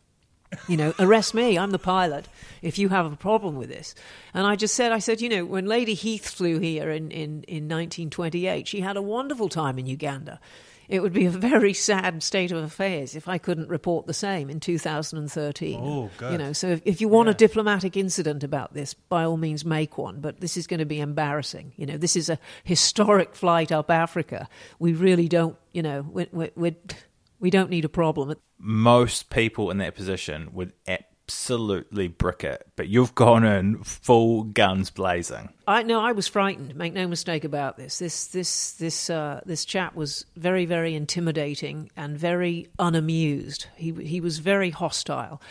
you 0.68 0.76
know, 0.76 0.94
arrest 0.98 1.32
me. 1.32 1.58
I'm 1.58 1.70
the 1.70 1.78
pilot. 1.78 2.26
If 2.60 2.78
you 2.78 2.88
have 2.90 3.10
a 3.10 3.16
problem 3.16 3.56
with 3.56 3.68
this, 3.70 3.94
and 4.34 4.46
I 4.46 4.54
just 4.56 4.74
said, 4.74 4.92
I 4.92 4.98
said, 4.98 5.22
you 5.22 5.28
know, 5.30 5.46
when 5.46 5.66
Lady 5.66 5.94
Heath 5.94 6.28
flew 6.28 6.58
here 6.58 6.90
in 6.90 7.10
in, 7.10 7.42
in 7.44 7.64
1928, 7.64 8.66
she 8.66 8.80
had 8.80 8.96
a 8.96 9.02
wonderful 9.02 9.50
time 9.50 9.78
in 9.78 9.86
Uganda 9.86 10.40
it 10.88 11.00
would 11.00 11.12
be 11.12 11.26
a 11.26 11.30
very 11.30 11.72
sad 11.74 12.22
state 12.22 12.50
of 12.50 12.58
affairs 12.62 13.14
if 13.14 13.28
I 13.28 13.36
couldn't 13.38 13.68
report 13.68 14.06
the 14.06 14.14
same 14.14 14.48
in 14.48 14.58
2013. 14.58 15.78
Oh, 15.82 16.10
good. 16.16 16.32
You 16.32 16.38
know, 16.38 16.52
so 16.52 16.68
if, 16.68 16.80
if 16.84 17.00
you 17.00 17.08
want 17.08 17.26
yeah. 17.26 17.32
a 17.32 17.34
diplomatic 17.34 17.96
incident 17.96 18.42
about 18.42 18.72
this, 18.74 18.94
by 18.94 19.24
all 19.24 19.36
means 19.36 19.64
make 19.64 19.98
one. 19.98 20.20
But 20.20 20.40
this 20.40 20.56
is 20.56 20.66
going 20.66 20.78
to 20.80 20.86
be 20.86 21.00
embarrassing. 21.00 21.72
You 21.76 21.84
know, 21.86 21.96
this 21.98 22.16
is 22.16 22.30
a 22.30 22.38
historic 22.64 23.34
flight 23.34 23.70
up 23.70 23.90
Africa. 23.90 24.48
We 24.78 24.94
really 24.94 25.28
don't. 25.28 25.56
You 25.72 25.82
know, 25.82 26.02
we're, 26.10 26.26
we're, 26.32 26.50
we're 26.56 26.62
we 26.62 26.68
are 26.70 26.70
we 26.70 26.70
are 26.70 26.74
we 26.84 27.00
we 27.40 27.50
do 27.50 27.58
not 27.58 27.70
need 27.70 27.84
a 27.84 27.88
problem. 27.90 28.34
Most 28.58 29.28
people 29.30 29.70
in 29.70 29.78
that 29.78 29.94
position 29.94 30.48
would 30.54 30.72
at 30.86 31.07
absolutely 31.28 32.08
brick 32.08 32.42
it, 32.42 32.66
but 32.74 32.88
you've 32.88 33.14
gone 33.14 33.44
in 33.44 33.82
full 33.84 34.44
guns 34.44 34.88
blazing. 34.88 35.50
I 35.66 35.82
no, 35.82 36.00
I 36.00 36.12
was 36.12 36.26
frightened. 36.26 36.74
Make 36.74 36.94
no 36.94 37.06
mistake 37.06 37.44
about 37.44 37.76
this. 37.76 37.98
This 37.98 38.28
this 38.28 38.72
this 38.72 39.10
uh, 39.10 39.42
this 39.44 39.66
chap 39.66 39.94
was 39.94 40.24
very 40.36 40.64
very 40.64 40.94
intimidating 40.94 41.90
and 41.98 42.18
very 42.18 42.68
unamused. 42.78 43.66
He 43.76 43.92
he 43.92 44.22
was 44.22 44.38
very 44.38 44.70
hostile. 44.70 45.42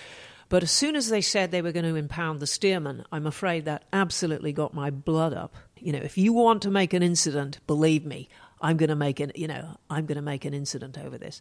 But 0.49 0.63
as 0.63 0.71
soon 0.71 0.95
as 0.95 1.09
they 1.09 1.21
said 1.21 1.51
they 1.51 1.61
were 1.61 1.73
going 1.73 1.85
to 1.85 1.95
impound 1.95 2.39
the 2.39 2.45
Stearman, 2.47 3.03
I'm 3.11 3.27
afraid 3.27 3.65
that 3.65 3.83
absolutely 3.93 4.53
got 4.53 4.73
my 4.73 4.89
blood 4.89 5.33
up. 5.33 5.53
You 5.77 5.91
know, 5.91 5.99
if 5.99 6.17
you 6.17 6.33
want 6.33 6.63
to 6.63 6.71
make 6.71 6.93
an 6.95 7.03
incident, 7.03 7.59
believe 7.67 8.03
me, 8.03 8.29
I'm 8.61 8.77
going 8.77 8.89
to 8.89 8.95
make 8.95 9.19
an 9.19 9.31
you 9.35 9.47
know 9.47 9.77
I'm 9.91 10.07
going 10.07 10.15
to 10.15 10.23
make 10.23 10.43
an 10.43 10.55
incident 10.55 10.97
over 10.97 11.19
this. 11.19 11.39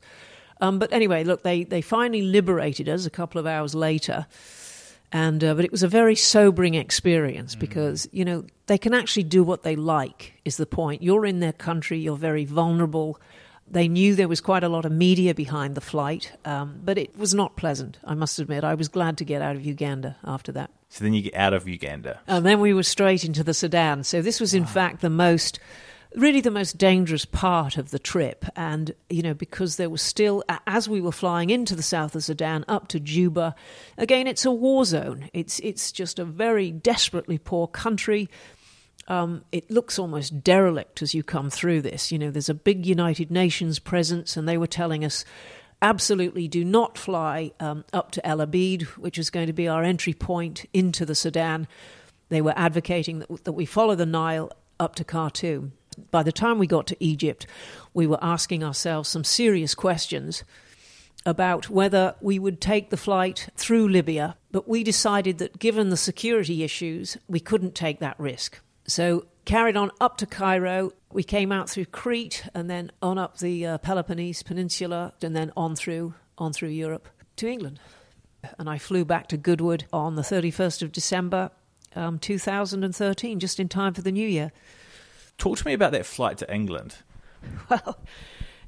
Um, 0.60 0.78
but 0.78 0.92
anyway, 0.92 1.24
look, 1.24 1.42
they, 1.42 1.64
they 1.64 1.80
finally 1.82 2.22
liberated 2.22 2.88
us 2.88 3.06
a 3.06 3.10
couple 3.10 3.38
of 3.38 3.46
hours 3.46 3.74
later. 3.74 4.26
And, 5.12 5.42
uh, 5.44 5.54
but 5.54 5.64
it 5.64 5.70
was 5.70 5.82
a 5.82 5.88
very 5.88 6.16
sobering 6.16 6.74
experience 6.74 7.54
mm. 7.54 7.60
because, 7.60 8.08
you 8.12 8.24
know, 8.24 8.44
they 8.66 8.78
can 8.78 8.94
actually 8.94 9.22
do 9.24 9.44
what 9.44 9.62
they 9.62 9.76
like, 9.76 10.34
is 10.44 10.56
the 10.56 10.66
point. 10.66 11.02
You're 11.02 11.26
in 11.26 11.40
their 11.40 11.52
country, 11.52 11.98
you're 11.98 12.16
very 12.16 12.44
vulnerable. 12.44 13.20
They 13.68 13.88
knew 13.88 14.14
there 14.14 14.28
was 14.28 14.40
quite 14.40 14.64
a 14.64 14.68
lot 14.68 14.84
of 14.84 14.92
media 14.92 15.34
behind 15.34 15.74
the 15.74 15.80
flight, 15.80 16.32
um, 16.44 16.80
but 16.84 16.98
it 16.98 17.16
was 17.18 17.34
not 17.34 17.56
pleasant, 17.56 17.98
I 18.04 18.14
must 18.14 18.38
admit. 18.38 18.64
I 18.64 18.74
was 18.74 18.88
glad 18.88 19.18
to 19.18 19.24
get 19.24 19.42
out 19.42 19.56
of 19.56 19.64
Uganda 19.64 20.16
after 20.24 20.52
that. 20.52 20.70
So 20.88 21.04
then 21.04 21.14
you 21.14 21.22
get 21.22 21.34
out 21.34 21.52
of 21.52 21.68
Uganda. 21.68 22.20
And 22.26 22.46
then 22.46 22.60
we 22.60 22.72
were 22.72 22.84
straight 22.84 23.24
into 23.24 23.42
the 23.42 23.54
Sudan. 23.54 24.04
So 24.04 24.22
this 24.22 24.40
was, 24.40 24.54
in 24.54 24.62
wow. 24.62 24.68
fact, 24.68 25.00
the 25.00 25.10
most 25.10 25.58
really 26.14 26.40
the 26.40 26.50
most 26.50 26.78
dangerous 26.78 27.24
part 27.24 27.76
of 27.76 27.90
the 27.90 27.98
trip. 27.98 28.44
And, 28.54 28.94
you 29.10 29.22
know, 29.22 29.34
because 29.34 29.76
there 29.76 29.90
was 29.90 30.02
still, 30.02 30.44
as 30.66 30.88
we 30.88 31.00
were 31.00 31.12
flying 31.12 31.50
into 31.50 31.74
the 31.74 31.82
south 31.82 32.14
of 32.14 32.24
Sudan 32.24 32.64
up 32.68 32.88
to 32.88 33.00
Juba, 33.00 33.54
again, 33.98 34.26
it's 34.26 34.44
a 34.44 34.52
war 34.52 34.84
zone. 34.84 35.28
It's, 35.32 35.58
it's 35.60 35.90
just 35.92 36.18
a 36.18 36.24
very 36.24 36.70
desperately 36.70 37.38
poor 37.38 37.66
country. 37.66 38.28
Um, 39.08 39.44
it 39.52 39.70
looks 39.70 39.98
almost 39.98 40.42
derelict 40.42 41.02
as 41.02 41.14
you 41.14 41.22
come 41.22 41.50
through 41.50 41.82
this. 41.82 42.10
You 42.12 42.18
know, 42.18 42.30
there's 42.30 42.48
a 42.48 42.54
big 42.54 42.86
United 42.86 43.30
Nations 43.30 43.78
presence, 43.78 44.36
and 44.36 44.48
they 44.48 44.58
were 44.58 44.66
telling 44.66 45.04
us 45.04 45.24
absolutely 45.82 46.48
do 46.48 46.64
not 46.64 46.96
fly 46.98 47.52
um, 47.60 47.84
up 47.92 48.10
to 48.12 48.26
El 48.26 48.38
Obeid, 48.40 48.82
which 48.96 49.18
is 49.18 49.30
going 49.30 49.46
to 49.46 49.52
be 49.52 49.68
our 49.68 49.84
entry 49.84 50.14
point 50.14 50.64
into 50.72 51.04
the 51.04 51.14
Sudan. 51.14 51.68
They 52.30 52.40
were 52.40 52.54
advocating 52.56 53.20
that, 53.20 53.44
that 53.44 53.52
we 53.52 53.66
follow 53.66 53.94
the 53.94 54.06
Nile 54.06 54.50
up 54.80 54.94
to 54.96 55.04
Khartoum 55.04 55.72
by 56.10 56.22
the 56.22 56.32
time 56.32 56.58
we 56.58 56.66
got 56.66 56.86
to 56.88 56.96
Egypt, 57.00 57.46
we 57.94 58.06
were 58.06 58.22
asking 58.22 58.62
ourselves 58.62 59.08
some 59.08 59.24
serious 59.24 59.74
questions 59.74 60.44
about 61.24 61.68
whether 61.68 62.14
we 62.20 62.38
would 62.38 62.60
take 62.60 62.90
the 62.90 62.96
flight 62.96 63.48
through 63.56 63.88
Libya, 63.88 64.36
but 64.52 64.68
we 64.68 64.84
decided 64.84 65.38
that 65.38 65.58
given 65.58 65.88
the 65.90 65.96
security 65.96 66.62
issues, 66.62 67.16
we 67.26 67.40
couldn't 67.40 67.74
take 67.74 67.98
that 67.98 68.18
risk. 68.18 68.60
So, 68.86 69.26
carried 69.44 69.76
on 69.76 69.90
up 70.00 70.18
to 70.18 70.26
Cairo, 70.26 70.92
we 71.12 71.24
came 71.24 71.50
out 71.50 71.68
through 71.68 71.86
Crete 71.86 72.48
and 72.54 72.70
then 72.70 72.92
on 73.02 73.18
up 73.18 73.38
the 73.38 73.66
uh, 73.66 73.78
Peloponnese 73.78 74.44
peninsula 74.44 75.14
and 75.22 75.34
then 75.34 75.50
on 75.56 75.74
through 75.74 76.14
on 76.38 76.52
through 76.52 76.68
Europe 76.68 77.08
to 77.36 77.48
England. 77.48 77.80
And 78.58 78.68
I 78.68 78.78
flew 78.78 79.04
back 79.04 79.26
to 79.28 79.36
Goodwood 79.36 79.86
on 79.92 80.14
the 80.14 80.22
31st 80.22 80.82
of 80.82 80.92
December 80.92 81.50
um, 81.96 82.18
2013, 82.18 83.40
just 83.40 83.58
in 83.58 83.68
time 83.68 83.94
for 83.94 84.02
the 84.02 84.12
new 84.12 84.28
year. 84.28 84.52
Talk 85.38 85.58
to 85.58 85.66
me 85.66 85.72
about 85.72 85.92
that 85.92 86.06
flight 86.06 86.38
to 86.38 86.54
England. 86.54 86.96
Well, 87.70 87.98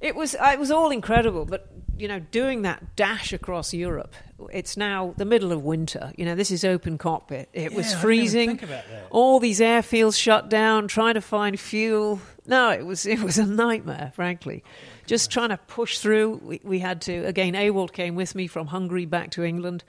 it 0.01 0.15
was 0.15 0.37
uh, 0.37 0.51
it 0.53 0.61
was 0.61 0.71
all 0.71 0.91
incredible, 0.91 1.45
but 1.45 1.69
you 1.99 2.07
know, 2.07 2.21
doing 2.21 2.63
that 2.63 2.95
dash 2.95 3.33
across 3.33 3.75
Europe, 3.75 4.15
it's 4.53 4.77
now 4.77 5.15
the 5.17 5.25
middle 5.25 5.51
of 5.51 5.65
winter. 5.65 6.13
You 6.17 6.25
know, 6.27 6.37
this 6.37 6.53
is 6.53 6.65
open 6.65 6.97
cockpit. 6.97 7.49
It 7.53 7.73
yeah, 7.73 7.77
was 7.77 7.93
freezing. 7.93 8.61
All 9.11 9.41
these 9.41 9.59
airfields 9.59 10.17
shut 10.17 10.49
down, 10.49 10.87
trying 10.87 11.15
to 11.15 11.21
find 11.21 11.59
fuel. 11.59 12.21
No, 12.47 12.71
it 12.71 12.87
was 12.87 13.05
it 13.05 13.19
was 13.19 13.37
a 13.37 13.47
nightmare, 13.47 14.13
frankly. 14.15 14.63
Just 15.07 15.33
trying 15.33 15.49
to 15.49 15.57
push 15.57 15.99
through. 15.99 16.41
We, 16.45 16.61
we 16.63 16.79
had 16.79 17.01
to 17.03 17.23
again. 17.25 17.55
Ewald 17.55 17.93
came 17.93 18.15
with 18.15 18.37
me 18.37 18.47
from 18.47 18.69
Hungary 18.69 19.07
back 19.07 19.31
to 19.33 19.43
England. 19.43 19.83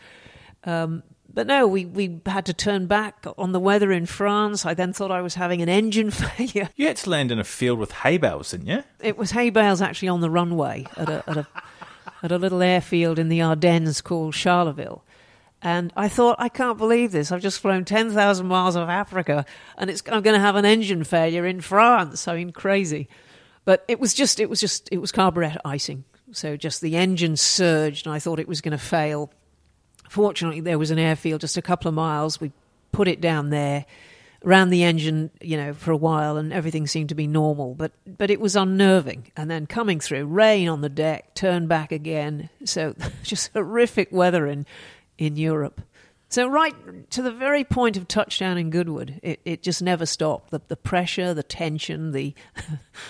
Um, 0.64 1.04
but 1.34 1.46
no, 1.48 1.68
we, 1.68 1.86
we 1.86 2.20
had 2.26 2.46
to 2.48 2.54
turn 2.54 2.88
back 2.88 3.24
on 3.38 3.52
the 3.52 3.60
weather 3.60 3.92
in 3.92 4.06
France. 4.08 4.66
I 4.66 4.74
then 4.74 4.94
thought 4.94 5.12
I 5.12 5.22
was 5.22 5.36
having 5.36 5.62
an 5.62 5.70
engine 5.70 6.10
failure. 6.12 6.70
You 6.76 6.88
had 6.88 6.98
to 6.98 7.10
land 7.10 7.32
in 7.32 7.40
a 7.40 7.44
field 7.44 7.78
with 7.80 7.92
hay 7.92 8.18
bales, 8.18 8.52
didn't 8.52 8.68
you? 8.68 8.84
It 9.00 9.18
was 9.18 9.32
hay 9.32 9.50
bales 9.52 9.82
actually 9.82 10.08
on 10.08 10.22
the 10.22 10.30
runway 10.30 10.86
at 10.98 11.08
a, 11.10 11.24
at 11.30 11.38
a, 11.38 11.48
at 12.24 12.32
a 12.32 12.38
little 12.38 12.62
airfield 12.64 13.20
in 13.20 13.30
the 13.30 13.44
Ardennes 13.44 14.02
called 14.02 14.34
Charleville. 14.34 15.04
And 15.62 15.92
I 15.96 16.08
thought, 16.08 16.38
I 16.40 16.48
can't 16.50 16.78
believe 16.78 17.12
this. 17.12 17.32
I've 17.32 17.42
just 17.42 17.60
flown 17.60 17.84
10,000 17.86 18.48
miles 18.48 18.76
of 18.76 18.88
Africa 18.90 19.46
and 19.78 19.90
it's, 19.90 20.02
I'm 20.10 20.22
going 20.24 20.36
to 20.36 20.40
have 20.42 20.56
an 20.56 20.66
engine 20.66 21.04
failure 21.04 21.46
in 21.46 21.62
France. 21.62 22.28
I 22.28 22.38
mean, 22.38 22.52
crazy. 22.54 23.08
But 23.66 23.84
it 23.88 24.00
was 24.00 24.14
just, 24.14 24.40
it 24.40 24.50
was 24.50 24.60
just, 24.62 24.88
it 24.92 25.00
was 25.00 25.12
carburet 25.12 25.58
icing. 25.66 26.06
So 26.32 26.56
just 26.58 26.82
the 26.82 26.96
engine 26.96 27.36
surged 27.36 28.06
and 28.08 28.16
I 28.16 28.20
thought 28.20 28.40
it 28.40 28.48
was 28.48 28.62
going 28.62 28.72
to 28.72 28.78
fail 28.84 29.32
Fortunately, 30.10 30.60
there 30.60 30.80
was 30.80 30.90
an 30.90 30.98
airfield 31.00 31.42
just 31.42 31.56
a 31.56 31.62
couple 31.62 31.88
of 31.88 31.94
miles. 31.94 32.42
We 32.42 32.52
put 32.92 33.08
it 33.08 33.22
down 33.22 33.52
there, 33.52 33.86
ran 34.44 34.72
the 34.72 34.84
engine, 34.84 35.30
you 35.40 35.56
know, 35.56 35.72
for 35.72 35.92
a 35.92 35.98
while, 35.98 36.36
and 36.38 36.52
everything 36.52 36.88
seemed 36.88 37.10
to 37.10 37.16
be 37.16 37.28
normal. 37.28 37.76
But 37.76 37.92
but 38.18 38.32
it 38.32 38.40
was 38.42 38.56
unnerving. 38.56 39.32
And 39.38 39.52
then 39.52 39.68
coming 39.68 40.00
through, 40.00 40.26
rain 40.26 40.68
on 40.68 40.82
the 40.82 40.90
deck, 40.90 41.36
turn 41.36 41.68
back 41.68 41.92
again. 41.92 42.50
So 42.66 42.96
just 43.24 43.54
horrific 43.54 44.12
weather 44.12 44.48
in 44.48 44.66
in 45.20 45.36
Europe. 45.36 45.80
So 46.30 46.48
right 46.48 46.74
to 47.12 47.22
the 47.22 47.32
very 47.32 47.64
point 47.64 47.96
of 47.96 48.08
touchdown 48.08 48.58
in 48.58 48.72
Goodwood, 48.72 49.20
it, 49.22 49.40
it 49.46 49.62
just 49.62 49.80
never 49.84 50.08
stopped. 50.08 50.50
The 50.50 50.60
the 50.70 50.76
pressure, 50.76 51.36
the 51.36 51.44
tension, 51.44 52.14
the 52.14 52.34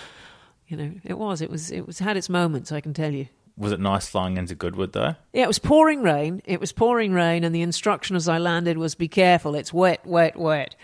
you 0.68 0.76
know, 0.76 0.92
it 1.04 1.16
was 1.16 1.40
it 1.40 1.48
was 1.48 1.70
it 1.70 1.86
was 1.86 2.00
had 2.00 2.18
its 2.18 2.28
moments. 2.28 2.70
I 2.70 2.82
can 2.82 2.92
tell 2.92 3.12
you 3.14 3.26
was 3.56 3.72
it 3.72 3.80
nice 3.80 4.08
flying 4.08 4.36
into 4.36 4.54
Goodwood 4.54 4.92
though? 4.92 5.14
Yeah, 5.32 5.42
it 5.44 5.48
was 5.48 5.58
pouring 5.58 6.02
rain. 6.02 6.42
It 6.44 6.60
was 6.60 6.72
pouring 6.72 7.12
rain, 7.12 7.44
and 7.44 7.54
the 7.54 7.62
instruction 7.62 8.16
as 8.16 8.28
I 8.28 8.38
landed 8.38 8.78
was 8.78 8.94
be 8.94 9.08
careful. 9.08 9.54
It's 9.54 9.72
wet, 9.72 10.04
wet, 10.06 10.38
wet. 10.38 10.76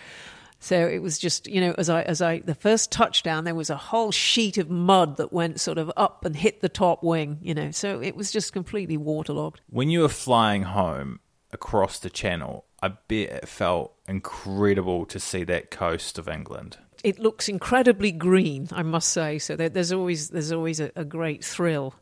So 0.59 0.76
it 0.87 1.00
was 1.00 1.18
just 1.18 1.46
you 1.46 1.61
know 1.61 1.74
as 1.79 1.88
I 1.90 2.02
as 2.02 2.22
I 2.22 2.40
the 2.40 2.55
first 2.55 2.90
touchdown 2.90 3.44
there 3.44 3.55
was 3.55 3.70
a 3.70 3.76
whole 3.76 4.11
sheet 4.11 4.57
of 4.59 4.70
mud 4.70 5.16
that 5.18 5.33
went 5.33 5.61
sort 5.61 5.79
of 5.79 5.92
up 5.96 6.24
and 6.24 6.35
hit 6.35 6.61
the 6.61 6.68
top 6.68 7.02
wing. 7.02 7.38
You 7.42 7.55
know, 7.55 7.70
so 7.70 8.00
it 8.00 8.16
was 8.16 8.31
just 8.31 8.52
completely 8.52 8.96
waterlogged. 8.96 9.61
When 9.68 9.90
you 9.90 10.00
were 10.00 10.09
flying 10.09 10.62
home 10.64 11.20
across 11.52 11.98
the 11.98 12.11
Channel, 12.11 12.64
I 12.83 12.88
bet 12.88 13.31
it 13.31 13.48
felt 13.48 13.94
incredible 14.09 15.07
to 15.07 15.20
see 15.20 15.44
that 15.44 15.70
coast 15.70 16.18
of 16.18 16.29
England 16.29 16.79
it 17.05 17.18
looks 17.20 17.48
incredibly 17.48 18.11
green, 18.11 18.66
I 18.72 18.83
must 18.83 19.11
say. 19.11 19.38
So 19.38 19.55
there's 19.55 19.92
always 19.92 20.31
there's 20.31 20.50
always 20.50 20.81
a, 20.81 20.90
a 20.96 21.05
great 21.05 21.44
thrill 21.44 21.94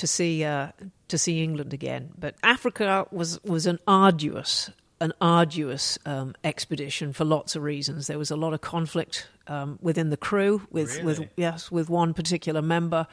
to 0.00 0.06
see 0.06 0.44
uh, 0.44 0.68
to 1.08 1.18
see 1.18 1.42
England 1.42 1.74
again. 1.74 2.10
But 2.18 2.34
Africa 2.42 3.06
was 3.12 3.42
was 3.44 3.66
an 3.66 3.78
arduous 3.86 4.70
an 5.02 5.12
arduous 5.18 5.98
um, 6.04 6.34
expedition 6.44 7.14
for 7.14 7.24
lots 7.24 7.56
of 7.56 7.62
reasons. 7.62 8.06
There 8.06 8.18
was 8.18 8.30
a 8.30 8.36
lot 8.36 8.52
of 8.52 8.60
conflict 8.60 9.28
um, 9.46 9.78
within 9.80 10.10
the 10.10 10.16
crew 10.16 10.62
with 10.70 10.92
really? 10.96 11.04
with 11.04 11.28
yes 11.36 11.70
with 11.70 11.88
one 11.88 12.12
particular 12.14 12.60
member. 12.62 13.06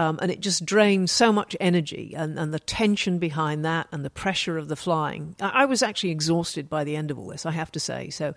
Um, 0.00 0.20
and 0.22 0.30
it 0.30 0.38
just 0.38 0.64
drained 0.64 1.10
so 1.10 1.32
much 1.32 1.56
energy 1.60 2.14
and, 2.16 2.38
and, 2.38 2.54
the 2.54 2.60
tension 2.60 3.18
behind 3.18 3.64
that 3.64 3.88
and 3.90 4.04
the 4.04 4.10
pressure 4.10 4.56
of 4.56 4.68
the 4.68 4.76
flying. 4.76 5.34
I, 5.40 5.62
I 5.62 5.64
was 5.64 5.82
actually 5.82 6.10
exhausted 6.12 6.70
by 6.70 6.84
the 6.84 6.94
end 6.94 7.10
of 7.10 7.18
all 7.18 7.26
this, 7.26 7.44
I 7.44 7.50
have 7.50 7.72
to 7.72 7.80
say. 7.80 8.08
So 8.10 8.32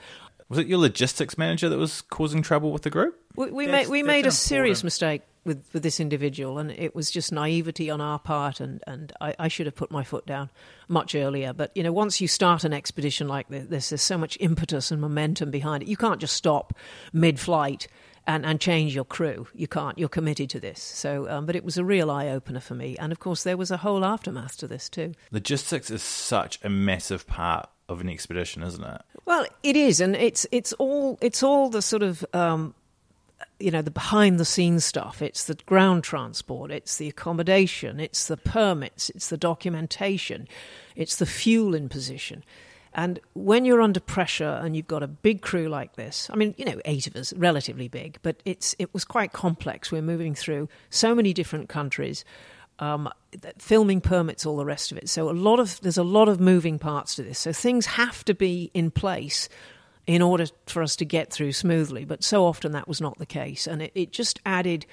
was 0.50 0.58
it 0.58 0.66
your 0.66 0.80
logistics 0.80 1.38
manager 1.38 1.70
that 1.70 1.78
was 1.78 2.02
causing 2.02 2.42
trouble 2.42 2.72
with 2.72 2.82
the 2.82 2.90
group? 2.90 3.16
We, 3.36 3.52
we 3.52 3.68
made 3.68 3.90
we 3.90 4.02
made 4.02 4.26
a 4.26 4.32
serious 4.32 4.84
mistake 4.84 5.22
with, 5.44 5.66
with 5.74 5.84
this 5.84 6.00
individual, 6.00 6.60
and 6.60 6.72
it 6.72 6.96
was 6.96 7.10
just 7.10 7.32
naivety 7.32 7.90
on 7.90 8.00
our 8.00 8.20
part, 8.20 8.60
and, 8.60 8.84
and 8.86 9.12
I, 9.20 9.36
I, 9.40 9.48
should 9.48 9.66
have 9.66 9.76
put 9.76 9.90
my 9.92 10.04
foot 10.04 10.26
down 10.28 10.50
much 10.88 11.16
earlier. 11.16 11.52
But 11.54 11.72
you 11.76 11.84
know, 11.84 11.92
once 11.92 12.22
you 12.22 12.28
start 12.28 12.64
an 12.64 12.74
expedition 12.74 13.28
like 13.28 13.48
this, 13.50 13.90
there's 13.90 14.02
so 14.02 14.18
much 14.18 14.38
impetus 14.40 14.92
and 14.92 15.02
momentum 15.02 15.50
behind 15.52 15.84
it. 15.84 15.90
You 15.90 15.98
can't 15.98 16.22
just 16.22 16.36
stop 16.36 16.74
mid-flight 17.12 17.88
and, 18.28 18.46
and 18.46 18.60
change 18.62 18.94
your 18.94 19.06
crew. 19.06 19.48
You 19.56 19.68
can't. 19.68 19.98
You're 19.98 20.10
committed 20.10 20.50
to 20.52 20.60
this. 20.60 20.80
So, 20.82 21.28
um, 21.30 21.48
but 21.48 21.56
it 21.56 21.64
was 21.64 21.78
a 21.78 21.84
real 21.84 22.12
eye 22.12 22.28
opener 22.30 22.60
for 22.60 22.76
me, 22.76 22.96
and 23.00 23.12
of 23.12 23.20
course, 23.20 23.44
there 23.44 23.58
was 23.58 23.72
a 23.72 23.78
whole 23.78 24.06
aftermath 24.06 24.58
to 24.58 24.68
this 24.68 24.90
too. 24.90 25.14
Logistics 25.32 25.90
is 25.90 26.04
such 26.04 26.60
a 26.64 26.70
massive 26.70 27.26
part 27.26 27.68
of 27.90 28.00
an 28.00 28.10
expedition, 28.10 28.62
isn't 28.62 28.84
it? 28.84 29.02
Well, 29.26 29.48
it 29.64 29.76
is, 29.76 30.02
and 30.02 30.16
it's 30.16 30.46
it's 30.52 30.72
all 30.74 31.18
it's 31.20 31.42
all 31.42 31.70
the 31.72 31.82
sort 31.82 32.04
of 32.04 32.24
um, 32.34 32.76
you 33.60 33.72
know 33.72 33.82
the 33.82 33.92
behind 33.92 34.40
the 34.40 34.46
scenes 34.46 34.86
stuff 34.86 35.22
it's 35.22 35.46
the 35.46 35.56
ground 35.66 36.04
transport 36.04 36.72
it's 36.72 36.98
the 36.98 37.08
accommodation 37.10 38.00
it's 38.00 38.28
the 38.28 38.38
permits 38.38 39.10
it's 39.12 39.30
the 39.30 39.38
documentation 39.38 40.48
it's 40.96 41.16
the 41.16 41.26
fuel 41.26 41.72
position. 41.88 42.44
and 42.94 43.20
when 43.34 43.66
you're 43.66 43.82
under 43.82 44.00
pressure 44.00 44.60
and 44.64 44.76
you've 44.76 44.88
got 44.88 45.02
a 45.04 45.08
big 45.08 45.42
crew 45.42 45.68
like 45.68 45.96
this 45.96 46.30
i 46.34 46.36
mean 46.36 46.54
you 46.58 46.66
know 46.66 46.80
eight 46.86 47.08
of 47.08 47.16
us 47.16 47.34
relatively 47.34 47.88
big 47.88 48.18
but 48.22 48.38
it's 48.46 48.76
it 48.80 48.94
was 48.94 49.06
quite 49.06 49.34
complex 49.34 49.92
we 49.92 49.98
we're 49.98 50.02
moving 50.06 50.36
through 50.36 50.68
so 50.90 51.14
many 51.16 51.34
different 51.34 51.70
countries 51.70 52.24
um, 52.80 53.10
filming 53.60 54.02
permits, 54.02 54.44
all 54.44 54.58
the 54.58 54.66
rest 54.66 54.92
of 54.92 54.98
it. 54.98 55.08
So 55.08 55.30
a 55.30 55.34
lot 55.34 55.60
of 55.60 55.80
there's 55.82 56.00
a 56.00 56.04
lot 56.04 56.28
of 56.28 56.40
moving 56.40 56.80
parts 56.80 57.14
to 57.14 57.22
this. 57.22 57.38
So 57.38 57.54
things 57.54 57.86
have 57.86 58.26
to 58.26 58.34
be 58.34 58.72
in 58.74 58.90
place 58.90 59.48
in 60.08 60.22
order 60.22 60.46
for 60.66 60.82
us 60.84 60.96
to 60.98 61.06
get 61.06 61.32
through 61.32 61.52
smoothly. 61.54 62.06
But 62.06 62.24
so 62.24 62.46
often 62.46 62.72
that 62.72 62.88
was 62.88 63.02
not 63.02 63.18
the 63.18 63.26
case. 63.26 63.68
And 63.68 63.82
it, 63.82 63.92
it 63.96 64.12
just 64.12 64.40
added 64.46 64.86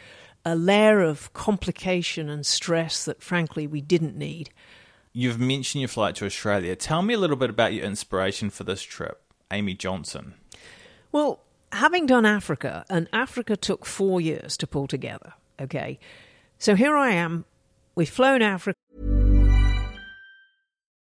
a 0.44 0.54
layer 0.54 1.02
of 1.02 1.32
complication 1.32 2.28
and 2.28 2.44
stress 2.44 3.04
that, 3.04 3.22
frankly, 3.22 3.66
we 3.66 3.80
didn't 3.80 4.16
need. 4.16 4.50
You've 5.12 5.38
mentioned 5.40 5.80
your 5.80 5.88
flight 5.88 6.14
to 6.16 6.26
Australia. 6.26 6.76
Tell 6.76 7.02
me 7.02 7.14
a 7.14 7.18
little 7.18 7.36
bit 7.36 7.50
about 7.50 7.72
your 7.72 7.84
inspiration 7.84 8.50
for 8.50 8.64
this 8.64 8.82
trip, 8.82 9.20
Amy 9.50 9.74
Johnson. 9.74 10.34
Well, 11.10 11.40
having 11.72 12.06
done 12.06 12.24
Africa, 12.26 12.84
and 12.88 13.08
Africa 13.12 13.56
took 13.56 13.84
four 13.84 14.20
years 14.20 14.56
to 14.58 14.66
pull 14.66 14.86
together, 14.86 15.32
okay? 15.60 15.98
So 16.58 16.74
here 16.76 16.96
I 16.96 17.10
am, 17.12 17.46
we've 17.94 18.08
flown 18.08 18.42
Africa. 18.42 18.74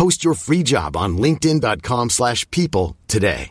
Post 0.00 0.24
your 0.24 0.32
free 0.32 0.62
job 0.62 0.96
on 0.96 1.18
linkedin.com 1.18 2.08
slash 2.08 2.50
people 2.50 2.96
today. 3.06 3.50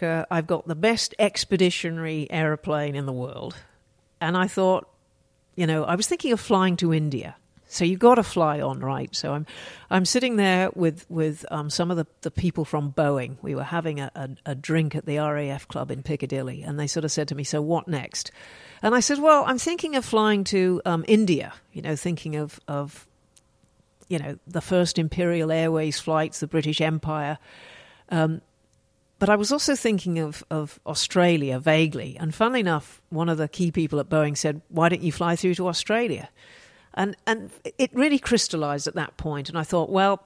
Uh, 0.00 0.22
I've 0.30 0.46
got 0.46 0.68
the 0.68 0.76
best 0.76 1.16
expeditionary 1.18 2.28
aeroplane 2.30 2.94
in 2.94 3.06
the 3.06 3.12
world. 3.12 3.56
And 4.20 4.36
I 4.36 4.46
thought, 4.46 4.88
you 5.56 5.66
know, 5.66 5.82
I 5.82 5.96
was 5.96 6.06
thinking 6.06 6.30
of 6.30 6.38
flying 6.38 6.76
to 6.76 6.94
India. 6.94 7.34
So 7.66 7.84
you've 7.84 7.98
got 7.98 8.14
to 8.14 8.22
fly 8.22 8.60
on, 8.60 8.78
right? 8.78 9.12
So 9.16 9.32
I'm, 9.32 9.46
I'm 9.90 10.04
sitting 10.04 10.36
there 10.36 10.70
with 10.76 11.04
with 11.10 11.44
um, 11.50 11.68
some 11.68 11.90
of 11.90 11.96
the, 11.96 12.06
the 12.20 12.30
people 12.30 12.64
from 12.64 12.92
Boeing. 12.92 13.34
We 13.42 13.56
were 13.56 13.64
having 13.64 13.98
a, 13.98 14.12
a, 14.14 14.30
a 14.50 14.54
drink 14.54 14.94
at 14.94 15.06
the 15.06 15.18
RAF 15.18 15.66
club 15.66 15.90
in 15.90 16.04
Piccadilly, 16.04 16.62
and 16.62 16.78
they 16.78 16.86
sort 16.86 17.04
of 17.04 17.10
said 17.10 17.26
to 17.28 17.34
me, 17.34 17.42
"So 17.44 17.60
what 17.60 17.86
next?" 17.88 18.30
And 18.80 18.94
I 18.94 19.00
said, 19.00 19.18
"Well, 19.18 19.42
I'm 19.46 19.58
thinking 19.58 19.96
of 19.96 20.04
flying 20.06 20.44
to 20.44 20.80
um, 20.86 21.04
India. 21.08 21.52
You 21.74 21.82
know, 21.82 21.94
thinking 21.94 22.36
of 22.36 22.58
of 22.68 23.06
you 24.08 24.18
know, 24.18 24.38
the 24.46 24.60
first 24.60 24.98
Imperial 24.98 25.52
Airways 25.52 26.00
flights, 26.00 26.40
the 26.40 26.46
British 26.46 26.80
Empire. 26.80 27.38
Um, 28.08 28.40
but 29.18 29.28
I 29.28 29.36
was 29.36 29.52
also 29.52 29.74
thinking 29.76 30.18
of, 30.18 30.42
of 30.50 30.80
Australia 30.86 31.58
vaguely. 31.58 32.16
And 32.18 32.34
funnily 32.34 32.60
enough, 32.60 33.02
one 33.10 33.28
of 33.28 33.38
the 33.38 33.48
key 33.48 33.70
people 33.70 34.00
at 34.00 34.08
Boeing 34.08 34.36
said, 34.36 34.62
Why 34.68 34.88
don't 34.88 35.02
you 35.02 35.12
fly 35.12 35.36
through 35.36 35.56
to 35.56 35.68
Australia? 35.68 36.30
And, 36.94 37.16
and 37.26 37.50
it 37.76 37.90
really 37.92 38.18
crystallized 38.18 38.86
at 38.86 38.94
that 38.94 39.16
point. 39.16 39.48
And 39.48 39.58
I 39.58 39.62
thought, 39.62 39.90
Well, 39.90 40.22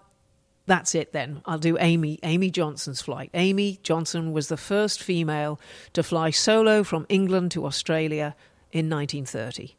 that's 0.66 0.94
it 0.94 1.12
then. 1.12 1.42
I'll 1.44 1.58
do 1.58 1.76
Amy, 1.80 2.20
Amy 2.22 2.50
Johnson's 2.50 3.00
flight. 3.02 3.30
Amy 3.34 3.80
Johnson 3.82 4.32
was 4.32 4.48
the 4.48 4.56
first 4.56 5.02
female 5.02 5.58
to 5.94 6.02
fly 6.04 6.30
solo 6.30 6.84
from 6.84 7.04
England 7.08 7.50
to 7.52 7.66
Australia 7.66 8.36
in 8.70 8.88
1930. 8.88 9.74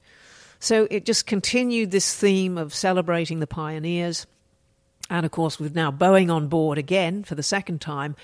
So 0.64 0.88
it 0.90 1.04
just 1.04 1.28
continued 1.28 1.92
this 1.92 2.16
theme 2.16 2.58
of 2.58 2.74
celebrating 2.74 3.42
the 3.42 3.48
pioneers. 3.48 4.26
And 5.10 5.26
of 5.26 5.32
course, 5.34 5.60
with 5.60 5.76
now 5.76 5.92
Boeing 5.92 6.34
on 6.34 6.48
board 6.48 6.78
again 6.78 7.26
for 7.26 7.36
the 7.36 7.44
second 7.44 7.82
time, 7.82 8.16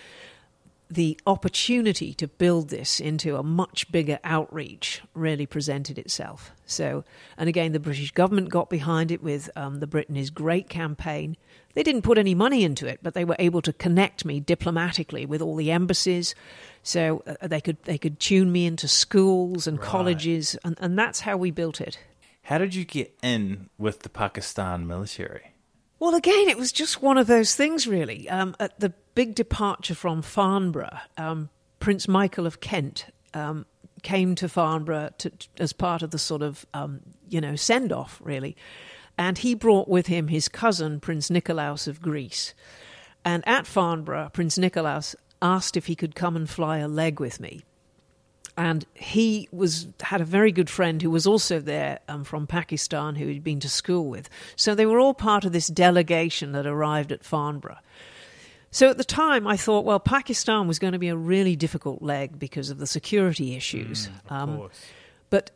the 0.90 1.20
opportunity 1.28 2.14
to 2.14 2.30
build 2.30 2.70
this 2.70 3.02
into 3.02 3.36
a 3.36 3.44
much 3.44 3.92
bigger 3.92 4.20
outreach 4.24 5.02
really 5.14 5.46
presented 5.46 5.98
itself. 5.98 6.52
So, 6.66 7.04
and 7.38 7.50
again, 7.50 7.74
the 7.74 7.80
British 7.80 8.12
government 8.12 8.48
got 8.48 8.70
behind 8.70 9.12
it 9.12 9.22
with 9.22 9.50
um, 9.58 9.82
the 9.82 9.86
Britain 9.88 10.16
is 10.16 10.30
Great 10.30 10.70
campaign. 10.70 11.36
They 11.74 11.84
didn't 11.84 12.04
put 12.04 12.18
any 12.18 12.36
money 12.36 12.64
into 12.64 12.88
it, 12.88 13.00
but 13.04 13.16
they 13.16 13.26
were 13.26 13.36
able 13.38 13.62
to 13.64 13.74
connect 13.74 14.24
me 14.24 14.40
diplomatically 14.40 15.26
with 15.26 15.42
all 15.42 15.58
the 15.58 15.72
embassies. 15.72 16.36
So 16.84 17.22
uh, 17.28 17.48
they 17.48 17.60
could 17.60 17.84
they 17.84 17.98
could 17.98 18.18
tune 18.18 18.50
me 18.54 18.66
into 18.66 18.88
schools 18.88 19.68
and 19.68 19.78
right. 19.78 19.86
colleges, 19.86 20.56
and, 20.64 20.78
and 20.80 20.98
that's 20.98 21.20
how 21.20 21.36
we 21.36 21.52
built 21.52 21.82
it. 21.82 22.00
How 22.50 22.58
did 22.58 22.74
you 22.74 22.84
get 22.84 23.14
in 23.22 23.70
with 23.78 24.00
the 24.00 24.10
Pakistan 24.10 24.88
military? 24.88 25.52
Well, 26.00 26.16
again, 26.16 26.50
it 26.50 26.58
was 26.58 26.72
just 26.72 27.00
one 27.00 27.20
of 27.20 27.28
those 27.28 27.54
things, 27.54 27.86
really. 27.86 28.28
Um, 28.28 28.56
at 28.60 28.80
the 28.80 28.90
big 29.14 29.36
departure 29.36 29.94
from 29.94 30.24
Farnborough, 30.24 30.98
um, 31.16 31.50
Prince 31.80 32.08
Michael 32.08 32.48
of 32.48 32.60
Kent 32.60 33.06
um, 33.36 33.68
came 34.02 34.34
to 34.34 34.50
Farnborough 34.50 35.12
to, 35.20 35.32
as 35.60 35.74
part 35.74 36.02
of 36.02 36.10
the 36.10 36.18
sort 36.18 36.42
of, 36.42 36.66
um, 36.74 37.02
you 37.30 37.40
know, 37.40 37.56
send 37.56 37.94
off, 37.94 38.20
really. 38.20 38.58
And 39.16 39.38
he 39.38 39.54
brought 39.54 39.88
with 39.88 40.08
him 40.08 40.30
his 40.30 40.48
cousin, 40.50 41.00
Prince 41.00 41.30
Nikolaos 41.30 41.88
of 41.88 42.02
Greece. 42.02 42.56
And 43.24 43.48
at 43.48 43.68
Farnborough, 43.68 44.32
Prince 44.34 44.58
Nikolaos 44.58 45.14
asked 45.40 45.78
if 45.78 45.86
he 45.86 45.96
could 45.96 46.16
come 46.16 46.36
and 46.36 46.50
fly 46.50 46.80
a 46.80 46.88
leg 46.88 47.20
with 47.20 47.40
me 47.40 47.62
and 48.60 48.86
he 48.94 49.48
was 49.54 49.88
had 50.02 50.20
a 50.20 50.26
very 50.26 50.52
good 50.52 50.70
friend 50.70 51.02
who 51.02 51.10
was 51.10 51.26
also 51.26 51.60
there 51.62 52.00
um, 52.10 52.26
from 52.26 52.46
Pakistan 52.46 53.16
who 53.16 53.26
he'd 53.26 53.42
been 53.44 53.62
to 53.62 53.70
school 53.70 54.06
with. 54.10 54.30
So 54.58 54.76
they 54.76 54.86
were 54.86 55.00
all 55.00 55.14
part 55.14 55.46
of 55.46 55.54
this 55.54 55.68
delegation 55.68 56.52
that 56.52 56.68
arrived 56.68 57.14
at 57.14 57.24
Farnborough. 57.24 57.78
So 58.70 58.90
at 58.90 58.98
the 58.98 59.06
time, 59.06 59.48
I 59.48 59.56
thought, 59.56 59.86
well, 59.86 60.00
Pakistan 60.02 60.68
was 60.68 60.78
going 60.78 60.92
to 60.92 61.00
be 61.00 61.08
a 61.08 61.16
really 61.16 61.56
difficult 61.56 62.02
leg 62.04 62.38
because 62.38 62.70
of 62.70 62.80
the 62.80 62.86
security 62.86 63.56
issues. 63.56 64.10
Mm, 64.30 64.36
um, 64.36 64.70
but 65.30 65.52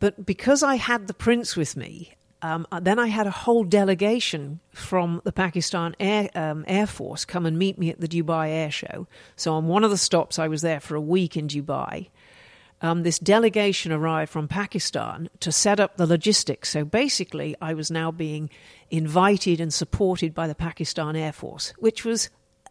but 0.00 0.26
because 0.26 0.64
I 0.64 0.74
had 0.74 1.06
the 1.06 1.14
prince 1.14 1.54
with 1.56 1.76
me. 1.76 2.12
Um, 2.44 2.66
uh, 2.72 2.80
then 2.80 2.98
I 2.98 3.06
had 3.06 3.28
a 3.28 3.30
whole 3.30 3.62
delegation 3.62 4.58
from 4.72 5.20
the 5.22 5.30
Pakistan 5.30 5.94
Air, 6.00 6.28
um, 6.34 6.64
Air 6.66 6.88
Force 6.88 7.24
come 7.24 7.46
and 7.46 7.56
meet 7.56 7.78
me 7.78 7.88
at 7.90 8.00
the 8.00 8.08
Dubai 8.08 8.48
Air 8.48 8.70
Show. 8.72 9.06
So, 9.36 9.54
on 9.54 9.68
one 9.68 9.84
of 9.84 9.90
the 9.90 9.96
stops, 9.96 10.40
I 10.40 10.48
was 10.48 10.60
there 10.60 10.80
for 10.80 10.96
a 10.96 11.00
week 11.00 11.36
in 11.36 11.46
Dubai 11.46 12.08
um, 12.82 13.04
this 13.04 13.18
delegation 13.20 13.92
arrived 13.92 14.30
from 14.30 14.48
Pakistan 14.48 15.30
to 15.40 15.52
set 15.52 15.78
up 15.78 15.96
the 15.96 16.06
logistics. 16.06 16.68
So 16.70 16.84
basically, 16.84 17.54
I 17.62 17.74
was 17.74 17.90
now 17.90 18.10
being 18.10 18.50
invited 18.90 19.60
and 19.60 19.72
supported 19.72 20.34
by 20.34 20.48
the 20.48 20.54
Pakistan 20.54 21.14
Air 21.14 21.32
Force, 21.32 21.72
which 21.78 22.04
was 22.04 22.28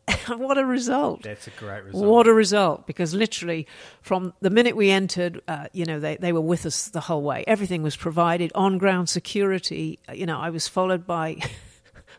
what 0.28 0.58
a 0.58 0.65
result! 0.65 1.21
That's 1.24 1.47
a 1.47 1.52
great 1.52 1.86
result. 1.86 2.06
What 2.06 2.28
a 2.28 2.34
result! 2.34 2.86
Because 2.88 3.13
literally, 3.13 3.67
from 4.02 4.34
the 4.41 4.50
minute 4.50 4.76
we 4.76 4.89
entered, 4.89 5.41
uh, 5.47 5.67
you 5.74 5.86
know, 5.86 6.00
they, 6.00 6.17
they 6.17 6.34
were 6.34 6.41
with 6.41 6.65
us 6.65 6.89
the 6.89 7.00
whole 7.00 7.21
way. 7.21 7.45
Everything 7.47 7.82
was 7.82 7.95
provided 7.95 8.52
on 8.54 8.78
ground 8.78 9.08
security. 9.08 10.00
Uh, 10.10 10.13
you 10.13 10.26
know, 10.26 10.38
I 10.39 10.50
was 10.50 10.67
followed 10.67 11.08
by 11.08 11.38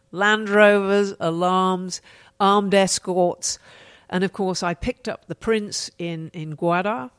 Land 0.13 0.49
Rovers, 0.49 1.13
alarms, 1.21 2.01
armed 2.41 2.73
escorts, 2.73 3.59
and 4.09 4.25
of 4.25 4.33
course, 4.33 4.63
I 4.63 4.73
picked 4.73 5.09
up 5.11 5.27
the 5.27 5.35
prince 5.35 5.91
in 5.99 6.31
in 6.33 6.55
Gwadar 6.57 7.11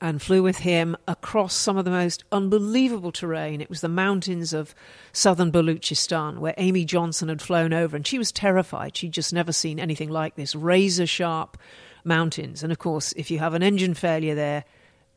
and 0.00 0.20
flew 0.20 0.42
with 0.42 0.58
him 0.58 0.96
across 1.08 1.54
some 1.54 1.76
of 1.76 1.84
the 1.84 1.90
most 1.90 2.24
unbelievable 2.32 3.12
terrain. 3.12 3.60
It 3.60 3.68
was 3.70 3.80
the 3.80 3.88
mountains 3.88 4.52
of 4.52 4.74
southern 5.12 5.50
Baluchistan 5.50 6.38
where 6.38 6.54
Amy 6.56 6.84
Johnson 6.84 7.28
had 7.28 7.42
flown 7.42 7.72
over, 7.72 7.96
and 7.96 8.06
she 8.06 8.18
was 8.18 8.32
terrified. 8.32 8.96
She'd 8.96 9.12
just 9.12 9.32
never 9.32 9.52
seen 9.52 9.78
anything 9.80 10.10
like 10.10 10.36
this 10.36 10.54
razor 10.54 11.06
sharp 11.06 11.56
mountains. 12.04 12.62
And 12.62 12.72
of 12.72 12.78
course, 12.78 13.12
if 13.16 13.30
you 13.30 13.38
have 13.38 13.54
an 13.54 13.62
engine 13.62 13.94
failure 13.94 14.34
there, 14.34 14.64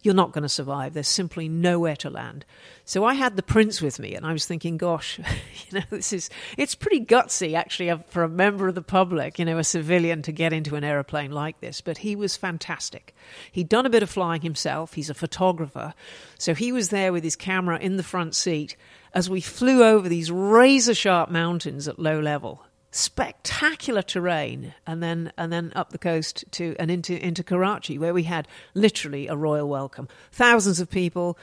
you're 0.01 0.13
not 0.13 0.31
going 0.31 0.43
to 0.43 0.49
survive. 0.49 0.93
There's 0.93 1.07
simply 1.09 1.49
nowhere 1.49 1.95
to 1.97 2.09
land. 2.09 2.45
So 2.85 3.03
I 3.03 3.13
had 3.15 3.35
the 3.35 3.43
prince 3.43 3.81
with 3.81 3.99
me, 3.99 4.15
and 4.15 4.25
I 4.25 4.31
was 4.33 4.45
thinking, 4.45 4.77
gosh, 4.77 5.19
you 5.71 5.79
know, 5.79 5.83
this 5.89 6.13
is 6.13 6.29
it's 6.57 6.75
pretty 6.75 7.03
gutsy 7.05 7.53
actually 7.53 7.91
for 8.07 8.23
a 8.23 8.29
member 8.29 8.67
of 8.67 8.75
the 8.75 8.81
public, 8.81 9.39
you 9.39 9.45
know, 9.45 9.57
a 9.57 9.63
civilian 9.63 10.21
to 10.23 10.31
get 10.31 10.53
into 10.53 10.75
an 10.75 10.83
aeroplane 10.83 11.31
like 11.31 11.59
this. 11.59 11.81
But 11.81 11.97
he 11.99 12.15
was 12.15 12.37
fantastic. 12.37 13.13
He'd 13.51 13.69
done 13.69 13.85
a 13.85 13.89
bit 13.91 14.03
of 14.03 14.09
flying 14.09 14.41
himself. 14.41 14.93
He's 14.93 15.09
a 15.09 15.13
photographer, 15.15 15.93
so 16.37 16.53
he 16.53 16.71
was 16.71 16.89
there 16.89 17.11
with 17.11 17.23
his 17.23 17.35
camera 17.35 17.77
in 17.77 17.97
the 17.97 18.03
front 18.03 18.35
seat 18.35 18.75
as 19.13 19.29
we 19.29 19.41
flew 19.41 19.83
over 19.83 20.07
these 20.07 20.31
razor 20.31 20.93
sharp 20.93 21.29
mountains 21.29 21.87
at 21.87 21.99
low 21.99 22.19
level 22.19 22.63
spectacular 22.91 24.01
terrain 24.01 24.73
and 24.87 25.03
then 25.03 25.31
and 25.37 25.53
then 25.53 25.71
up 25.75 25.91
the 25.91 25.97
coast 25.97 26.43
to 26.51 26.75
and 26.79 26.89
into 26.89 27.23
into 27.23 27.43
Karachi 27.43 27.97
where 27.99 28.13
we 28.13 28.23
had 28.23 28.47
literally 28.73 29.27
a 29.27 29.35
royal 29.35 29.69
welcome 29.69 30.07
thousands 30.31 30.79
of 30.79 30.89
people 30.89 31.37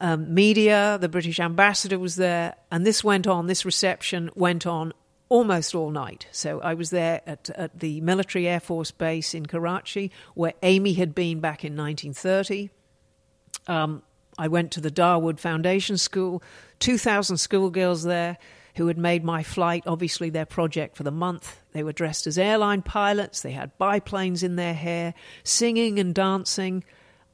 um, 0.00 0.34
media 0.34 0.98
the 1.00 1.08
british 1.08 1.40
ambassador 1.40 1.98
was 1.98 2.16
there 2.16 2.54
and 2.70 2.84
this 2.86 3.02
went 3.02 3.26
on 3.26 3.46
this 3.46 3.64
reception 3.64 4.28
went 4.34 4.66
on 4.66 4.92
almost 5.30 5.74
all 5.74 5.90
night 5.90 6.26
so 6.32 6.60
i 6.60 6.74
was 6.74 6.90
there 6.90 7.22
at, 7.26 7.48
at 7.50 7.78
the 7.80 8.00
military 8.02 8.46
air 8.46 8.60
force 8.60 8.90
base 8.90 9.34
in 9.34 9.46
karachi 9.46 10.10
where 10.34 10.52
amy 10.62 10.94
had 10.94 11.14
been 11.14 11.40
back 11.40 11.64
in 11.64 11.74
1930 11.76 12.68
um, 13.68 14.02
i 14.36 14.48
went 14.48 14.70
to 14.72 14.80
the 14.82 14.90
Dawood 14.90 15.38
foundation 15.38 15.96
school 15.96 16.42
2000 16.80 17.38
schoolgirls 17.38 18.02
there 18.02 18.36
who 18.76 18.86
had 18.88 18.98
made 18.98 19.24
my 19.24 19.42
flight 19.42 19.82
obviously 19.86 20.30
their 20.30 20.44
project 20.46 20.96
for 20.96 21.02
the 21.02 21.10
month. 21.10 21.60
They 21.72 21.82
were 21.82 21.92
dressed 21.92 22.26
as 22.26 22.38
airline 22.38 22.82
pilots, 22.82 23.40
they 23.40 23.50
had 23.52 23.76
biplanes 23.78 24.42
in 24.42 24.56
their 24.56 24.74
hair, 24.74 25.14
singing 25.44 25.98
and 25.98 26.14
dancing. 26.14 26.84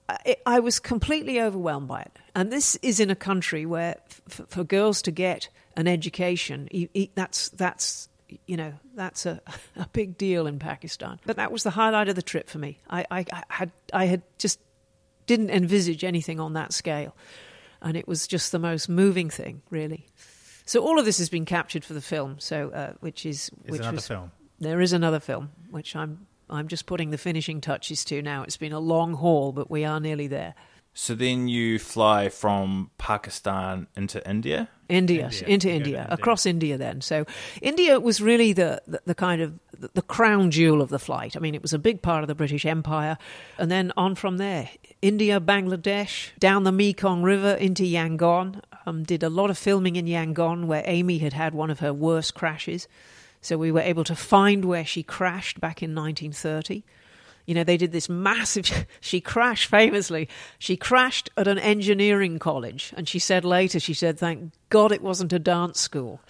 I, 0.08 0.36
I 0.46 0.60
was 0.60 0.78
completely 0.78 1.40
overwhelmed 1.40 1.88
by 1.88 2.02
it. 2.02 2.12
And 2.34 2.52
this 2.52 2.76
is 2.76 3.00
in 3.00 3.10
a 3.10 3.16
country 3.16 3.66
where 3.66 3.96
f- 4.30 4.42
for 4.46 4.62
girls 4.64 5.02
to 5.02 5.10
get 5.10 5.48
an 5.76 5.88
education, 5.88 6.68
that's, 7.16 7.48
that's 7.50 8.08
you 8.46 8.56
know, 8.56 8.74
that's 8.94 9.26
a, 9.26 9.40
a 9.76 9.88
big 9.92 10.16
deal 10.16 10.46
in 10.46 10.58
Pakistan. 10.60 11.18
But 11.26 11.36
that 11.36 11.50
was 11.50 11.64
the 11.64 11.70
highlight 11.70 12.08
of 12.08 12.14
the 12.14 12.22
trip 12.22 12.48
for 12.48 12.58
me. 12.58 12.78
I, 12.88 13.04
I, 13.10 13.24
I, 13.30 13.42
had 13.48 13.70
I 13.92 14.04
had 14.06 14.22
just 14.38 14.60
didn't 15.26 15.50
envisage 15.50 16.04
anything 16.04 16.38
on 16.38 16.52
that 16.54 16.72
scale. 16.72 17.16
And 17.80 17.96
it 17.96 18.06
was 18.06 18.28
just 18.28 18.52
the 18.52 18.60
most 18.60 18.88
moving 18.88 19.28
thing, 19.28 19.62
really. 19.70 20.06
So 20.64 20.80
all 20.80 20.98
of 20.98 21.04
this 21.04 21.18
has 21.18 21.28
been 21.28 21.44
captured 21.44 21.84
for 21.84 21.94
the 21.94 22.00
film. 22.00 22.36
So 22.38 22.70
uh, 22.70 22.92
which 23.00 23.26
is 23.26 23.50
which 23.66 23.80
another 23.80 23.96
was, 23.96 24.08
film. 24.08 24.30
There 24.60 24.80
is 24.80 24.92
another 24.92 25.20
film 25.20 25.50
which 25.70 25.96
I'm 25.96 26.26
I'm 26.48 26.68
just 26.68 26.86
putting 26.86 27.10
the 27.10 27.18
finishing 27.18 27.60
touches 27.60 28.04
to 28.06 28.20
now. 28.22 28.42
It's 28.42 28.56
been 28.56 28.72
a 28.72 28.80
long 28.80 29.14
haul, 29.14 29.52
but 29.52 29.70
we 29.70 29.84
are 29.84 29.98
nearly 30.00 30.26
there. 30.26 30.54
So 30.94 31.14
then 31.14 31.48
you 31.48 31.78
fly 31.78 32.28
from 32.28 32.90
Pakistan 32.98 33.86
into 33.96 34.18
India? 34.28 34.68
India, 34.90 35.24
India. 35.24 35.48
into 35.48 35.68
India, 35.70 35.74
India, 36.02 36.06
across 36.10 36.44
India 36.44 36.76
then. 36.76 37.00
So 37.00 37.24
India 37.62 37.98
was 37.98 38.20
really 38.20 38.52
the, 38.52 38.82
the, 38.86 39.00
the 39.06 39.14
kind 39.14 39.40
of 39.40 39.58
the, 39.78 39.88
the 39.94 40.02
crown 40.02 40.50
jewel 40.50 40.82
of 40.82 40.90
the 40.90 40.98
flight. 40.98 41.34
I 41.34 41.40
mean, 41.40 41.54
it 41.54 41.62
was 41.62 41.72
a 41.72 41.78
big 41.78 42.02
part 42.02 42.22
of 42.22 42.28
the 42.28 42.34
British 42.34 42.66
Empire. 42.66 43.16
And 43.56 43.70
then 43.70 43.90
on 43.96 44.14
from 44.16 44.36
there, 44.36 44.68
India, 45.00 45.40
Bangladesh, 45.40 46.32
down 46.38 46.64
the 46.64 46.72
Mekong 46.72 47.22
River 47.22 47.52
into 47.54 47.84
Yangon. 47.84 48.60
Um, 48.84 49.04
did 49.04 49.22
a 49.22 49.30
lot 49.30 49.48
of 49.48 49.56
filming 49.56 49.96
in 49.96 50.04
Yangon 50.04 50.66
where 50.66 50.82
Amy 50.84 51.18
had 51.18 51.32
had 51.32 51.54
one 51.54 51.70
of 51.70 51.80
her 51.80 51.94
worst 51.94 52.34
crashes. 52.34 52.86
So 53.40 53.56
we 53.56 53.72
were 53.72 53.80
able 53.80 54.04
to 54.04 54.14
find 54.14 54.66
where 54.66 54.84
she 54.84 55.02
crashed 55.02 55.58
back 55.58 55.82
in 55.82 55.94
1930 55.94 56.84
you 57.46 57.54
know, 57.54 57.64
they 57.64 57.76
did 57.76 57.92
this 57.92 58.08
massive, 58.08 58.86
she 59.00 59.20
crashed 59.20 59.70
famously. 59.70 60.28
She 60.58 60.76
crashed 60.76 61.30
at 61.36 61.48
an 61.48 61.58
engineering 61.58 62.38
college. 62.38 62.92
And 62.96 63.08
she 63.08 63.18
said 63.18 63.44
later, 63.44 63.80
she 63.80 63.94
said, 63.94 64.18
thank 64.18 64.52
God 64.68 64.92
it 64.92 65.02
wasn't 65.02 65.32
a 65.32 65.38
dance 65.38 65.80
school 65.80 66.20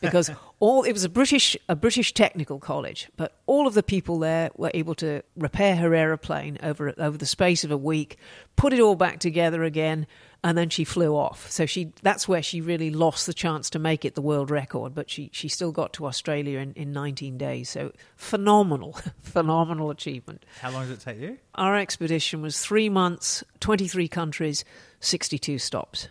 because 0.00 0.30
all 0.60 0.82
it 0.84 0.92
was 0.92 1.04
a 1.04 1.08
British 1.08 1.56
a 1.68 1.76
British 1.76 2.14
technical 2.14 2.58
college, 2.58 3.08
but 3.16 3.34
all 3.46 3.66
of 3.66 3.74
the 3.74 3.82
people 3.82 4.18
there 4.18 4.50
were 4.56 4.70
able 4.74 4.94
to 4.96 5.22
repair 5.36 5.76
her 5.76 5.94
aeroplane 5.94 6.58
over 6.62 6.94
over 6.98 7.16
the 7.18 7.26
space 7.26 7.64
of 7.64 7.70
a 7.70 7.76
week, 7.76 8.16
put 8.56 8.72
it 8.72 8.80
all 8.80 8.94
back 8.96 9.18
together 9.18 9.62
again, 9.64 10.06
and 10.44 10.56
then 10.56 10.68
she 10.70 10.84
flew 10.84 11.14
off. 11.14 11.50
So 11.50 11.66
she 11.66 11.92
that's 12.02 12.28
where 12.28 12.42
she 12.42 12.60
really 12.60 12.90
lost 12.90 13.26
the 13.26 13.34
chance 13.34 13.70
to 13.70 13.78
make 13.78 14.04
it 14.04 14.14
the 14.14 14.22
world 14.22 14.50
record, 14.50 14.94
but 14.94 15.10
she 15.10 15.30
she 15.32 15.48
still 15.48 15.72
got 15.72 15.92
to 15.94 16.06
Australia 16.06 16.58
in, 16.58 16.72
in 16.74 16.92
19 16.92 17.38
days. 17.38 17.68
So 17.70 17.92
phenomenal, 18.16 18.92
phenomenal 19.22 19.90
achievement. 19.90 20.44
How 20.60 20.70
long 20.70 20.88
did 20.88 20.98
it 20.98 21.00
take 21.00 21.18
you? 21.20 21.38
Our 21.54 21.76
expedition 21.76 22.42
was 22.42 22.58
3 22.60 22.88
months, 22.88 23.44
23 23.60 24.08
countries, 24.08 24.64
62 25.00 25.58
stops. 25.58 26.08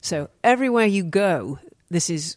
So 0.00 0.28
everywhere 0.44 0.86
you 0.86 1.02
go, 1.02 1.58
this 1.90 2.08
is 2.08 2.36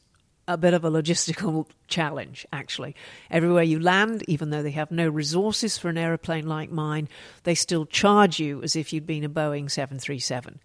a 0.49 0.57
bit 0.57 0.73
of 0.73 0.83
a 0.83 0.89
logistical 0.89 1.67
challenge, 1.87 2.45
actually. 2.51 2.95
Everywhere 3.29 3.63
you 3.63 3.79
land, 3.79 4.23
even 4.27 4.49
though 4.49 4.63
they 4.63 4.71
have 4.71 4.91
no 4.91 5.07
resources 5.07 5.77
for 5.77 5.87
an 5.89 5.97
aeroplane 5.97 6.47
like 6.47 6.71
mine, 6.71 7.07
they 7.43 7.55
still 7.55 7.85
charge 7.85 8.39
you 8.39 8.61
as 8.63 8.75
if 8.75 8.91
you'd 8.91 9.05
been 9.07 9.23
a 9.23 9.29
Boeing 9.29 9.69
737. 9.69 10.59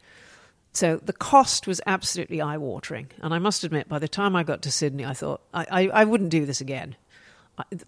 So 0.72 0.96
the 0.96 1.12
cost 1.12 1.66
was 1.68 1.80
absolutely 1.86 2.40
eye 2.40 2.56
watering. 2.56 3.08
And 3.20 3.32
I 3.34 3.38
must 3.38 3.62
admit, 3.62 3.88
by 3.88 3.98
the 4.00 4.08
time 4.08 4.34
I 4.34 4.42
got 4.42 4.62
to 4.62 4.72
Sydney, 4.72 5.04
I 5.04 5.12
thought, 5.12 5.42
I, 5.52 5.66
I, 5.82 5.86
I 5.88 6.04
wouldn't 6.04 6.30
do 6.30 6.46
this 6.46 6.60
again 6.62 6.96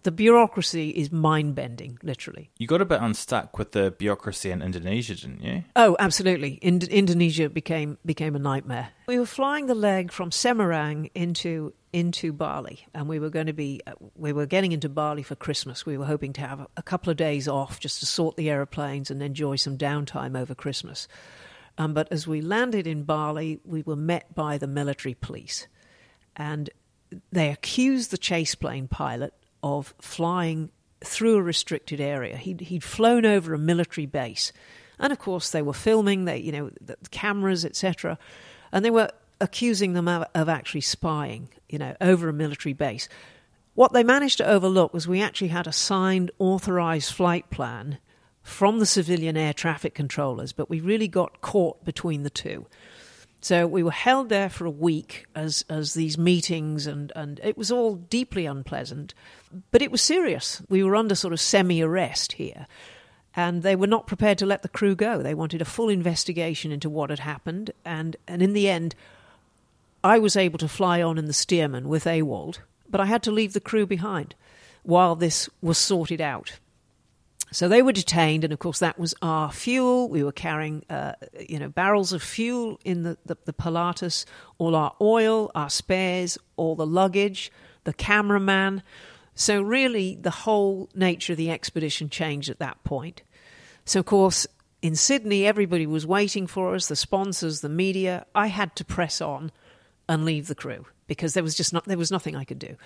the 0.02 0.12
bureaucracy 0.12 0.90
is 0.90 1.10
mind 1.10 1.54
bending, 1.56 1.98
literally. 2.02 2.50
You 2.58 2.66
got 2.68 2.80
a 2.80 2.84
bit 2.84 3.00
unstuck 3.00 3.58
with 3.58 3.72
the 3.72 3.90
bureaucracy 3.90 4.50
in 4.50 4.62
Indonesia, 4.62 5.14
didn't 5.14 5.42
you? 5.42 5.64
Oh, 5.74 5.96
absolutely. 5.98 6.54
Indonesia 6.62 7.48
became 7.48 7.98
became 8.06 8.36
a 8.36 8.38
nightmare. 8.38 8.90
We 9.08 9.18
were 9.18 9.26
flying 9.26 9.66
the 9.66 9.74
leg 9.74 10.12
from 10.12 10.30
Semarang 10.30 11.10
into 11.14 11.72
into 11.92 12.32
Bali, 12.32 12.86
and 12.94 13.08
we 13.08 13.18
were 13.18 13.30
going 13.30 13.46
to 13.46 13.52
be 13.52 13.80
uh, 13.88 13.92
we 14.14 14.32
were 14.32 14.46
getting 14.46 14.70
into 14.72 14.88
Bali 14.88 15.22
for 15.24 15.34
Christmas. 15.34 15.84
We 15.84 15.98
were 15.98 16.06
hoping 16.06 16.32
to 16.34 16.40
have 16.42 16.66
a 16.76 16.82
couple 16.82 17.10
of 17.10 17.16
days 17.16 17.48
off 17.48 17.80
just 17.80 17.98
to 18.00 18.06
sort 18.06 18.36
the 18.36 18.48
aeroplanes 18.50 19.10
and 19.10 19.20
enjoy 19.22 19.56
some 19.56 19.76
downtime 19.76 20.38
over 20.38 20.54
Christmas. 20.54 21.08
Um, 21.78 21.92
but 21.92 22.06
as 22.12 22.26
we 22.26 22.40
landed 22.40 22.86
in 22.86 23.02
Bali, 23.02 23.58
we 23.64 23.82
were 23.82 23.96
met 23.96 24.32
by 24.34 24.56
the 24.58 24.68
military 24.68 25.14
police, 25.14 25.66
and 26.36 26.70
they 27.32 27.50
accused 27.50 28.10
the 28.12 28.18
chase 28.18 28.54
plane 28.54 28.86
pilot 28.88 29.32
of 29.66 29.92
flying 30.00 30.70
through 31.04 31.34
a 31.36 31.42
restricted 31.42 32.00
area. 32.00 32.36
He'd, 32.36 32.60
he'd 32.60 32.84
flown 32.84 33.26
over 33.26 33.52
a 33.52 33.58
military 33.58 34.06
base, 34.06 34.52
and 35.00 35.12
of 35.12 35.18
course 35.18 35.50
they 35.50 35.60
were 35.62 35.72
filming. 35.72 36.24
They, 36.24 36.38
you 36.38 36.52
know, 36.52 36.70
the 36.80 36.96
cameras, 37.10 37.64
etc., 37.64 38.16
and 38.72 38.84
they 38.84 38.90
were 38.90 39.08
accusing 39.40 39.92
them 39.94 40.06
of, 40.08 40.24
of 40.34 40.48
actually 40.48 40.80
spying. 40.82 41.48
You 41.68 41.78
know, 41.80 41.96
over 42.00 42.28
a 42.28 42.32
military 42.32 42.72
base. 42.74 43.08
What 43.74 43.92
they 43.92 44.04
managed 44.04 44.38
to 44.38 44.46
overlook 44.46 44.94
was 44.94 45.06
we 45.08 45.20
actually 45.20 45.48
had 45.48 45.66
a 45.66 45.72
signed, 45.72 46.30
authorized 46.38 47.12
flight 47.12 47.50
plan 47.50 47.98
from 48.42 48.78
the 48.78 48.86
civilian 48.86 49.36
air 49.36 49.52
traffic 49.52 49.92
controllers, 49.92 50.52
but 50.52 50.70
we 50.70 50.78
really 50.80 51.08
got 51.08 51.40
caught 51.42 51.84
between 51.84 52.22
the 52.22 52.30
two. 52.30 52.66
So 53.40 53.66
we 53.66 53.82
were 53.82 53.90
held 53.90 54.28
there 54.28 54.48
for 54.48 54.64
a 54.66 54.70
week 54.70 55.26
as, 55.34 55.64
as 55.68 55.94
these 55.94 56.16
meetings, 56.18 56.86
and, 56.86 57.12
and 57.14 57.40
it 57.42 57.56
was 57.56 57.70
all 57.70 57.96
deeply 57.96 58.46
unpleasant, 58.46 59.14
but 59.70 59.82
it 59.82 59.92
was 59.92 60.02
serious. 60.02 60.62
We 60.68 60.82
were 60.82 60.96
under 60.96 61.14
sort 61.14 61.32
of 61.32 61.40
semi 61.40 61.80
arrest 61.82 62.32
here, 62.32 62.66
and 63.34 63.62
they 63.62 63.76
were 63.76 63.86
not 63.86 64.06
prepared 64.06 64.38
to 64.38 64.46
let 64.46 64.62
the 64.62 64.68
crew 64.68 64.94
go. 64.94 65.22
They 65.22 65.34
wanted 65.34 65.60
a 65.62 65.66
full 65.66 65.88
investigation 65.88 66.72
into 66.72 66.90
what 66.90 67.10
had 67.10 67.20
happened, 67.20 67.70
and, 67.84 68.16
and 68.26 68.42
in 68.42 68.52
the 68.52 68.68
end, 68.68 68.94
I 70.02 70.18
was 70.18 70.36
able 70.36 70.58
to 70.58 70.68
fly 70.68 71.02
on 71.02 71.18
in 71.18 71.26
the 71.26 71.32
Stearman 71.32 71.84
with 71.84 72.06
Ewald, 72.06 72.60
but 72.88 73.00
I 73.00 73.06
had 73.06 73.22
to 73.24 73.32
leave 73.32 73.52
the 73.52 73.60
crew 73.60 73.86
behind 73.86 74.34
while 74.82 75.16
this 75.16 75.48
was 75.60 75.76
sorted 75.78 76.20
out. 76.20 76.58
So 77.52 77.68
they 77.68 77.80
were 77.82 77.92
detained, 77.92 78.44
and 78.44 78.52
of 78.52 78.58
course 78.58 78.80
that 78.80 78.98
was 78.98 79.14
our 79.22 79.52
fuel. 79.52 80.08
We 80.08 80.24
were 80.24 80.32
carrying, 80.32 80.84
uh, 80.90 81.12
you 81.48 81.58
know, 81.58 81.68
barrels 81.68 82.12
of 82.12 82.22
fuel 82.22 82.80
in 82.84 83.04
the, 83.04 83.16
the, 83.24 83.36
the 83.44 83.52
Pilatus, 83.52 84.26
all 84.58 84.74
our 84.74 84.94
oil, 85.00 85.50
our 85.54 85.70
spares, 85.70 86.38
all 86.56 86.74
the 86.74 86.86
luggage, 86.86 87.52
the 87.84 87.92
cameraman. 87.92 88.82
So 89.34 89.62
really, 89.62 90.16
the 90.16 90.30
whole 90.30 90.90
nature 90.94 91.34
of 91.34 91.36
the 91.36 91.50
expedition 91.50 92.10
changed 92.10 92.48
at 92.50 92.58
that 92.58 92.82
point. 92.82 93.22
So 93.84 94.00
of 94.00 94.06
course, 94.06 94.46
in 94.82 94.96
Sydney, 94.96 95.46
everybody 95.46 95.86
was 95.86 96.06
waiting 96.06 96.46
for 96.46 96.74
us, 96.74 96.88
the 96.88 96.96
sponsors, 96.96 97.60
the 97.60 97.68
media. 97.68 98.26
I 98.34 98.48
had 98.48 98.74
to 98.76 98.84
press 98.84 99.20
on 99.20 99.52
and 100.08 100.24
leave 100.24 100.48
the 100.48 100.54
crew 100.56 100.86
because 101.06 101.34
there 101.34 101.42
was 101.44 101.54
just 101.54 101.72
not 101.72 101.84
there 101.84 101.96
was 101.98 102.10
nothing 102.10 102.34
I 102.34 102.44
could 102.44 102.58
do. 102.58 102.76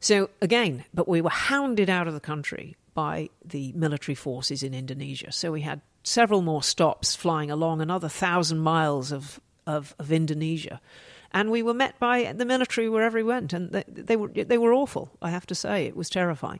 So 0.00 0.30
again, 0.40 0.84
but 0.94 1.08
we 1.08 1.20
were 1.20 1.30
hounded 1.30 1.90
out 1.90 2.08
of 2.08 2.14
the 2.14 2.20
country 2.20 2.76
by 2.98 3.28
the 3.44 3.70
military 3.76 4.16
forces 4.16 4.64
in 4.64 4.74
Indonesia. 4.74 5.30
So 5.30 5.52
we 5.52 5.60
had 5.60 5.80
several 6.02 6.42
more 6.42 6.64
stops 6.64 7.14
flying 7.14 7.48
along 7.48 7.80
another 7.80 8.08
thousand 8.08 8.58
miles 8.58 9.12
of, 9.12 9.38
of, 9.68 9.94
of 10.00 10.10
Indonesia. 10.10 10.80
And 11.32 11.48
we 11.52 11.62
were 11.62 11.74
met 11.74 11.96
by 12.00 12.32
the 12.32 12.44
military 12.44 12.88
wherever 12.88 13.16
we 13.16 13.22
went, 13.22 13.52
and 13.52 13.70
they, 13.70 13.84
they, 13.86 14.16
were 14.16 14.28
they 14.30 14.58
were 14.58 14.72
awful. 14.72 15.12
I 15.22 15.30
have 15.30 15.46
to 15.46 15.54
say, 15.54 15.86
it 15.86 15.94
was 15.94 16.10
terrifying. 16.10 16.58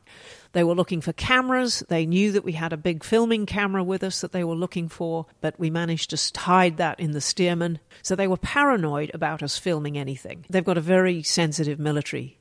They 0.53 0.63
were 0.63 0.75
looking 0.75 1.01
for 1.01 1.11
cameras. 1.11 1.83
They 1.89 2.05
knew 2.05 2.31
that 2.31 2.45
we 2.45 2.53
had 2.53 2.71
a 2.71 2.77
big 2.77 3.03
filming 3.03 3.45
camera 3.45 3.83
with 3.83 4.01
us 4.01 4.21
that 4.21 4.31
they 4.31 4.45
were 4.45 4.55
looking 4.55 4.87
for, 4.87 5.25
but 5.41 5.59
we 5.59 5.69
managed 5.69 6.09
to 6.11 6.39
hide 6.39 6.77
that 6.77 7.01
in 7.01 7.11
the 7.11 7.19
Stearman. 7.19 7.79
So 8.01 8.15
they 8.15 8.27
were 8.29 8.37
paranoid 8.37 9.11
about 9.13 9.43
us 9.43 9.57
filming 9.57 9.97
anything. 9.97 10.45
They've 10.49 10.63
got 10.63 10.77
a 10.77 10.89
very 10.95 11.21
sensitive 11.21 11.79
military 11.79 12.38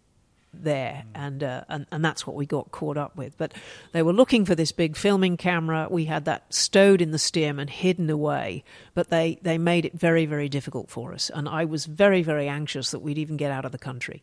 there, 0.53 1.05
mm. 1.07 1.11
and, 1.15 1.43
uh, 1.43 1.65
and 1.69 1.87
and 1.91 2.05
that's 2.05 2.27
what 2.27 2.37
we 2.37 2.47
got 2.47 2.71
caught 2.73 2.97
up 2.97 3.17
with. 3.17 3.37
But 3.39 3.53
they 3.93 4.03
were 4.03 4.13
looking 4.13 4.45
for 4.45 4.55
this 4.55 4.73
big 4.73 4.97
filming 4.97 5.37
camera. 5.37 5.89
We 5.91 6.07
had 6.07 6.25
that 6.25 6.53
stowed 6.53 7.01
in 7.01 7.11
the 7.11 7.19
stem 7.19 7.59
and 7.59 7.69
hidden 7.71 8.09
away, 8.11 8.65
but 8.95 9.11
they 9.11 9.39
they 9.43 9.59
made 9.59 9.85
it 9.85 9.95
very 9.95 10.27
very 10.27 10.49
difficult 10.49 10.89
for 10.91 11.13
us, 11.13 11.31
and 11.35 11.49
I 11.49 11.65
was 11.65 11.87
very 11.87 12.23
very 12.23 12.49
anxious 12.49 12.91
that 12.91 13.01
we'd 13.01 13.19
even 13.19 13.37
get 13.37 13.51
out 13.51 13.65
of 13.65 13.73
the 13.73 13.79
country. 13.79 14.23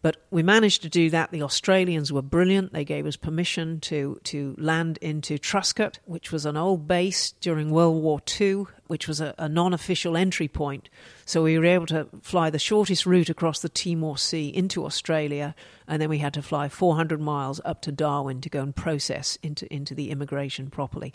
But 0.00 0.18
we 0.30 0.44
managed 0.44 0.82
to 0.82 0.88
do 0.88 1.10
that. 1.10 1.32
The 1.32 1.42
Australians 1.42 2.12
were 2.12 2.22
brilliant. 2.22 2.72
They 2.72 2.84
gave 2.84 3.04
us 3.04 3.16
permission 3.16 3.80
to, 3.80 4.20
to 4.24 4.54
land 4.56 4.98
into 5.02 5.38
Truscott, 5.38 5.98
which 6.04 6.30
was 6.30 6.46
an 6.46 6.56
old 6.56 6.86
base 6.86 7.32
during 7.40 7.70
World 7.70 8.00
War 8.00 8.20
II, 8.40 8.66
which 8.86 9.08
was 9.08 9.20
a, 9.20 9.34
a 9.38 9.48
non 9.48 9.74
official 9.74 10.16
entry 10.16 10.46
point. 10.46 10.88
So 11.26 11.42
we 11.42 11.58
were 11.58 11.64
able 11.64 11.86
to 11.86 12.06
fly 12.22 12.48
the 12.48 12.60
shortest 12.60 13.06
route 13.06 13.28
across 13.28 13.58
the 13.58 13.68
Timor 13.68 14.16
Sea 14.18 14.48
into 14.48 14.84
Australia, 14.86 15.54
and 15.88 16.00
then 16.00 16.08
we 16.10 16.18
had 16.18 16.34
to 16.34 16.42
fly 16.42 16.68
400 16.68 17.20
miles 17.20 17.60
up 17.64 17.82
to 17.82 17.90
Darwin 17.92 18.40
to 18.42 18.48
go 18.48 18.62
and 18.62 18.74
process 18.76 19.36
into, 19.42 19.72
into 19.72 19.96
the 19.96 20.10
immigration 20.10 20.70
properly. 20.70 21.12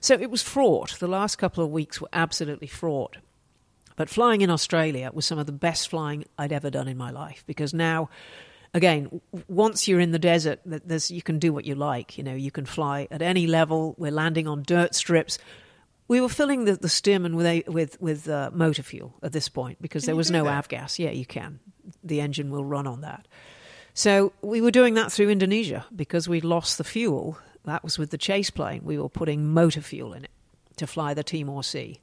So 0.00 0.14
it 0.14 0.30
was 0.30 0.42
fraught. 0.42 0.98
The 0.98 1.08
last 1.08 1.36
couple 1.36 1.64
of 1.64 1.70
weeks 1.70 2.02
were 2.02 2.08
absolutely 2.12 2.66
fraught. 2.68 3.16
But 3.96 4.10
flying 4.10 4.42
in 4.42 4.50
Australia 4.50 5.10
was 5.12 5.24
some 5.24 5.38
of 5.38 5.46
the 5.46 5.52
best 5.52 5.88
flying 5.88 6.24
I'd 6.38 6.52
ever 6.52 6.70
done 6.70 6.86
in 6.86 6.96
my 6.98 7.10
life 7.10 7.42
because 7.46 7.72
now 7.74 8.08
again, 8.74 9.20
once 9.48 9.88
you're 9.88 10.00
in 10.00 10.10
the 10.10 10.18
desert, 10.18 10.60
you 11.08 11.22
can 11.22 11.38
do 11.38 11.50
what 11.50 11.64
you 11.64 11.74
like. 11.74 12.18
You 12.18 12.24
know, 12.24 12.34
you 12.34 12.50
can 12.50 12.66
fly 12.66 13.08
at 13.10 13.22
any 13.22 13.46
level. 13.46 13.94
We're 13.96 14.10
landing 14.10 14.46
on 14.46 14.62
dirt 14.66 14.94
strips. 14.94 15.38
We 16.08 16.20
were 16.20 16.28
filling 16.28 16.66
the, 16.66 16.74
the 16.76 16.88
Stearman 16.88 17.34
with 17.36 17.46
a, 17.46 17.64
with 17.68 17.98
with 18.02 18.28
uh, 18.28 18.50
motor 18.52 18.82
fuel 18.82 19.14
at 19.22 19.32
this 19.32 19.48
point 19.48 19.80
because 19.80 20.02
can 20.02 20.08
there 20.08 20.16
was 20.16 20.30
no 20.30 20.44
that? 20.44 20.68
avgas. 20.68 20.98
Yeah, 20.98 21.10
you 21.10 21.24
can. 21.24 21.58
The 22.04 22.20
engine 22.20 22.50
will 22.50 22.66
run 22.66 22.86
on 22.86 23.00
that. 23.00 23.26
So 23.94 24.34
we 24.42 24.60
were 24.60 24.70
doing 24.70 24.92
that 24.94 25.10
through 25.10 25.30
Indonesia 25.30 25.86
because 25.94 26.28
we 26.28 26.36
would 26.36 26.44
lost 26.44 26.76
the 26.76 26.84
fuel. 26.84 27.38
That 27.64 27.82
was 27.82 27.98
with 27.98 28.10
the 28.10 28.18
chase 28.18 28.50
plane. 28.50 28.82
We 28.84 28.98
were 28.98 29.08
putting 29.08 29.48
motor 29.54 29.80
fuel 29.80 30.12
in 30.12 30.24
it 30.24 30.30
to 30.76 30.86
fly 30.86 31.14
the 31.14 31.24
Timor 31.24 31.64
Sea. 31.64 31.98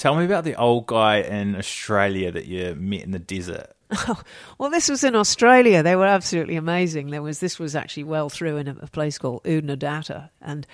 Tell 0.00 0.16
me 0.16 0.24
about 0.24 0.44
the 0.44 0.54
old 0.54 0.86
guy 0.86 1.18
in 1.18 1.54
Australia 1.54 2.32
that 2.32 2.46
you 2.46 2.74
met 2.74 3.02
in 3.02 3.10
the 3.10 3.18
desert. 3.18 3.76
Oh, 3.90 4.18
well, 4.58 4.70
this 4.70 4.88
was 4.88 5.04
in 5.04 5.14
Australia. 5.14 5.82
They 5.82 5.94
were 5.94 6.06
absolutely 6.06 6.56
amazing. 6.56 7.10
There 7.10 7.20
was 7.20 7.40
this 7.40 7.58
was 7.58 7.76
actually 7.76 8.04
well 8.04 8.30
through 8.30 8.56
in 8.56 8.68
a 8.68 8.74
place 8.86 9.18
called 9.18 9.44
Oodnadatta, 9.44 10.30
and 10.40 10.66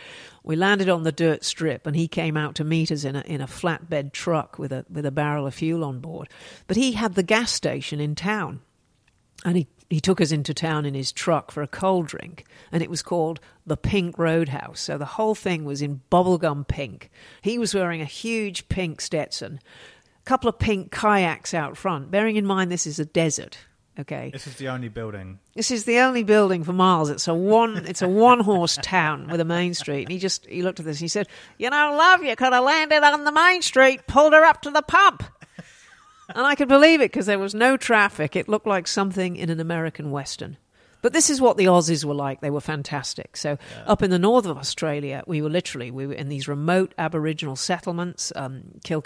we 0.44 0.54
landed 0.54 0.88
on 0.88 1.02
the 1.02 1.10
dirt 1.10 1.42
strip, 1.44 1.88
and 1.88 1.96
he 1.96 2.06
came 2.06 2.36
out 2.36 2.54
to 2.54 2.62
meet 2.62 2.92
us 2.92 3.02
in 3.02 3.16
a 3.16 3.22
in 3.26 3.40
a 3.40 3.48
flatbed 3.48 4.12
truck 4.12 4.60
with 4.60 4.70
a 4.70 4.86
with 4.88 5.04
a 5.04 5.10
barrel 5.10 5.48
of 5.48 5.54
fuel 5.56 5.82
on 5.82 5.98
board. 5.98 6.28
But 6.68 6.76
he 6.76 6.92
had 6.92 7.16
the 7.16 7.24
gas 7.24 7.50
station 7.50 7.98
in 8.00 8.14
town, 8.14 8.60
and 9.44 9.56
he 9.56 9.66
he 9.90 10.00
took 10.00 10.20
us 10.20 10.32
into 10.32 10.52
town 10.52 10.84
in 10.84 10.94
his 10.94 11.12
truck 11.12 11.50
for 11.50 11.62
a 11.62 11.68
cold 11.68 12.06
drink, 12.06 12.44
and 12.72 12.82
it 12.82 12.90
was 12.90 13.02
called 13.02 13.40
the 13.66 13.76
Pink 13.76 14.18
Roadhouse. 14.18 14.80
So 14.80 14.98
the 14.98 15.04
whole 15.04 15.34
thing 15.34 15.64
was 15.64 15.82
in 15.82 16.00
bubblegum 16.10 16.66
pink. 16.66 17.10
He 17.42 17.58
was 17.58 17.74
wearing 17.74 18.00
a 18.00 18.04
huge 18.06 18.68
pink 18.68 19.00
Stetson, 19.00 19.60
a 20.20 20.24
couple 20.24 20.48
of 20.48 20.58
pink 20.58 20.90
kayaks 20.90 21.54
out 21.54 21.76
front, 21.76 22.10
bearing 22.10 22.36
in 22.36 22.46
mind 22.46 22.70
this 22.72 22.86
is 22.86 22.98
a 22.98 23.04
desert. 23.04 23.58
Okay. 23.98 24.28
This 24.30 24.46
is 24.46 24.56
the 24.56 24.68
only 24.68 24.88
building. 24.88 25.38
This 25.54 25.70
is 25.70 25.84
the 25.86 26.00
only 26.00 26.22
building 26.22 26.64
for 26.64 26.74
miles. 26.74 27.08
It's 27.08 27.28
a 27.28 27.34
one 27.34 27.78
it's 27.86 28.02
a 28.02 28.08
one 28.08 28.40
horse 28.40 28.76
town 28.82 29.28
with 29.28 29.40
a 29.40 29.44
main 29.46 29.72
street. 29.72 30.02
And 30.02 30.10
he 30.10 30.18
just 30.18 30.44
he 30.46 30.60
looked 30.62 30.78
at 30.80 30.84
this 30.84 30.96
and 30.98 31.02
he 31.02 31.08
said, 31.08 31.28
You 31.56 31.70
know, 31.70 31.96
love, 31.96 32.22
you 32.22 32.34
could 32.36 32.52
have 32.52 32.62
landed 32.64 33.02
on 33.02 33.24
the 33.24 33.32
main 33.32 33.62
street, 33.62 34.06
pulled 34.06 34.34
her 34.34 34.44
up 34.44 34.60
to 34.62 34.70
the 34.70 34.82
pump." 34.82 35.22
and 36.28 36.46
I 36.46 36.54
could 36.54 36.68
believe 36.68 37.00
it 37.00 37.10
because 37.10 37.26
there 37.26 37.38
was 37.38 37.54
no 37.54 37.76
traffic. 37.76 38.34
It 38.36 38.48
looked 38.48 38.66
like 38.66 38.86
something 38.86 39.36
in 39.36 39.50
an 39.50 39.60
American 39.60 40.10
Western. 40.10 40.56
But 41.02 41.12
this 41.12 41.30
is 41.30 41.40
what 41.40 41.56
the 41.56 41.66
Aussies 41.66 42.04
were 42.04 42.14
like. 42.14 42.40
They 42.40 42.50
were 42.50 42.60
fantastic. 42.60 43.36
So 43.36 43.50
yeah. 43.74 43.84
up 43.86 44.02
in 44.02 44.10
the 44.10 44.18
north 44.18 44.46
of 44.46 44.56
Australia, 44.56 45.22
we 45.26 45.40
were 45.40 45.50
literally 45.50 45.90
we 45.90 46.06
were 46.06 46.14
in 46.14 46.28
these 46.28 46.48
remote 46.48 46.94
Aboriginal 46.98 47.54
settlements, 47.56 48.32
um, 48.34 48.62
and 48.72 49.02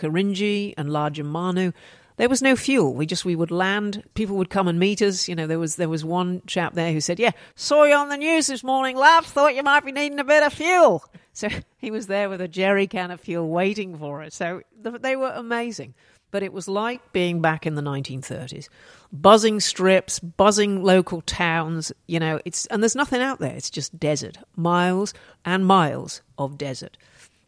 Lajamanu. 0.88 1.72
There 2.16 2.28
was 2.28 2.42
no 2.42 2.54
fuel. 2.56 2.92
We 2.94 3.06
just 3.06 3.24
we 3.24 3.34
would 3.36 3.50
land. 3.50 4.02
People 4.14 4.36
would 4.36 4.50
come 4.50 4.68
and 4.68 4.78
meet 4.78 5.00
us. 5.02 5.26
You 5.28 5.34
know, 5.34 5.46
there 5.46 5.58
was 5.58 5.76
there 5.76 5.88
was 5.88 6.04
one 6.04 6.42
chap 6.46 6.74
there 6.74 6.92
who 6.92 7.00
said, 7.00 7.18
"Yeah, 7.18 7.30
saw 7.54 7.84
you 7.84 7.94
on 7.94 8.08
the 8.10 8.16
news 8.18 8.46
this 8.46 8.62
morning, 8.64 8.96
love. 8.96 9.24
Thought 9.26 9.54
you 9.54 9.62
might 9.62 9.84
be 9.86 9.92
needing 9.92 10.18
a 10.20 10.24
bit 10.24 10.42
of 10.42 10.52
fuel." 10.52 11.04
So 11.32 11.48
he 11.78 11.92
was 11.92 12.08
there 12.08 12.28
with 12.28 12.40
a 12.40 12.48
jerry 12.48 12.86
can 12.88 13.12
of 13.12 13.20
fuel 13.20 13.48
waiting 13.48 13.96
for 13.96 14.20
us. 14.20 14.34
So 14.34 14.62
they 14.82 15.14
were 15.14 15.30
amazing 15.30 15.94
but 16.30 16.42
it 16.42 16.52
was 16.52 16.68
like 16.68 17.12
being 17.12 17.40
back 17.40 17.66
in 17.66 17.74
the 17.74 17.82
1930s. 17.82 18.68
Buzzing 19.12 19.60
strips, 19.60 20.18
buzzing 20.18 20.82
local 20.82 21.22
towns, 21.22 21.92
you 22.06 22.20
know, 22.20 22.40
it's 22.44 22.66
and 22.66 22.82
there's 22.82 22.96
nothing 22.96 23.20
out 23.20 23.38
there. 23.40 23.54
It's 23.54 23.70
just 23.70 23.98
desert. 23.98 24.38
Miles 24.56 25.12
and 25.44 25.66
miles 25.66 26.22
of 26.38 26.56
desert. 26.58 26.96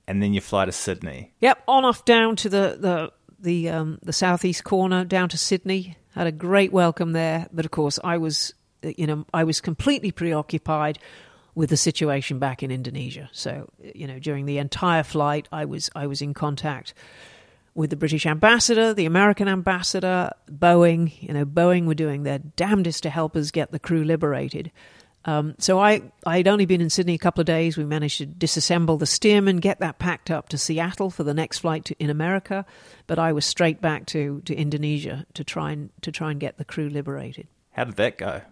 And 0.08 0.22
then 0.22 0.34
you 0.34 0.40
fly 0.40 0.64
to 0.64 0.72
Sydney. 0.72 1.32
Yep, 1.40 1.62
on 1.68 1.84
off 1.84 2.04
down 2.04 2.34
to 2.36 2.48
the 2.48 2.76
the 2.80 3.12
the 3.38 3.68
um, 3.70 3.98
the 4.02 4.12
southeast 4.12 4.64
corner 4.64 5.04
down 5.04 5.28
to 5.30 5.38
Sydney. 5.38 5.96
Had 6.14 6.26
a 6.26 6.32
great 6.32 6.72
welcome 6.72 7.12
there, 7.12 7.46
but 7.52 7.64
of 7.64 7.70
course 7.70 7.98
I 8.02 8.18
was 8.18 8.52
you 8.82 9.06
know 9.06 9.24
I 9.32 9.44
was 9.44 9.60
completely 9.60 10.10
preoccupied 10.10 10.98
with 11.54 11.68
the 11.70 11.76
situation 11.76 12.38
back 12.40 12.62
in 12.64 12.70
Indonesia. 12.72 13.30
So 13.32 13.68
you 13.94 14.08
know 14.08 14.18
during 14.18 14.46
the 14.46 14.58
entire 14.58 15.04
flight 15.04 15.46
I 15.52 15.64
was 15.66 15.88
I 15.94 16.08
was 16.08 16.20
in 16.20 16.34
contact 16.34 16.92
with 17.74 17.90
the 17.90 17.96
British 17.96 18.26
ambassador, 18.26 18.92
the 18.94 19.06
American 19.06 19.48
ambassador, 19.48 20.30
Boeing. 20.50 21.12
You 21.22 21.34
know, 21.34 21.44
Boeing 21.44 21.86
were 21.86 21.94
doing 21.94 22.22
their 22.22 22.38
damnedest 22.38 23.02
to 23.04 23.10
help 23.10 23.36
us 23.36 23.50
get 23.50 23.72
the 23.72 23.78
crew 23.78 24.04
liberated. 24.04 24.70
Um, 25.24 25.54
so 25.58 25.78
I, 25.78 26.02
I'd 26.26 26.48
only 26.48 26.66
been 26.66 26.80
in 26.80 26.90
Sydney 26.90 27.14
a 27.14 27.18
couple 27.18 27.40
of 27.40 27.46
days. 27.46 27.78
We 27.78 27.84
managed 27.84 28.18
to 28.18 28.26
disassemble 28.26 28.98
the 28.98 29.46
and 29.48 29.62
get 29.62 29.78
that 29.78 30.00
packed 30.00 30.32
up 30.32 30.48
to 30.48 30.58
Seattle 30.58 31.10
for 31.10 31.22
the 31.22 31.32
next 31.34 31.60
flight 31.60 31.84
to, 31.86 31.94
in 32.00 32.10
America. 32.10 32.66
But 33.06 33.20
I 33.20 33.32
was 33.32 33.46
straight 33.46 33.80
back 33.80 34.06
to, 34.06 34.42
to 34.44 34.54
Indonesia 34.54 35.24
to 35.34 35.44
try 35.44 35.70
and 35.72 35.90
to 36.02 36.10
try 36.10 36.32
and 36.32 36.40
get 36.40 36.58
the 36.58 36.64
crew 36.64 36.88
liberated. 36.88 37.46
How 37.70 37.84
did 37.84 37.96
that 37.96 38.18
go? 38.18 38.42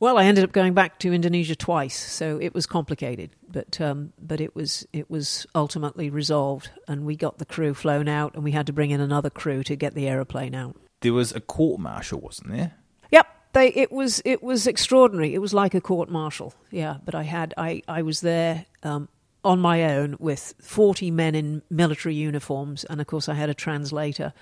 Well, 0.00 0.16
I 0.16 0.24
ended 0.24 0.44
up 0.44 0.52
going 0.52 0.74
back 0.74 1.00
to 1.00 1.12
Indonesia 1.12 1.56
twice, 1.56 1.98
so 1.98 2.38
it 2.40 2.54
was 2.54 2.66
complicated, 2.66 3.30
but 3.50 3.80
um, 3.80 4.12
but 4.20 4.40
it 4.40 4.54
was 4.54 4.86
it 4.92 5.10
was 5.10 5.44
ultimately 5.56 6.08
resolved, 6.08 6.70
and 6.86 7.04
we 7.04 7.16
got 7.16 7.38
the 7.38 7.44
crew 7.44 7.74
flown 7.74 8.06
out, 8.06 8.34
and 8.34 8.44
we 8.44 8.52
had 8.52 8.66
to 8.68 8.72
bring 8.72 8.90
in 8.92 9.00
another 9.00 9.28
crew 9.30 9.64
to 9.64 9.74
get 9.74 9.94
the 9.94 10.06
aeroplane 10.08 10.54
out. 10.54 10.76
There 11.00 11.12
was 11.12 11.32
a 11.32 11.40
court 11.40 11.80
martial, 11.80 12.20
wasn't 12.20 12.52
there? 12.52 12.74
Yep, 13.10 13.26
they, 13.54 13.70
it 13.72 13.90
was 13.90 14.22
it 14.24 14.40
was 14.40 14.68
extraordinary. 14.68 15.34
It 15.34 15.38
was 15.38 15.52
like 15.52 15.74
a 15.74 15.80
court 15.80 16.08
martial, 16.08 16.54
yeah. 16.70 16.98
But 17.04 17.16
I 17.16 17.24
had 17.24 17.52
I 17.56 17.82
I 17.88 18.02
was 18.02 18.20
there 18.20 18.66
um, 18.84 19.08
on 19.44 19.58
my 19.58 19.82
own 19.96 20.14
with 20.20 20.54
forty 20.62 21.10
men 21.10 21.34
in 21.34 21.60
military 21.70 22.14
uniforms, 22.14 22.84
and 22.84 23.00
of 23.00 23.08
course 23.08 23.28
I 23.28 23.34
had 23.34 23.50
a 23.50 23.54
translator. 23.54 24.32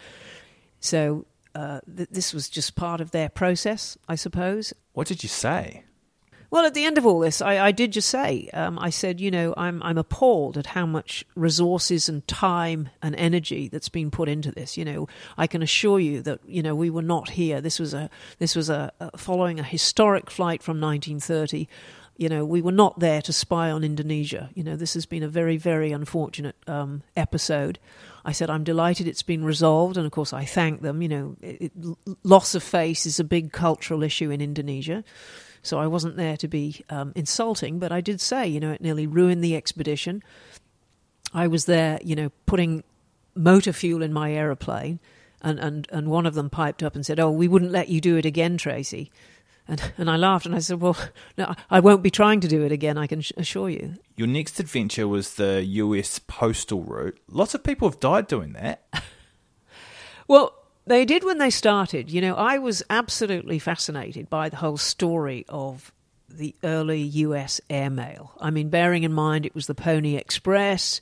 So 0.80 1.24
uh, 1.56 1.80
th- 1.96 2.10
this 2.12 2.34
was 2.34 2.48
just 2.50 2.76
part 2.76 3.00
of 3.00 3.10
their 3.10 3.28
process, 3.30 3.96
I 4.08 4.14
suppose. 4.14 4.74
What 4.92 5.06
did 5.06 5.22
you 5.22 5.28
say? 5.28 5.84
Well, 6.50 6.64
at 6.66 6.74
the 6.74 6.84
end 6.84 6.96
of 6.96 7.04
all 7.04 7.18
this, 7.20 7.42
I, 7.42 7.58
I 7.66 7.72
did 7.72 7.92
just 7.92 8.08
say, 8.08 8.48
um, 8.52 8.78
I 8.78 8.90
said, 8.90 9.20
you 9.20 9.30
know, 9.32 9.52
I'm, 9.56 9.82
I'm 9.82 9.98
appalled 9.98 10.56
at 10.56 10.66
how 10.66 10.86
much 10.86 11.24
resources 11.34 12.08
and 12.08 12.26
time 12.28 12.88
and 13.02 13.16
energy 13.16 13.68
that's 13.68 13.88
been 13.88 14.10
put 14.12 14.28
into 14.28 14.52
this. 14.52 14.76
You 14.76 14.84
know, 14.84 15.08
I 15.36 15.48
can 15.48 15.62
assure 15.62 15.98
you 15.98 16.22
that 16.22 16.40
you 16.46 16.62
know 16.62 16.74
we 16.74 16.88
were 16.90 17.02
not 17.02 17.30
here. 17.30 17.60
This 17.60 17.80
was 17.80 17.94
a 17.94 18.08
this 18.38 18.54
was 18.54 18.70
a, 18.70 18.92
a 19.00 19.16
following 19.18 19.58
a 19.58 19.64
historic 19.64 20.30
flight 20.30 20.62
from 20.62 20.80
1930. 20.80 21.68
You 22.18 22.28
know, 22.30 22.46
we 22.46 22.62
were 22.62 22.72
not 22.72 23.00
there 23.00 23.20
to 23.22 23.32
spy 23.32 23.70
on 23.70 23.82
Indonesia. 23.84 24.48
You 24.54 24.62
know, 24.64 24.76
this 24.76 24.94
has 24.94 25.04
been 25.04 25.24
a 25.24 25.28
very 25.28 25.56
very 25.56 25.90
unfortunate 25.90 26.56
um, 26.68 27.02
episode. 27.16 27.80
I 28.26 28.32
said, 28.32 28.50
I'm 28.50 28.64
delighted 28.64 29.06
it's 29.06 29.22
been 29.22 29.44
resolved. 29.44 29.96
And 29.96 30.04
of 30.04 30.10
course, 30.10 30.32
I 30.32 30.44
thank 30.44 30.82
them. 30.82 31.00
You 31.00 31.08
know, 31.08 31.36
it, 31.40 31.70
it, 31.70 31.72
loss 32.24 32.56
of 32.56 32.62
face 32.64 33.06
is 33.06 33.20
a 33.20 33.24
big 33.24 33.52
cultural 33.52 34.02
issue 34.02 34.32
in 34.32 34.40
Indonesia. 34.40 35.04
So 35.62 35.78
I 35.78 35.86
wasn't 35.86 36.16
there 36.16 36.36
to 36.38 36.48
be 36.48 36.82
um, 36.90 37.12
insulting, 37.14 37.78
but 37.78 37.92
I 37.92 38.00
did 38.00 38.20
say, 38.20 38.44
you 38.48 38.58
know, 38.58 38.72
it 38.72 38.80
nearly 38.80 39.06
ruined 39.06 39.44
the 39.44 39.54
expedition. 39.54 40.24
I 41.32 41.46
was 41.46 41.66
there, 41.66 42.00
you 42.04 42.16
know, 42.16 42.30
putting 42.46 42.82
motor 43.36 43.72
fuel 43.72 44.02
in 44.02 44.12
my 44.12 44.32
aeroplane. 44.32 44.98
And, 45.40 45.60
and, 45.60 45.86
and 45.92 46.10
one 46.10 46.26
of 46.26 46.34
them 46.34 46.50
piped 46.50 46.82
up 46.82 46.96
and 46.96 47.06
said, 47.06 47.20
Oh, 47.20 47.30
we 47.30 47.46
wouldn't 47.46 47.70
let 47.70 47.88
you 47.88 48.00
do 48.00 48.16
it 48.16 48.24
again, 48.26 48.56
Tracey. 48.58 49.12
And, 49.68 49.82
and 49.98 50.10
I 50.10 50.16
laughed 50.16 50.46
and 50.46 50.54
I 50.54 50.58
said, 50.60 50.80
Well, 50.80 50.96
no, 51.36 51.54
I 51.70 51.80
won't 51.80 52.02
be 52.02 52.10
trying 52.10 52.40
to 52.40 52.48
do 52.48 52.62
it 52.62 52.70
again, 52.72 52.96
I 52.96 53.06
can 53.06 53.22
assure 53.36 53.68
you. 53.68 53.94
Your 54.16 54.28
next 54.28 54.60
adventure 54.60 55.08
was 55.08 55.34
the 55.34 55.64
US 55.64 56.18
postal 56.20 56.82
route. 56.82 57.18
Lots 57.28 57.54
of 57.54 57.64
people 57.64 57.88
have 57.88 57.98
died 58.00 58.28
doing 58.28 58.52
that. 58.52 58.84
well, 60.28 60.54
they 60.86 61.04
did 61.04 61.24
when 61.24 61.38
they 61.38 61.50
started. 61.50 62.10
You 62.10 62.20
know, 62.20 62.34
I 62.34 62.58
was 62.58 62.82
absolutely 62.90 63.58
fascinated 63.58 64.30
by 64.30 64.48
the 64.48 64.56
whole 64.56 64.76
story 64.76 65.44
of 65.48 65.92
the 66.28 66.54
early 66.62 67.00
US 67.02 67.60
airmail. 67.68 68.32
I 68.40 68.50
mean, 68.50 68.68
bearing 68.68 69.02
in 69.02 69.12
mind 69.12 69.44
it 69.46 69.54
was 69.54 69.66
the 69.66 69.74
Pony 69.74 70.14
Express, 70.16 71.00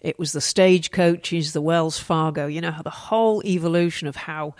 it 0.00 0.16
was 0.16 0.30
the 0.30 0.40
stagecoaches, 0.40 1.52
the 1.54 1.60
Wells 1.62 1.98
Fargo, 1.98 2.46
you 2.46 2.60
know, 2.60 2.74
the 2.84 2.90
whole 2.90 3.42
evolution 3.44 4.06
of 4.06 4.14
how 4.14 4.54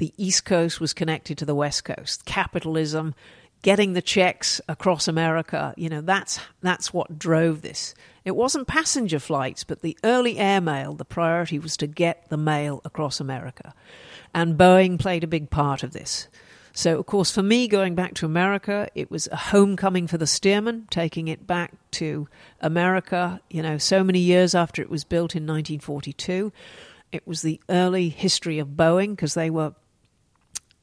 the 0.00 0.12
East 0.16 0.46
Coast 0.46 0.80
was 0.80 0.94
connected 0.94 1.38
to 1.38 1.44
the 1.44 1.54
West 1.54 1.84
Coast. 1.84 2.24
Capitalism, 2.24 3.14
getting 3.62 3.92
the 3.92 4.00
checks 4.02 4.58
across 4.66 5.06
America, 5.06 5.74
you 5.76 5.90
know, 5.90 6.00
that's, 6.00 6.40
that's 6.62 6.92
what 6.92 7.18
drove 7.18 7.60
this. 7.60 7.94
It 8.24 8.34
wasn't 8.34 8.66
passenger 8.66 9.18
flights, 9.18 9.62
but 9.62 9.82
the 9.82 9.96
early 10.02 10.38
airmail. 10.38 10.94
the 10.94 11.04
priority 11.04 11.58
was 11.58 11.76
to 11.76 11.86
get 11.86 12.28
the 12.30 12.38
mail 12.38 12.80
across 12.84 13.20
America. 13.20 13.74
And 14.34 14.56
Boeing 14.56 14.98
played 14.98 15.22
a 15.22 15.26
big 15.28 15.50
part 15.50 15.82
of 15.82 15.92
this. 15.92 16.28
So, 16.72 16.98
of 16.98 17.04
course, 17.04 17.30
for 17.30 17.42
me, 17.42 17.68
going 17.68 17.94
back 17.94 18.14
to 18.14 18.26
America, 18.26 18.88
it 18.94 19.10
was 19.10 19.26
a 19.30 19.36
homecoming 19.36 20.06
for 20.06 20.16
the 20.16 20.24
Stearman, 20.24 20.88
taking 20.88 21.28
it 21.28 21.46
back 21.46 21.72
to 21.92 22.26
America, 22.62 23.40
you 23.50 23.60
know, 23.60 23.76
so 23.76 24.02
many 24.02 24.20
years 24.20 24.54
after 24.54 24.80
it 24.80 24.88
was 24.88 25.04
built 25.04 25.34
in 25.36 25.42
1942. 25.42 26.52
It 27.12 27.26
was 27.26 27.42
the 27.42 27.60
early 27.68 28.08
history 28.08 28.60
of 28.60 28.68
Boeing 28.68 29.10
because 29.10 29.34
they 29.34 29.50
were 29.50 29.74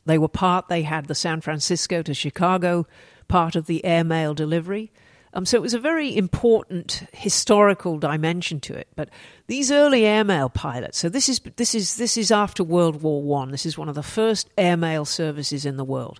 they 0.07 0.17
were 0.17 0.27
part, 0.27 0.67
they 0.69 0.81
had 0.81 1.05
the 1.07 1.15
San 1.15 1.41
Francisco 1.41 2.01
to 2.01 2.13
Chicago 2.13 2.87
part 3.27 3.55
of 3.55 3.67
the 3.67 3.83
airmail 3.85 4.33
delivery. 4.33 4.91
Um, 5.33 5.45
so 5.45 5.57
it 5.57 5.61
was 5.61 5.73
a 5.73 5.79
very 5.79 6.15
important 6.15 7.03
historical 7.11 7.99
dimension 7.99 8.59
to 8.61 8.73
it. 8.73 8.87
But 8.95 9.09
these 9.47 9.71
early 9.71 10.05
airmail 10.05 10.49
pilots, 10.49 10.97
so 10.97 11.09
this 11.09 11.27
is, 11.29 11.39
this 11.57 11.75
is, 11.75 11.97
this 11.97 12.17
is 12.17 12.31
after 12.31 12.63
World 12.63 13.01
War 13.03 13.21
One. 13.21 13.51
This 13.51 13.65
is 13.65 13.77
one 13.77 13.89
of 13.89 13.95
the 13.95 14.03
first 14.03 14.49
airmail 14.57 15.05
services 15.05 15.65
in 15.65 15.75
the 15.77 15.83
world. 15.83 16.19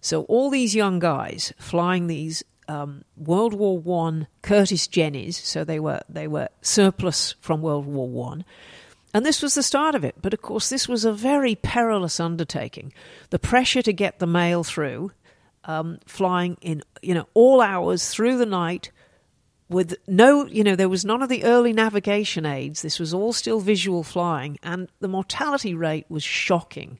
So 0.00 0.24
all 0.24 0.50
these 0.50 0.74
young 0.74 0.98
guys 0.98 1.52
flying 1.58 2.06
these 2.06 2.44
um, 2.68 3.02
World 3.16 3.54
War 3.54 3.78
One 3.78 4.26
Curtiss 4.42 4.86
Jennies, 4.86 5.38
so 5.42 5.64
they 5.64 5.80
were, 5.80 6.00
they 6.08 6.28
were 6.28 6.48
surplus 6.60 7.34
from 7.40 7.62
World 7.62 7.86
War 7.86 8.08
One 8.08 8.44
and 9.14 9.26
this 9.26 9.42
was 9.42 9.54
the 9.54 9.62
start 9.62 9.94
of 9.94 10.04
it. 10.04 10.16
But 10.22 10.32
of 10.32 10.40
course, 10.42 10.70
this 10.70 10.88
was 10.88 11.04
a 11.04 11.12
very 11.12 11.54
perilous 11.54 12.18
undertaking. 12.18 12.92
The 13.30 13.38
pressure 13.38 13.82
to 13.82 13.92
get 13.92 14.18
the 14.18 14.26
mail 14.26 14.64
through, 14.64 15.12
um, 15.64 15.98
flying 16.06 16.56
in, 16.62 16.82
you 17.02 17.14
know, 17.14 17.26
all 17.34 17.60
hours 17.60 18.08
through 18.08 18.38
the 18.38 18.46
night 18.46 18.90
with 19.68 19.94
no, 20.06 20.46
you 20.46 20.64
know, 20.64 20.76
there 20.76 20.88
was 20.88 21.04
none 21.04 21.22
of 21.22 21.28
the 21.28 21.44
early 21.44 21.72
navigation 21.72 22.44
aids. 22.46 22.82
This 22.82 22.98
was 22.98 23.12
all 23.14 23.32
still 23.32 23.60
visual 23.60 24.02
flying. 24.02 24.58
And 24.62 24.88
the 25.00 25.08
mortality 25.08 25.74
rate 25.74 26.06
was 26.08 26.22
shocking. 26.22 26.98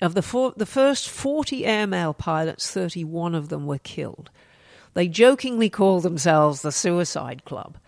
Of 0.00 0.14
the, 0.14 0.22
four, 0.22 0.54
the 0.56 0.64
first 0.66 1.08
40 1.10 1.66
airmail 1.66 2.14
pilots, 2.14 2.70
31 2.70 3.34
of 3.34 3.48
them 3.48 3.66
were 3.66 3.78
killed. 3.78 4.30
They 4.94 5.08
jokingly 5.08 5.68
called 5.70 6.04
themselves 6.04 6.62
the 6.62 6.70
Suicide 6.70 7.44
Club 7.44 7.78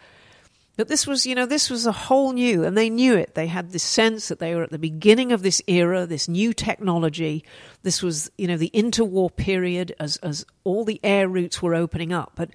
but 0.80 0.88
this 0.88 1.06
was, 1.06 1.26
you 1.26 1.34
know, 1.34 1.44
this 1.44 1.68
was 1.68 1.84
a 1.84 1.92
whole 1.92 2.32
new, 2.32 2.64
and 2.64 2.74
they 2.74 2.88
knew 2.88 3.14
it. 3.14 3.34
They 3.34 3.46
had 3.48 3.70
this 3.70 3.82
sense 3.82 4.28
that 4.28 4.38
they 4.38 4.54
were 4.54 4.62
at 4.62 4.70
the 4.70 4.78
beginning 4.78 5.30
of 5.30 5.42
this 5.42 5.60
era, 5.66 6.06
this 6.06 6.26
new 6.26 6.54
technology. 6.54 7.44
This 7.82 8.02
was, 8.02 8.30
you 8.38 8.46
know, 8.46 8.56
the 8.56 8.70
interwar 8.72 9.28
period 9.36 9.94
as, 10.00 10.16
as 10.22 10.46
all 10.64 10.86
the 10.86 10.98
air 11.04 11.28
routes 11.28 11.60
were 11.60 11.74
opening 11.74 12.14
up. 12.14 12.32
But, 12.34 12.48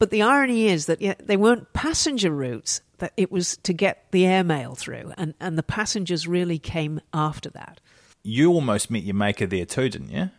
but 0.00 0.10
the 0.10 0.20
irony 0.20 0.66
is 0.66 0.86
that 0.86 1.00
yeah, 1.00 1.14
they 1.22 1.36
weren't 1.36 1.72
passenger 1.72 2.32
routes, 2.32 2.80
that 2.98 3.12
it 3.16 3.30
was 3.30 3.56
to 3.58 3.72
get 3.72 4.10
the 4.10 4.26
airmail 4.26 4.74
through. 4.74 5.12
And, 5.16 5.34
and 5.38 5.56
the 5.56 5.62
passengers 5.62 6.26
really 6.26 6.58
came 6.58 7.00
after 7.14 7.50
that. 7.50 7.80
You 8.24 8.50
almost 8.52 8.90
met 8.90 9.04
your 9.04 9.14
maker 9.14 9.46
there 9.46 9.64
too, 9.64 9.88
didn't 9.90 10.10
you? 10.10 10.30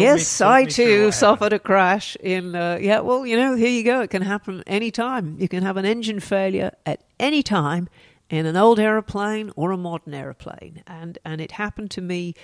yes, 0.00 0.40
I 0.40 0.64
too 0.64 1.12
suffered 1.12 1.52
a 1.52 1.58
crash 1.58 2.16
in. 2.20 2.54
Uh, 2.54 2.78
yeah, 2.80 3.00
well, 3.00 3.26
you 3.26 3.36
know, 3.36 3.54
here 3.56 3.68
you 3.70 3.82
go. 3.82 4.00
It 4.00 4.10
can 4.10 4.22
happen 4.22 4.62
any 4.66 4.90
time. 4.90 5.36
You 5.38 5.48
can 5.48 5.62
have 5.62 5.76
an 5.76 5.84
engine 5.84 6.20
failure 6.20 6.72
at 6.84 7.02
any 7.18 7.42
time 7.42 7.88
in 8.30 8.46
an 8.46 8.56
old 8.56 8.78
aeroplane 8.78 9.52
or 9.56 9.70
a 9.72 9.76
modern 9.76 10.14
aeroplane, 10.14 10.82
and 10.86 11.18
and 11.24 11.40
it 11.40 11.52
happened 11.52 11.90
to 11.92 12.00
me. 12.00 12.34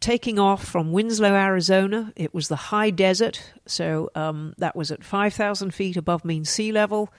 Taking 0.00 0.38
off 0.38 0.64
from 0.64 0.92
Winslow, 0.92 1.34
Arizona, 1.34 2.10
it 2.16 2.32
was 2.32 2.48
the 2.48 2.56
high 2.56 2.88
desert, 2.88 3.52
so 3.66 4.08
um, 4.14 4.54
that 4.56 4.74
was 4.74 4.90
at 4.90 5.04
5,000 5.04 5.74
feet 5.74 5.94
above 5.98 6.24
mean 6.24 6.46
sea 6.46 6.72
level. 6.72 7.12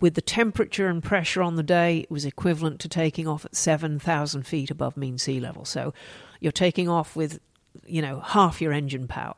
With 0.00 0.14
the 0.14 0.22
temperature 0.22 0.86
and 0.88 1.04
pressure 1.04 1.42
on 1.42 1.56
the 1.56 1.62
day, 1.62 1.98
it 1.98 2.10
was 2.10 2.24
equivalent 2.24 2.80
to 2.80 2.88
taking 2.88 3.28
off 3.28 3.44
at 3.44 3.54
7,000 3.54 4.44
feet 4.46 4.70
above 4.70 4.96
mean 4.96 5.18
sea 5.18 5.40
level. 5.40 5.66
So 5.66 5.92
you're 6.40 6.52
taking 6.52 6.88
off 6.88 7.16
with 7.16 7.38
you 7.86 8.02
know, 8.02 8.20
half 8.20 8.60
your 8.60 8.72
engine 8.72 9.06
power. 9.08 9.34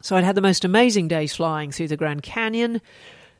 So 0.00 0.16
I'd 0.16 0.24
had 0.24 0.34
the 0.34 0.40
most 0.42 0.64
amazing 0.64 1.08
days 1.08 1.34
flying 1.34 1.72
through 1.72 1.88
the 1.88 1.96
Grand 1.96 2.22
Canyon, 2.22 2.80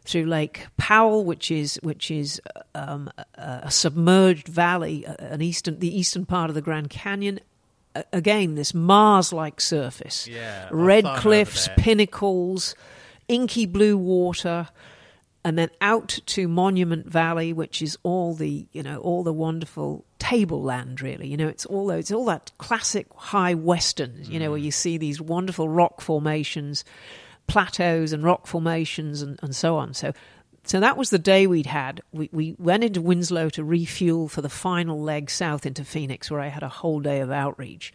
through 0.04 0.26
Lake 0.26 0.66
Powell, 0.76 1.24
which 1.24 1.50
is 1.50 1.78
which 1.82 2.10
is 2.10 2.40
um, 2.74 3.10
a 3.34 3.70
submerged 3.70 4.48
valley, 4.48 5.04
an 5.18 5.40
eastern 5.42 5.78
the 5.78 5.96
eastern 5.96 6.26
part 6.26 6.48
of 6.50 6.54
the 6.54 6.62
Grand 6.62 6.90
Canyon. 6.90 7.40
Again, 8.12 8.54
this 8.54 8.74
Mars-like 8.74 9.60
surface, 9.60 10.28
yeah, 10.28 10.68
red 10.70 11.04
cliffs, 11.16 11.68
pinnacles, 11.76 12.74
inky 13.28 13.66
blue 13.66 13.96
water, 13.96 14.68
and 15.44 15.58
then 15.58 15.70
out 15.80 16.18
to 16.26 16.46
Monument 16.48 17.06
Valley, 17.06 17.52
which 17.52 17.82
is 17.82 17.98
all 18.02 18.34
the 18.34 18.66
you 18.72 18.82
know 18.82 18.98
all 19.00 19.22
the 19.24 19.32
wonderful 19.32 20.04
tableland, 20.28 21.00
really. 21.00 21.26
You 21.26 21.36
know, 21.36 21.48
it's 21.48 21.64
all 21.66 21.86
those, 21.86 22.00
it's 22.00 22.12
all 22.12 22.26
that 22.26 22.52
classic 22.58 23.06
high 23.14 23.54
western. 23.54 24.18
You 24.24 24.38
mm. 24.38 24.40
know, 24.40 24.50
where 24.52 24.60
mm. 24.60 24.64
you 24.64 24.70
see 24.70 24.98
these 24.98 25.20
wonderful 25.20 25.68
rock 25.68 26.00
formations, 26.00 26.84
plateaus, 27.46 28.12
and 28.12 28.22
rock 28.22 28.46
formations, 28.46 29.22
and, 29.22 29.38
and 29.42 29.54
so 29.54 29.76
on. 29.76 29.94
So 29.94 30.12
so 30.64 30.80
that 30.80 30.98
was 30.98 31.08
the 31.08 31.18
day 31.18 31.46
we'd 31.46 31.64
had. 31.66 32.02
We, 32.12 32.28
we 32.30 32.54
went 32.58 32.84
into 32.84 33.00
Winslow 33.00 33.48
to 33.50 33.64
refuel 33.64 34.28
for 34.28 34.42
the 34.42 34.50
final 34.50 35.00
leg 35.00 35.30
south 35.30 35.64
into 35.64 35.82
Phoenix, 35.82 36.30
where 36.30 36.40
I 36.40 36.48
had 36.48 36.62
a 36.62 36.68
whole 36.68 37.00
day 37.00 37.20
of 37.20 37.30
outreach. 37.30 37.94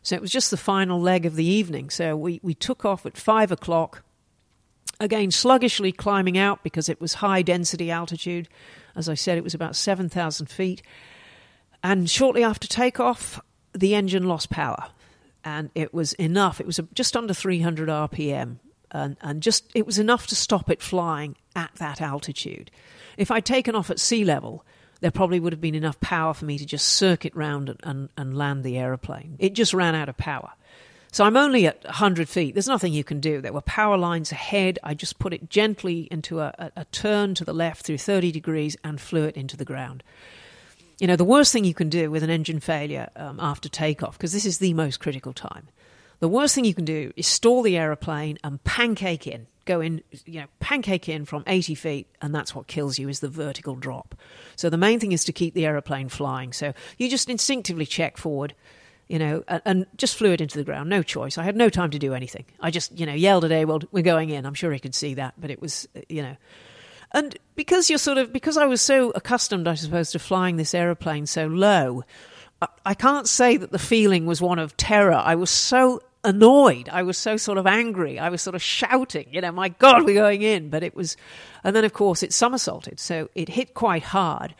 So 0.00 0.14
it 0.16 0.22
was 0.22 0.30
just 0.30 0.50
the 0.50 0.56
final 0.56 0.98
leg 1.00 1.26
of 1.26 1.34
the 1.34 1.44
evening. 1.44 1.90
So 1.90 2.16
we, 2.16 2.40
we 2.42 2.54
took 2.54 2.86
off 2.86 3.04
at 3.04 3.18
five 3.18 3.52
o'clock, 3.52 4.02
again, 5.00 5.30
sluggishly 5.32 5.92
climbing 5.92 6.38
out 6.38 6.62
because 6.62 6.88
it 6.88 6.98
was 7.00 7.14
high 7.14 7.42
density 7.42 7.90
altitude. 7.90 8.48
As 8.96 9.06
I 9.08 9.14
said, 9.14 9.36
it 9.36 9.44
was 9.44 9.52
about 9.54 9.76
7,000 9.76 10.46
feet. 10.46 10.82
And 11.84 12.08
shortly 12.08 12.42
after 12.42 12.66
takeoff, 12.66 13.38
the 13.74 13.94
engine 13.94 14.24
lost 14.26 14.48
power. 14.48 14.86
And 15.44 15.68
it 15.74 15.92
was 15.92 16.14
enough. 16.14 16.58
It 16.58 16.66
was 16.66 16.80
just 16.94 17.14
under 17.14 17.34
300 17.34 17.90
RPM. 17.90 18.56
And, 18.90 19.18
and 19.20 19.42
just 19.42 19.70
it 19.74 19.84
was 19.84 19.98
enough 19.98 20.26
to 20.28 20.34
stop 20.34 20.70
it 20.70 20.80
flying 20.80 21.36
at 21.54 21.74
that 21.76 22.00
altitude. 22.00 22.70
If 23.18 23.30
I'd 23.30 23.44
taken 23.44 23.74
off 23.74 23.90
at 23.90 24.00
sea 24.00 24.24
level, 24.24 24.64
there 25.02 25.10
probably 25.10 25.38
would 25.40 25.52
have 25.52 25.60
been 25.60 25.74
enough 25.74 26.00
power 26.00 26.32
for 26.32 26.46
me 26.46 26.56
to 26.58 26.64
just 26.64 26.88
circuit 26.88 27.34
round 27.36 27.68
and, 27.68 27.80
and, 27.84 28.08
and 28.16 28.36
land 28.38 28.64
the 28.64 28.78
aeroplane. 28.78 29.36
It 29.38 29.52
just 29.52 29.74
ran 29.74 29.94
out 29.94 30.08
of 30.08 30.16
power. 30.16 30.50
So 31.12 31.24
I'm 31.24 31.36
only 31.36 31.66
at 31.66 31.84
100 31.84 32.30
feet. 32.30 32.54
There's 32.54 32.66
nothing 32.66 32.94
you 32.94 33.04
can 33.04 33.20
do. 33.20 33.42
There 33.42 33.52
were 33.52 33.60
power 33.60 33.98
lines 33.98 34.32
ahead. 34.32 34.78
I 34.82 34.94
just 34.94 35.18
put 35.18 35.34
it 35.34 35.50
gently 35.50 36.08
into 36.10 36.40
a, 36.40 36.52
a, 36.58 36.70
a 36.76 36.84
turn 36.86 37.34
to 37.34 37.44
the 37.44 37.52
left 37.52 37.84
through 37.84 37.98
30 37.98 38.32
degrees 38.32 38.74
and 38.82 38.98
flew 38.98 39.24
it 39.24 39.36
into 39.36 39.56
the 39.58 39.64
ground 39.66 40.02
you 40.98 41.06
know, 41.06 41.16
the 41.16 41.24
worst 41.24 41.52
thing 41.52 41.64
you 41.64 41.74
can 41.74 41.88
do 41.88 42.10
with 42.10 42.22
an 42.22 42.30
engine 42.30 42.60
failure 42.60 43.10
um, 43.16 43.40
after 43.40 43.68
takeoff, 43.68 44.16
because 44.16 44.32
this 44.32 44.46
is 44.46 44.58
the 44.58 44.74
most 44.74 45.00
critical 45.00 45.32
time, 45.32 45.68
the 46.20 46.28
worst 46.28 46.54
thing 46.54 46.64
you 46.64 46.74
can 46.74 46.84
do 46.84 47.12
is 47.16 47.26
stall 47.26 47.62
the 47.62 47.76
aeroplane 47.76 48.38
and 48.44 48.62
pancake 48.64 49.26
in, 49.26 49.46
go 49.64 49.80
in, 49.80 50.02
you 50.24 50.40
know, 50.40 50.46
pancake 50.60 51.08
in 51.08 51.24
from 51.24 51.42
80 51.46 51.74
feet, 51.74 52.06
and 52.22 52.34
that's 52.34 52.54
what 52.54 52.66
kills 52.68 52.98
you 52.98 53.08
is 53.08 53.20
the 53.20 53.28
vertical 53.28 53.74
drop. 53.74 54.14
So 54.56 54.70
the 54.70 54.76
main 54.76 55.00
thing 55.00 55.12
is 55.12 55.24
to 55.24 55.32
keep 55.32 55.54
the 55.54 55.66
aeroplane 55.66 56.08
flying. 56.08 56.52
So 56.52 56.72
you 56.98 57.10
just 57.10 57.28
instinctively 57.28 57.86
check 57.86 58.16
forward, 58.16 58.54
you 59.08 59.18
know, 59.18 59.42
and, 59.48 59.86
just 59.96 60.16
flew 60.16 60.32
it 60.32 60.40
into 60.40 60.56
the 60.56 60.64
ground. 60.64 60.88
No 60.88 61.02
choice. 61.02 61.36
I 61.36 61.42
had 61.42 61.56
no 61.56 61.68
time 61.68 61.90
to 61.90 61.98
do 61.98 62.14
anything. 62.14 62.44
I 62.60 62.70
just, 62.70 62.96
you 62.98 63.04
know, 63.06 63.12
yelled 63.14 63.44
at 63.44 63.50
Ewald, 63.50 63.88
we're 63.90 64.02
going 64.02 64.30
in. 64.30 64.46
I'm 64.46 64.54
sure 64.54 64.72
he 64.72 64.78
could 64.78 64.94
see 64.94 65.14
that, 65.14 65.34
but 65.38 65.50
it 65.50 65.60
was, 65.60 65.88
uh, 65.96 66.00
you 66.08 66.22
know. 66.22 66.36
And 67.14 67.38
because 67.54 67.88
you're 67.88 67.98
sort 68.00 68.18
of, 68.18 68.32
because 68.32 68.56
I 68.56 68.66
was 68.66 68.82
so 68.82 69.10
accustomed, 69.10 69.68
I 69.68 69.74
suppose, 69.74 70.10
to 70.10 70.18
flying 70.18 70.56
this 70.56 70.74
aeroplane 70.74 71.26
so 71.26 71.46
low, 71.46 72.02
I, 72.60 72.66
I 72.84 72.94
can't 72.94 73.28
say 73.28 73.56
that 73.56 73.70
the 73.70 73.78
feeling 73.78 74.26
was 74.26 74.40
one 74.42 74.58
of 74.58 74.76
terror. 74.76 75.14
I 75.24 75.36
was 75.36 75.48
so 75.50 76.00
annoyed. 76.24 76.88
I 76.90 77.04
was 77.04 77.16
so 77.16 77.36
sort 77.36 77.56
of 77.58 77.68
angry. 77.68 78.18
I 78.18 78.30
was 78.30 78.42
sort 78.42 78.56
of 78.56 78.62
shouting, 78.62 79.28
you 79.30 79.40
know, 79.40 79.52
my 79.52 79.68
God, 79.68 80.04
we're 80.04 80.14
going 80.20 80.42
in. 80.42 80.70
But 80.70 80.82
it 80.82 80.96
was, 80.96 81.16
and 81.62 81.76
then 81.76 81.84
of 81.84 81.92
course 81.92 82.22
it 82.24 82.32
somersaulted. 82.32 82.98
So 82.98 83.30
it 83.36 83.48
hit 83.50 83.74
quite 83.74 84.02
hard. 84.02 84.54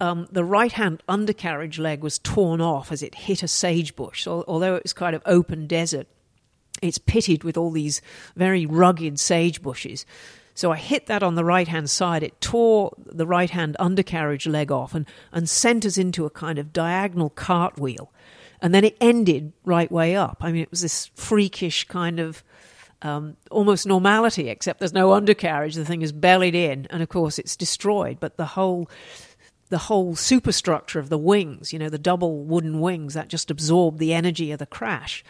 Um, 0.00 0.28
the 0.30 0.44
right 0.44 0.72
hand 0.72 1.02
undercarriage 1.08 1.80
leg 1.80 2.02
was 2.02 2.18
torn 2.20 2.60
off 2.60 2.92
as 2.92 3.02
it 3.02 3.14
hit 3.14 3.42
a 3.42 3.48
sage 3.48 3.94
bush, 3.96 4.24
so, 4.24 4.44
although 4.48 4.74
it 4.76 4.82
was 4.82 4.92
kind 4.92 5.14
of 5.16 5.22
open 5.26 5.66
desert. 5.66 6.06
It's 6.80 6.98
pitted 6.98 7.42
with 7.44 7.56
all 7.56 7.70
these 7.70 8.02
very 8.36 8.66
rugged 8.66 9.18
sage 9.20 9.62
bushes. 9.62 10.04
So 10.54 10.70
I 10.70 10.76
hit 10.76 11.06
that 11.06 11.22
on 11.22 11.34
the 11.34 11.44
right 11.44 11.68
hand 11.68 11.88
side. 11.88 12.22
It 12.22 12.40
tore 12.40 12.92
the 12.98 13.26
right 13.26 13.50
hand 13.50 13.76
undercarriage 13.80 14.46
leg 14.46 14.70
off 14.70 14.94
and, 14.94 15.06
and 15.32 15.48
sent 15.48 15.86
us 15.86 15.96
into 15.96 16.26
a 16.26 16.30
kind 16.30 16.58
of 16.58 16.72
diagonal 16.72 17.30
cartwheel. 17.30 18.12
And 18.60 18.74
then 18.74 18.84
it 18.84 18.96
ended 19.00 19.52
right 19.64 19.90
way 19.90 20.14
up. 20.14 20.38
I 20.40 20.52
mean, 20.52 20.62
it 20.62 20.70
was 20.70 20.82
this 20.82 21.10
freakish 21.14 21.84
kind 21.88 22.20
of 22.20 22.44
um, 23.02 23.36
almost 23.50 23.86
normality, 23.86 24.48
except 24.50 24.78
there's 24.78 24.92
no 24.92 25.12
undercarriage. 25.12 25.74
The 25.74 25.84
thing 25.84 26.02
is 26.02 26.12
bellied 26.12 26.54
in, 26.54 26.86
and 26.90 27.02
of 27.02 27.08
course, 27.08 27.38
it's 27.40 27.56
destroyed. 27.56 28.18
But 28.20 28.36
the 28.36 28.44
whole 28.46 28.88
the 29.70 29.78
whole 29.78 30.14
superstructure 30.14 30.98
of 31.00 31.08
the 31.08 31.18
wings, 31.18 31.72
you 31.72 31.78
know, 31.78 31.88
the 31.88 31.98
double 31.98 32.44
wooden 32.44 32.78
wings 32.78 33.14
that 33.14 33.28
just 33.28 33.50
absorbed 33.50 33.98
the 33.98 34.12
energy 34.12 34.52
of 34.52 34.58
the 34.58 34.66
crash 34.66 35.24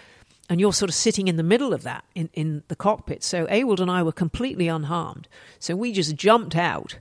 and 0.52 0.60
you're 0.60 0.74
sort 0.74 0.90
of 0.90 0.94
sitting 0.94 1.28
in 1.28 1.36
the 1.36 1.42
middle 1.42 1.72
of 1.72 1.82
that 1.84 2.04
in, 2.14 2.28
in 2.34 2.62
the 2.68 2.76
cockpit. 2.76 3.24
So 3.24 3.50
Ewald 3.50 3.80
and 3.80 3.90
I 3.90 4.02
were 4.02 4.12
completely 4.12 4.68
unharmed. 4.68 5.26
So 5.58 5.74
we 5.74 5.92
just 5.94 6.14
jumped 6.14 6.54
out. 6.54 6.98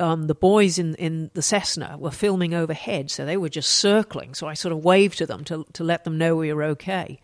Um, 0.00 0.26
the 0.26 0.34
boys 0.34 0.78
in, 0.78 0.94
in 0.94 1.30
the 1.34 1.42
Cessna 1.42 1.96
were 1.98 2.10
filming 2.10 2.54
overhead, 2.54 3.10
so 3.10 3.26
they 3.26 3.36
were 3.36 3.50
just 3.50 3.72
circling. 3.72 4.32
So 4.32 4.46
I 4.46 4.54
sort 4.54 4.72
of 4.72 4.82
waved 4.82 5.18
to 5.18 5.26
them 5.26 5.44
to, 5.44 5.66
to 5.74 5.84
let 5.84 6.04
them 6.04 6.16
know 6.16 6.36
we 6.36 6.50
were 6.50 6.62
okay. 6.64 7.20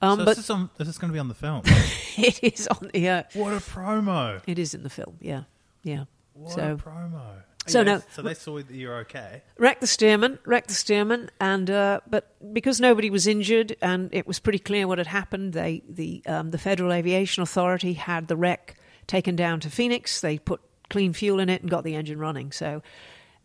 Um, 0.00 0.20
so 0.20 0.24
but 0.24 0.30
this 0.36 0.44
is, 0.44 0.50
on, 0.50 0.70
this 0.78 0.88
is 0.88 0.96
going 0.96 1.10
to 1.10 1.14
be 1.14 1.20
on 1.20 1.28
the 1.28 1.34
film. 1.34 1.60
it 2.16 2.42
is 2.42 2.66
on. 2.68 2.88
the. 2.94 3.24
What 3.34 3.52
a 3.52 3.56
promo! 3.56 4.40
It 4.46 4.58
is 4.58 4.72
in 4.72 4.84
the 4.84 4.90
film. 4.90 5.18
Yeah, 5.20 5.42
yeah. 5.82 6.04
What 6.32 6.52
so, 6.52 6.72
a 6.72 6.76
promo! 6.76 7.43
So 7.66 7.80
yes, 7.80 7.86
no. 7.86 8.02
So 8.12 8.22
they 8.22 8.34
saw 8.34 8.56
that 8.58 8.70
you're 8.70 8.98
okay. 9.00 9.42
Wrecked 9.58 9.80
the 9.80 9.86
Stearman, 9.86 10.38
wrecked 10.44 10.68
the 10.68 10.74
Stearman, 10.74 11.30
and 11.40 11.70
uh, 11.70 12.00
but 12.08 12.34
because 12.52 12.80
nobody 12.80 13.10
was 13.10 13.26
injured 13.26 13.76
and 13.80 14.10
it 14.12 14.26
was 14.26 14.38
pretty 14.38 14.58
clear 14.58 14.86
what 14.86 14.98
had 14.98 15.06
happened, 15.06 15.54
they 15.54 15.82
the 15.88 16.22
um, 16.26 16.50
the 16.50 16.58
Federal 16.58 16.92
Aviation 16.92 17.42
Authority 17.42 17.94
had 17.94 18.28
the 18.28 18.36
wreck 18.36 18.76
taken 19.06 19.34
down 19.34 19.60
to 19.60 19.70
Phoenix. 19.70 20.20
They 20.20 20.38
put 20.38 20.60
clean 20.90 21.14
fuel 21.14 21.40
in 21.40 21.48
it 21.48 21.62
and 21.62 21.70
got 21.70 21.84
the 21.84 21.94
engine 21.94 22.18
running. 22.18 22.52
So 22.52 22.82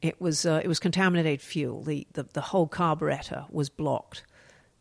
it 0.02 0.20
was 0.20 0.46
uh, 0.46 0.60
it 0.64 0.68
was 0.68 0.80
contaminated 0.80 1.42
fuel. 1.42 1.82
The, 1.84 2.06
the 2.14 2.24
the 2.24 2.42
whole 2.42 2.68
carburetor 2.68 3.46
was 3.52 3.70
blocked, 3.70 4.24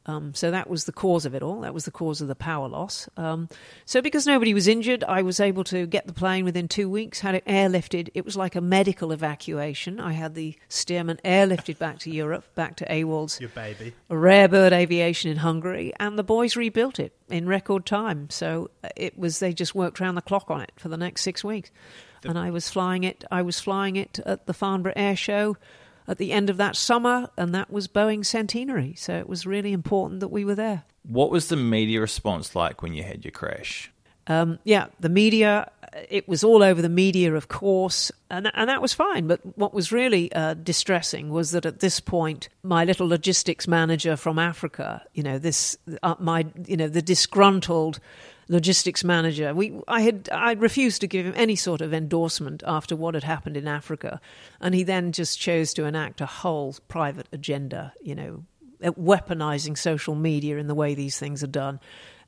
um, 0.08 0.34
so 0.34 0.50
that 0.50 0.70
was 0.70 0.84
the 0.84 0.92
cause 0.92 1.26
of 1.26 1.34
it 1.34 1.42
all. 1.42 1.60
That 1.60 1.74
was 1.74 1.84
the 1.84 1.90
cause 1.90 2.22
of 2.22 2.28
the 2.28 2.34
power 2.34 2.66
loss. 2.66 3.08
Um, 3.18 3.48
so 3.84 4.00
because 4.00 4.26
nobody 4.26 4.54
was 4.54 4.66
injured, 4.66 5.04
I 5.04 5.20
was 5.20 5.38
able 5.38 5.64
to 5.64 5.86
get 5.86 6.06
the 6.06 6.14
plane 6.14 6.46
within 6.46 6.66
two 6.66 6.88
weeks, 6.88 7.20
had 7.20 7.34
it 7.34 7.44
airlifted. 7.44 8.08
It 8.14 8.24
was 8.24 8.34
like 8.36 8.56
a 8.56 8.62
medical 8.62 9.12
evacuation. 9.12 10.00
I 10.00 10.12
had 10.14 10.34
the 10.34 10.56
Stearman 10.70 11.20
airlifted 11.22 11.78
back 11.78 11.98
to 12.00 12.10
Europe, 12.10 12.46
back 12.54 12.76
to 12.76 12.94
Ewald's. 12.96 13.38
Your 13.38 13.50
baby. 13.50 13.92
Rare 14.08 14.48
bird 14.48 14.72
aviation 14.72 15.30
in 15.30 15.36
Hungary. 15.36 15.92
And 16.00 16.18
the 16.18 16.24
boys 16.24 16.56
rebuilt 16.56 16.98
it 16.98 17.12
in 17.28 17.46
record 17.46 17.84
time. 17.84 18.30
So 18.30 18.70
uh, 18.82 18.88
it 18.96 19.18
was, 19.18 19.40
they 19.40 19.52
just 19.52 19.74
worked 19.74 20.00
round 20.00 20.16
the 20.16 20.22
clock 20.22 20.50
on 20.50 20.62
it 20.62 20.72
for 20.76 20.88
the 20.88 20.96
next 20.96 21.20
six 21.20 21.44
weeks. 21.44 21.70
The- 22.22 22.30
and 22.30 22.38
I 22.38 22.48
was 22.50 22.70
flying 22.70 23.04
it, 23.04 23.24
I 23.30 23.42
was 23.42 23.60
flying 23.60 23.96
it 23.96 24.18
at 24.24 24.46
the 24.46 24.54
Farnborough 24.54 24.94
Air 24.96 25.16
Show 25.16 25.56
at 26.08 26.16
the 26.18 26.32
end 26.32 26.48
of 26.48 26.56
that 26.56 26.74
summer, 26.74 27.28
and 27.36 27.54
that 27.54 27.70
was 27.70 27.86
Boeing 27.86 28.24
centenary. 28.24 28.94
So 28.96 29.14
it 29.16 29.28
was 29.28 29.46
really 29.46 29.72
important 29.72 30.20
that 30.20 30.28
we 30.28 30.44
were 30.44 30.54
there. 30.54 30.84
What 31.02 31.30
was 31.30 31.48
the 31.48 31.56
media 31.56 32.00
response 32.00 32.56
like 32.56 32.82
when 32.82 32.94
you 32.94 33.02
had 33.02 33.24
your 33.24 33.32
crash? 33.32 33.90
Um, 34.26 34.58
yeah, 34.64 34.86
the 35.00 35.08
media, 35.08 35.70
it 36.08 36.28
was 36.28 36.42
all 36.44 36.62
over 36.62 36.82
the 36.82 36.88
media, 36.90 37.34
of 37.34 37.48
course, 37.48 38.10
and, 38.30 38.50
and 38.54 38.68
that 38.68 38.82
was 38.82 38.92
fine. 38.92 39.26
But 39.26 39.40
what 39.56 39.72
was 39.72 39.92
really 39.92 40.32
uh, 40.32 40.54
distressing 40.54 41.30
was 41.30 41.52
that 41.52 41.64
at 41.64 41.80
this 41.80 42.00
point, 42.00 42.48
my 42.62 42.84
little 42.84 43.06
logistics 43.08 43.66
manager 43.68 44.16
from 44.16 44.38
Africa, 44.38 45.02
you 45.14 45.22
know, 45.22 45.38
this, 45.38 45.78
uh, 46.02 46.14
my, 46.18 46.46
you 46.66 46.76
know, 46.76 46.88
the 46.88 47.00
disgruntled 47.00 48.00
logistics 48.48 49.04
manager. 49.04 49.54
We, 49.54 49.78
I 49.86 50.00
had, 50.00 50.28
I 50.32 50.52
refused 50.54 51.00
to 51.02 51.06
give 51.06 51.26
him 51.26 51.34
any 51.36 51.56
sort 51.56 51.80
of 51.80 51.92
endorsement 51.94 52.62
after 52.66 52.96
what 52.96 53.14
had 53.14 53.24
happened 53.24 53.56
in 53.56 53.68
Africa, 53.68 54.20
and 54.60 54.74
he 54.74 54.82
then 54.82 55.12
just 55.12 55.38
chose 55.38 55.72
to 55.74 55.84
enact 55.84 56.20
a 56.20 56.26
whole 56.26 56.74
private 56.88 57.26
agenda. 57.32 57.92
You 58.00 58.14
know, 58.14 58.44
weaponizing 58.80 59.76
social 59.76 60.14
media 60.14 60.56
in 60.58 60.66
the 60.66 60.74
way 60.74 60.94
these 60.94 61.18
things 61.18 61.44
are 61.44 61.48
done, 61.48 61.78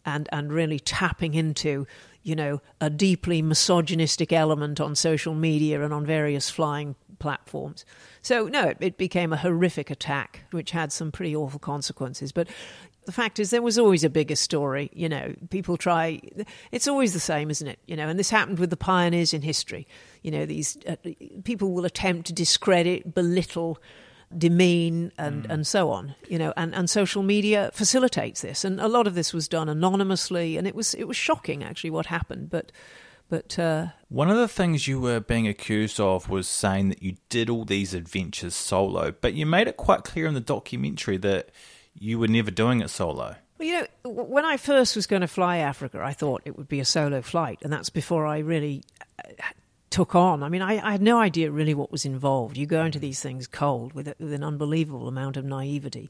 and 0.04 0.28
and 0.32 0.52
really 0.52 0.78
tapping 0.78 1.34
into. 1.34 1.86
You 2.22 2.36
know, 2.36 2.60
a 2.82 2.90
deeply 2.90 3.40
misogynistic 3.40 4.30
element 4.30 4.78
on 4.78 4.94
social 4.94 5.34
media 5.34 5.82
and 5.82 5.94
on 5.94 6.04
various 6.04 6.50
flying 6.50 6.94
platforms. 7.18 7.86
So, 8.20 8.46
no, 8.48 8.64
it, 8.64 8.76
it, 8.80 8.98
became 8.98 9.32
a 9.32 9.38
horrific 9.38 9.90
attack, 9.90 10.42
which 10.50 10.72
had 10.72 10.92
some 10.92 11.12
pretty 11.12 11.34
awful 11.34 11.58
consequences. 11.58 12.30
But, 12.30 12.48
the 13.06 13.12
fact 13.12 13.38
is 13.38 13.50
there 13.50 13.62
was 13.62 13.78
always 13.78 14.04
a 14.04 14.10
bigger 14.10 14.36
story 14.36 14.90
you 14.92 15.08
know 15.08 15.34
people 15.50 15.76
try 15.76 16.20
it's 16.70 16.86
always 16.88 17.12
the 17.12 17.20
same 17.20 17.50
isn't 17.50 17.68
it 17.68 17.78
you 17.86 17.96
know 17.96 18.08
and 18.08 18.18
this 18.18 18.30
happened 18.30 18.58
with 18.58 18.70
the 18.70 18.76
pioneers 18.76 19.32
in 19.32 19.42
history 19.42 19.86
you 20.22 20.30
know 20.30 20.44
these 20.44 20.76
uh, 20.88 20.96
people 21.44 21.72
will 21.72 21.84
attempt 21.84 22.26
to 22.26 22.32
discredit 22.32 23.14
belittle 23.14 23.78
demean 24.36 25.10
and, 25.18 25.44
mm. 25.44 25.50
and 25.52 25.66
so 25.66 25.90
on 25.90 26.14
you 26.28 26.38
know 26.38 26.52
and, 26.56 26.74
and 26.74 26.88
social 26.88 27.22
media 27.22 27.70
facilitates 27.72 28.42
this 28.42 28.64
and 28.64 28.80
a 28.80 28.88
lot 28.88 29.06
of 29.06 29.14
this 29.14 29.32
was 29.32 29.48
done 29.48 29.68
anonymously 29.68 30.56
and 30.56 30.66
it 30.68 30.74
was 30.74 30.94
it 30.94 31.04
was 31.04 31.16
shocking 31.16 31.64
actually 31.64 31.90
what 31.90 32.06
happened 32.06 32.48
but 32.48 32.70
but 33.28 33.58
uh, 33.60 33.86
one 34.08 34.28
of 34.28 34.36
the 34.38 34.48
things 34.48 34.88
you 34.88 35.00
were 35.00 35.20
being 35.20 35.46
accused 35.46 36.00
of 36.00 36.28
was 36.28 36.48
saying 36.48 36.88
that 36.88 37.00
you 37.00 37.14
did 37.28 37.48
all 37.50 37.64
these 37.64 37.92
adventures 37.94 38.54
solo 38.54 39.10
but 39.20 39.34
you 39.34 39.46
made 39.46 39.66
it 39.66 39.76
quite 39.76 40.04
clear 40.04 40.26
in 40.26 40.34
the 40.34 40.40
documentary 40.40 41.16
that 41.16 41.48
you 41.98 42.18
were 42.18 42.28
never 42.28 42.50
doing 42.50 42.80
it 42.80 42.88
solo. 42.88 43.36
Well, 43.58 43.68
you 43.68 43.80
know, 43.80 43.86
when 44.10 44.44
I 44.44 44.56
first 44.56 44.96
was 44.96 45.06
going 45.06 45.22
to 45.22 45.28
fly 45.28 45.58
Africa, 45.58 46.00
I 46.02 46.12
thought 46.12 46.42
it 46.44 46.56
would 46.56 46.68
be 46.68 46.80
a 46.80 46.84
solo 46.84 47.22
flight, 47.22 47.58
and 47.62 47.72
that's 47.72 47.90
before 47.90 48.26
I 48.26 48.38
really 48.38 48.82
uh, 49.22 49.28
took 49.90 50.14
on. 50.14 50.42
I 50.42 50.48
mean, 50.48 50.62
I, 50.62 50.84
I 50.86 50.92
had 50.92 51.02
no 51.02 51.18
idea 51.18 51.50
really 51.50 51.74
what 51.74 51.92
was 51.92 52.04
involved. 52.06 52.56
You 52.56 52.66
go 52.66 52.84
into 52.84 52.98
mm-hmm. 52.98 53.06
these 53.06 53.20
things 53.20 53.46
cold 53.46 53.92
with, 53.92 54.12
with 54.18 54.32
an 54.32 54.42
unbelievable 54.44 55.08
amount 55.08 55.36
of 55.36 55.44
naivety. 55.44 56.08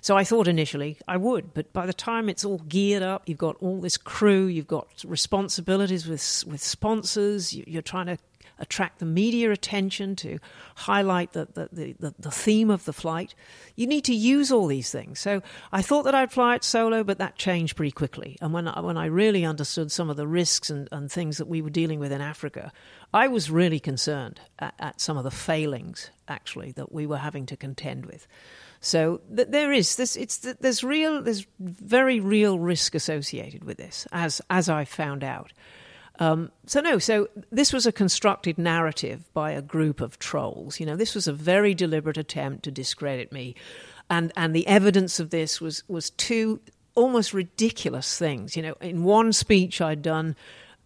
So 0.00 0.16
I 0.16 0.24
thought 0.24 0.48
initially 0.48 0.96
I 1.08 1.16
would, 1.16 1.54
but 1.54 1.72
by 1.72 1.84
the 1.86 1.92
time 1.92 2.28
it's 2.28 2.44
all 2.44 2.58
geared 2.68 3.02
up, 3.02 3.22
you've 3.28 3.36
got 3.38 3.56
all 3.60 3.80
this 3.80 3.96
crew, 3.96 4.46
you've 4.46 4.68
got 4.68 4.86
responsibilities 5.04 6.06
with 6.06 6.44
with 6.52 6.62
sponsors, 6.62 7.52
you, 7.52 7.78
are 7.78 7.82
trying 7.82 8.06
to 8.06 8.16
attract 8.58 8.98
the 8.98 9.04
media 9.06 9.50
attention, 9.50 10.16
to 10.16 10.38
highlight 10.76 11.32
the, 11.32 11.48
the, 11.52 11.94
the, 12.00 12.12
the, 12.18 12.30
theme 12.30 12.70
of 12.70 12.84
the 12.84 12.92
flight. 12.92 13.34
You 13.76 13.86
need 13.86 14.04
to 14.04 14.14
use 14.14 14.50
all 14.52 14.66
these 14.66 14.90
things. 14.90 15.20
So 15.20 15.42
I 15.72 15.82
thought 15.82 16.04
that 16.04 16.14
I'd 16.14 16.32
fly 16.32 16.56
it 16.56 16.64
solo, 16.64 17.02
but 17.04 17.18
that 17.18 17.36
changed 17.36 17.76
pretty 17.76 17.90
quickly. 17.92 18.36
And 18.40 18.52
when 18.52 18.68
I, 18.68 18.80
when 18.80 18.96
I 18.96 19.06
really 19.06 19.44
understood 19.44 19.92
some 19.92 20.10
of 20.10 20.16
the 20.16 20.26
risks 20.26 20.70
and, 20.70 20.88
and 20.92 21.10
things 21.10 21.38
that 21.38 21.46
we 21.48 21.62
were 21.62 21.70
dealing 21.70 22.00
with 22.00 22.12
in 22.12 22.20
Africa, 22.20 22.72
I 23.12 23.28
was 23.28 23.50
really 23.50 23.80
concerned 23.80 24.40
at, 24.58 24.74
at 24.78 25.00
some 25.00 25.16
of 25.16 25.24
the 25.24 25.30
failings, 25.30 26.10
actually, 26.26 26.72
that 26.72 26.92
we 26.92 27.06
were 27.06 27.18
having 27.18 27.46
to 27.46 27.56
contend 27.56 28.06
with. 28.06 28.26
So 28.80 29.20
th- 29.34 29.48
there 29.48 29.72
is 29.72 29.96
this. 29.96 30.14
It's 30.14 30.38
th- 30.38 30.58
there's 30.60 30.84
real. 30.84 31.20
There's 31.20 31.46
very 31.58 32.20
real 32.20 32.60
risk 32.60 32.94
associated 32.94 33.64
with 33.64 33.76
this, 33.76 34.06
as 34.12 34.40
as 34.50 34.68
I 34.68 34.84
found 34.84 35.24
out. 35.24 35.52
Um, 36.20 36.50
so 36.66 36.80
no, 36.80 36.98
so 36.98 37.28
this 37.52 37.72
was 37.72 37.86
a 37.86 37.92
constructed 37.92 38.58
narrative 38.58 39.32
by 39.34 39.52
a 39.52 39.62
group 39.62 40.00
of 40.00 40.18
trolls. 40.18 40.80
You 40.80 40.86
know, 40.86 40.96
this 40.96 41.14
was 41.14 41.28
a 41.28 41.32
very 41.32 41.74
deliberate 41.74 42.16
attempt 42.18 42.64
to 42.64 42.70
discredit 42.70 43.32
me, 43.32 43.54
and 44.10 44.32
and 44.36 44.54
the 44.54 44.66
evidence 44.66 45.20
of 45.20 45.30
this 45.30 45.60
was 45.60 45.84
was 45.88 46.10
two 46.10 46.60
almost 46.96 47.32
ridiculous 47.32 48.18
things. 48.18 48.56
You 48.56 48.62
know, 48.64 48.74
in 48.80 49.04
one 49.04 49.32
speech 49.32 49.80
I'd 49.80 50.02
done. 50.02 50.36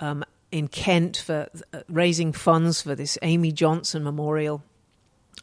Um, 0.01 0.25
in 0.51 0.69
Kent 0.69 1.17
for 1.17 1.49
uh, 1.73 1.81
raising 1.89 2.35
funds 2.35 2.83
for 2.83 2.95
this 2.95 3.17
Amy 3.23 3.53
Johnson 3.53 4.05
memorial 4.05 4.63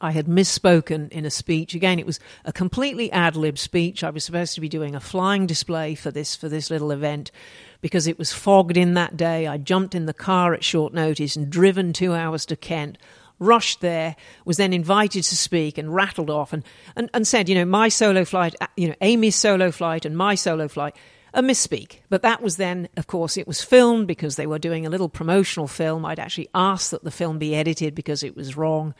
I 0.02 0.12
had 0.12 0.28
misspoken 0.28 1.12
in 1.12 1.26
a 1.26 1.30
speech. 1.30 1.74
Again, 1.76 2.00
it 2.00 2.06
was 2.06 2.20
a 2.46 2.54
completely 2.54 3.12
ad 3.12 3.36
lib 3.36 3.58
speech. 3.58 4.04
I 4.04 4.10
was 4.10 4.24
supposed 4.24 4.56
to 4.56 4.62
be 4.62 4.70
doing 4.70 4.96
a 4.96 5.00
flying 5.00 5.46
display 5.46 5.94
for 5.96 6.10
this 6.12 6.36
for 6.36 6.48
this 6.48 6.70
little 6.70 6.92
event 6.92 7.32
because 7.82 8.08
it 8.08 8.18
was 8.18 8.32
fogged 8.32 8.78
in 8.78 8.94
that 8.94 9.18
day. 9.18 9.46
I 9.48 9.58
jumped 9.58 9.96
in 9.96 10.06
the 10.06 10.14
car 10.14 10.54
at 10.54 10.64
short 10.64 10.94
notice 10.94 11.36
and 11.36 11.50
driven 11.50 11.92
two 11.92 12.14
hours 12.14 12.46
to 12.48 12.56
Kent. 12.56 12.98
Rushed 13.42 13.80
there, 13.80 14.18
was 14.44 14.58
then 14.58 14.74
invited 14.74 15.24
to 15.24 15.36
speak 15.38 15.78
and 15.78 15.96
rattled 15.96 16.30
off 16.30 16.52
and, 16.52 16.62
and, 16.98 17.10
and 17.14 17.26
said, 17.26 17.48
you 17.48 17.56
know, 17.56 17.64
my 17.64 17.88
solo 17.88 18.26
flight, 18.26 18.54
you 18.76 18.90
know, 18.90 18.96
Amy's 19.00 19.38
solo 19.38 19.72
flight 19.72 20.04
and 20.06 20.18
my 20.18 20.36
solo 20.36 20.68
flight 20.68 20.94
a 21.34 21.42
misspeak. 21.42 21.98
But 22.10 22.22
that 22.24 22.42
was 22.42 22.58
then, 22.58 22.90
of 22.98 23.08
course, 23.08 23.38
it 23.38 23.48
was 23.48 23.64
filmed 23.64 24.08
because 24.08 24.36
they 24.36 24.48
were 24.48 24.60
doing 24.60 24.86
a 24.86 24.90
little 24.90 25.10
promotional 25.10 25.68
film. 25.68 26.06
I'd 26.06 26.20
actually 26.20 26.50
asked 26.56 26.92
that 26.92 27.04
the 27.04 27.12
film 27.12 27.38
be 27.38 27.56
edited 27.56 27.96
because 27.96 28.24
it 28.24 28.36
was 28.36 28.58
wrong. 28.58 28.94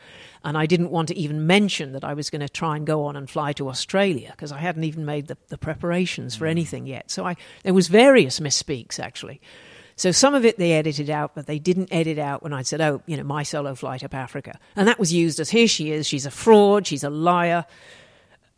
And 0.44 0.56
I 0.56 0.66
didn't 0.66 0.90
want 0.90 1.08
to 1.08 1.16
even 1.16 1.46
mention 1.46 1.92
that 1.92 2.04
I 2.04 2.14
was 2.14 2.30
going 2.30 2.40
to 2.40 2.48
try 2.48 2.76
and 2.76 2.86
go 2.86 3.04
on 3.04 3.16
and 3.16 3.28
fly 3.28 3.52
to 3.54 3.68
Australia 3.68 4.30
because 4.32 4.52
I 4.52 4.58
hadn't 4.58 4.84
even 4.84 5.04
made 5.04 5.26
the, 5.26 5.36
the 5.48 5.58
preparations 5.58 6.36
for 6.36 6.46
mm. 6.46 6.50
anything 6.50 6.86
yet. 6.86 7.10
So 7.10 7.26
I, 7.26 7.36
there 7.64 7.74
was 7.74 7.88
various 7.88 8.40
misspeaks, 8.40 8.98
actually. 8.98 9.40
So 9.96 10.12
some 10.12 10.34
of 10.34 10.46
it 10.46 10.56
they 10.56 10.72
edited 10.72 11.10
out, 11.10 11.34
but 11.34 11.44
they 11.46 11.58
didn't 11.58 11.88
edit 11.92 12.16
out 12.18 12.42
when 12.42 12.54
I 12.54 12.62
said, 12.62 12.80
oh, 12.80 13.02
you 13.04 13.18
know, 13.18 13.22
my 13.24 13.42
solo 13.42 13.74
flight 13.74 14.02
up 14.02 14.14
Africa. 14.14 14.58
And 14.74 14.88
that 14.88 14.98
was 14.98 15.12
used 15.12 15.40
as 15.40 15.50
here 15.50 15.68
she 15.68 15.90
is, 15.92 16.06
she's 16.06 16.24
a 16.24 16.30
fraud, 16.30 16.86
she's 16.86 17.04
a 17.04 17.10
liar, 17.10 17.66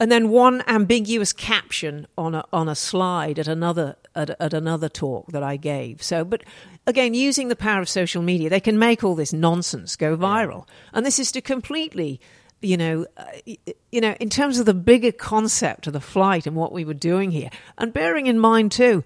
and 0.02 0.10
then 0.10 0.30
one 0.30 0.64
ambiguous 0.66 1.32
caption 1.32 2.08
on 2.18 2.34
a, 2.34 2.44
on 2.52 2.68
a 2.68 2.74
slide 2.74 3.38
at 3.38 3.46
another 3.46 3.94
at, 4.16 4.30
at, 4.40 4.52
another 4.52 4.88
talk 4.88 5.30
that 5.30 5.44
I 5.44 5.56
gave. 5.56 6.02
So, 6.02 6.24
but 6.24 6.42
again, 6.88 7.14
using 7.14 7.46
the 7.46 7.54
power 7.54 7.80
of 7.80 7.88
social 7.88 8.20
media, 8.20 8.50
they 8.50 8.58
can 8.58 8.80
make 8.80 9.04
all 9.04 9.14
this 9.14 9.32
nonsense 9.32 9.94
go 9.94 10.16
viral, 10.16 10.66
and 10.92 11.06
this 11.06 11.20
is 11.20 11.30
to 11.32 11.40
completely. 11.40 12.20
You 12.64 12.76
know, 12.76 13.06
uh, 13.16 13.52
you 13.90 14.00
know, 14.00 14.12
in 14.20 14.28
terms 14.30 14.60
of 14.60 14.66
the 14.66 14.74
bigger 14.74 15.10
concept 15.10 15.88
of 15.88 15.92
the 15.94 16.00
flight 16.00 16.46
and 16.46 16.54
what 16.54 16.70
we 16.72 16.84
were 16.84 16.94
doing 16.94 17.32
here, 17.32 17.50
and 17.76 17.92
bearing 17.92 18.28
in 18.28 18.38
mind 18.38 18.70
too, 18.70 19.02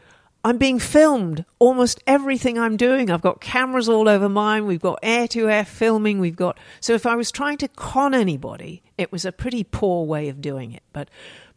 I'm 0.46 0.58
being 0.58 0.78
filmed 0.78 1.44
almost 1.58 2.00
everything 2.06 2.56
I'm 2.56 2.76
doing. 2.76 3.10
I've 3.10 3.20
got 3.20 3.40
cameras 3.40 3.88
all 3.88 4.08
over 4.08 4.28
mine. 4.28 4.64
We've 4.64 4.80
got 4.80 5.00
air 5.02 5.26
to 5.26 5.50
air 5.50 5.64
filming. 5.64 6.20
We've 6.20 6.36
got. 6.36 6.56
So 6.80 6.92
if 6.94 7.04
I 7.04 7.16
was 7.16 7.32
trying 7.32 7.56
to 7.58 7.66
con 7.68 8.14
anybody, 8.14 8.84
it 8.96 9.10
was 9.10 9.24
a 9.24 9.32
pretty 9.32 9.64
poor 9.64 10.06
way 10.06 10.28
of 10.28 10.40
doing 10.40 10.70
it. 10.70 10.84
But. 10.92 11.08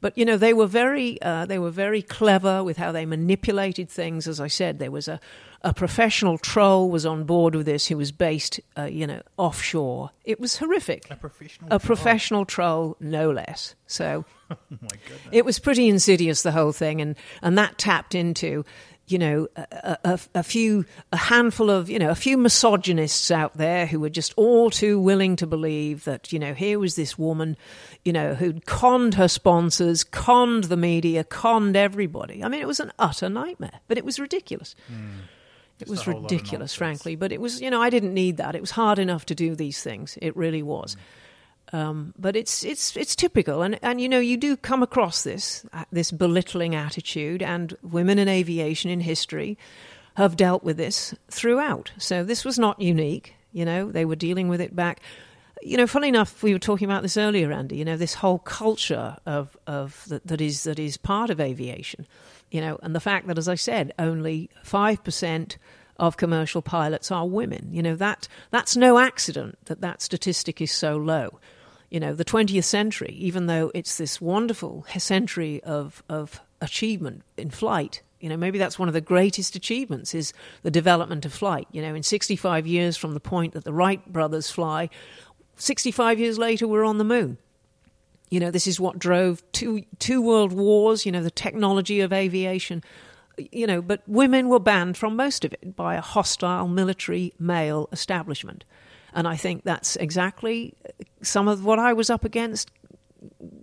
But 0.02 0.18
you 0.18 0.24
know 0.24 0.38
they 0.38 0.54
were 0.54 0.66
very 0.66 1.22
uh, 1.22 1.46
they 1.46 1.60
were 1.60 1.72
very 1.72 2.02
clever 2.02 2.64
with 2.64 2.78
how 2.78 2.94
they 2.94 3.06
manipulated 3.06 3.90
things. 3.90 4.30
As 4.30 4.40
I 4.40 4.48
said, 4.48 4.80
there 4.80 4.92
was 4.92 5.10
a 5.10 5.20
a 5.62 5.74
professional 5.74 6.38
troll 6.38 6.90
was 6.90 7.06
on 7.06 7.24
board 7.26 7.54
with 7.56 7.66
this 7.66 7.88
who 7.88 7.98
was 7.98 8.12
based, 8.12 8.60
uh, 8.78 8.84
you 8.84 9.06
know, 9.06 9.22
offshore. 9.38 10.12
It 10.24 10.40
was 10.40 10.58
horrific. 10.58 11.08
A 11.10 11.16
professional, 11.16 11.68
a 11.68 11.70
troll. 11.70 11.80
professional 11.80 12.46
troll, 12.46 12.98
no 13.00 13.32
less. 13.32 13.76
So, 13.86 14.26
oh 14.52 14.56
it 15.32 15.46
was 15.46 15.60
pretty 15.60 15.88
insidious 15.90 16.44
the 16.44 16.52
whole 16.52 16.72
thing, 16.72 17.02
and 17.02 17.16
and 17.42 17.58
that 17.58 17.78
tapped 17.78 18.16
into, 18.16 18.64
you 19.08 19.18
know, 19.18 19.48
a, 19.58 19.98
a, 20.06 20.20
a, 20.36 20.44
few, 20.44 20.86
a 21.12 21.18
handful 21.18 21.70
of, 21.70 21.90
you 21.90 22.00
know, 22.00 22.10
a 22.10 22.16
few 22.16 22.38
misogynists 22.38 23.30
out 23.30 23.58
there 23.58 23.86
who 23.86 24.00
were 24.00 24.10
just 24.10 24.34
all 24.38 24.70
too 24.70 25.00
willing 25.00 25.36
to 25.38 25.48
believe 25.48 26.06
that, 26.06 26.32
you 26.32 26.38
know, 26.40 26.54
here 26.54 26.78
was 26.80 26.96
this 26.96 27.18
woman, 27.18 27.58
you 28.06 28.14
know, 28.14 28.34
who'd 28.36 28.66
conned 28.66 29.16
her 29.16 29.28
sponsors, 29.28 30.04
conned 30.06 30.66
the 30.66 30.78
media, 30.78 31.24
conned 31.26 31.76
everybody. 31.76 32.44
I 32.44 32.48
mean, 32.50 32.62
it 32.62 32.68
was 32.68 32.80
an 32.80 32.94
utter 32.98 33.28
nightmare, 33.28 33.82
but 33.90 33.98
it 33.98 34.06
was 34.06 34.20
ridiculous. 34.20 34.74
Mm. 34.90 35.26
It 35.80 35.88
was 35.88 36.06
ridiculous, 36.08 36.76
frankly. 36.76 37.16
But 37.16 37.32
it 37.32 37.40
was, 37.40 37.62
you 37.62 37.70
know, 37.70 37.82
I 37.82 37.90
didn't 37.90 38.14
need 38.14 38.38
that. 38.38 38.56
It 38.56 38.62
was 38.62 38.72
hard 38.72 39.00
enough 39.00 39.26
to 39.28 39.36
do 39.36 39.56
these 39.56 39.82
things. 39.82 40.18
It 40.22 40.36
really 40.36 40.62
was. 40.64 40.96
Mm. 40.96 41.00
Um, 41.72 42.14
but 42.18 42.36
it's 42.36 42.66
it's 42.66 42.98
it's 42.98 43.16
typical, 43.16 43.62
and 43.62 43.78
and 43.84 44.02
you 44.02 44.10
know 44.10 44.18
you 44.18 44.38
do 44.38 44.58
come 44.58 44.82
across 44.82 45.22
this 45.22 45.64
uh, 45.72 45.86
this 45.92 46.10
belittling 46.10 46.74
attitude, 46.74 47.44
and 47.44 47.78
women 47.84 48.18
in 48.18 48.28
aviation 48.28 48.90
in 48.90 49.00
history 49.02 49.56
have 50.16 50.36
dealt 50.36 50.64
with 50.64 50.78
this 50.78 51.14
throughout. 51.30 51.92
So 52.00 52.24
this 52.24 52.44
was 52.44 52.58
not 52.58 52.82
unique. 52.82 53.36
You 53.52 53.66
know, 53.66 53.92
they 53.92 54.04
were 54.04 54.16
dealing 54.16 54.50
with 54.50 54.62
it 54.62 54.76
back. 54.76 55.00
You 55.62 55.78
know, 55.78 55.86
funny 55.86 56.08
enough, 56.08 56.42
we 56.42 56.54
were 56.54 56.60
talking 56.60 56.90
about 56.90 57.04
this 57.04 57.18
earlier, 57.18 57.52
Andy. 57.54 57.78
You 57.78 57.86
know, 57.86 57.98
this 57.98 58.16
whole 58.16 58.40
culture 58.40 59.18
of 59.28 59.56
of 59.68 60.06
that, 60.08 60.26
that 60.26 60.42
is 60.42 60.64
that 60.64 60.80
is 60.80 60.98
part 60.98 61.30
of 61.30 61.40
aviation 61.40 62.08
you 62.52 62.62
know, 62.62 62.80
and 62.82 62.96
the 62.96 63.00
fact 63.00 63.28
that, 63.28 63.38
as 63.38 63.48
I 63.48 63.56
said, 63.56 63.94
only 64.00 64.50
five 64.64 65.04
percent 65.04 65.58
of 65.98 66.18
commercial 66.18 66.62
pilots 66.62 67.12
are 67.12 67.28
women. 67.28 67.70
You 67.72 67.84
know 67.84 67.96
that 67.96 68.28
that's 68.50 68.76
no 68.76 68.98
accident 68.98 69.58
that 69.66 69.82
that 69.82 70.02
statistic 70.02 70.60
is 70.62 70.72
so 70.72 70.98
low. 70.98 71.40
You 71.92 72.00
know, 72.00 72.14
the 72.14 72.24
20th 72.26 72.64
century, 72.66 73.16
even 73.20 73.46
though 73.48 73.72
it's 73.76 73.98
this 74.00 74.20
wonderful 74.20 74.84
century 74.98 75.62
of 75.64 76.04
of 76.10 76.40
achievement 76.62 77.22
in 77.38 77.52
flight, 77.52 78.02
you 78.20 78.30
know, 78.30 78.38
maybe 78.38 78.58
that's 78.60 78.80
one 78.80 78.88
of 78.88 78.94
the 78.96 79.02
greatest 79.02 79.56
achievements 79.56 80.16
is 80.16 80.34
the 80.64 80.72
development 80.72 81.26
of 81.26 81.34
flight. 81.34 81.68
You 81.72 81.82
know, 81.84 81.94
in 81.94 82.02
65 82.04 82.66
years 82.68 82.98
from 82.98 83.14
the 83.14 83.20
point 83.20 83.54
that 83.54 83.64
the 83.64 83.74
Wright 83.74 84.04
brothers 84.12 84.50
fly, 84.52 84.90
65 85.58 86.18
years 86.20 86.38
later 86.40 86.68
we're 86.68 86.84
on 86.86 86.98
the 87.00 87.04
moon. 87.04 87.38
You 88.30 88.40
know, 88.40 88.52
this 88.52 88.68
is 88.68 88.80
what 88.80 89.00
drove 89.00 89.42
two 89.54 89.84
two 89.98 90.22
world 90.22 90.54
wars. 90.54 91.06
You 91.06 91.12
know, 91.12 91.24
the 91.24 91.32
technology 91.32 92.00
of 92.02 92.14
aviation. 92.14 92.84
You 93.52 93.68
know, 93.68 93.82
but 93.82 94.04
women 94.06 94.50
were 94.50 94.60
banned 94.60 94.98
from 94.98 95.16
most 95.16 95.46
of 95.46 95.54
it 95.54 95.76
by 95.76 95.96
a 95.96 96.02
hostile 96.02 96.68
military 96.68 97.34
male 97.40 97.88
establishment, 97.94 98.66
and 99.14 99.28
I 99.28 99.38
think 99.38 99.64
that's 99.64 99.96
exactly 99.96 100.74
some 101.22 101.48
of 101.48 101.64
what 101.64 101.80
I 101.80 101.94
was 101.94 102.10
up 102.10 102.26
against. 102.26 102.70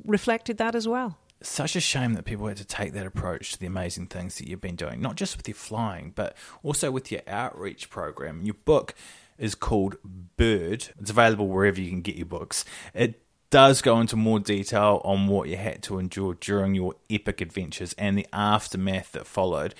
Reflected 0.04 0.58
that 0.58 0.74
as 0.74 0.88
well. 0.88 1.18
Such 1.42 1.76
a 1.76 1.80
shame 1.80 2.14
that 2.14 2.24
people 2.24 2.46
had 2.46 2.56
to 2.56 2.64
take 2.64 2.92
that 2.94 3.06
approach 3.06 3.52
to 3.52 3.58
the 3.60 3.66
amazing 3.66 4.06
things 4.06 4.36
that 4.38 4.48
you've 4.48 4.60
been 4.60 4.76
doing, 4.76 5.00
not 5.02 5.16
just 5.16 5.36
with 5.36 5.46
your 5.46 5.54
flying, 5.54 6.12
but 6.14 6.34
also 6.62 6.90
with 6.90 7.12
your 7.12 7.20
outreach 7.26 7.90
program, 7.90 8.42
your 8.42 8.56
book 8.64 8.94
is 9.36 9.54
called 9.54 9.96
Bird. 10.38 10.88
It's 10.98 11.10
available 11.10 11.46
wherever 11.48 11.78
you 11.78 11.90
can 11.90 12.00
get 12.00 12.16
your 12.16 12.26
books. 12.26 12.64
It 12.94 13.22
does 13.56 13.80
go 13.80 13.98
into 14.02 14.16
more 14.16 14.38
detail 14.38 15.00
on 15.02 15.28
what 15.28 15.48
you 15.48 15.56
had 15.56 15.82
to 15.82 15.98
endure 15.98 16.34
during 16.34 16.74
your 16.74 16.92
epic 17.08 17.40
adventures 17.40 17.94
and 17.96 18.18
the 18.18 18.26
aftermath 18.30 19.12
that 19.12 19.26
followed. 19.26 19.74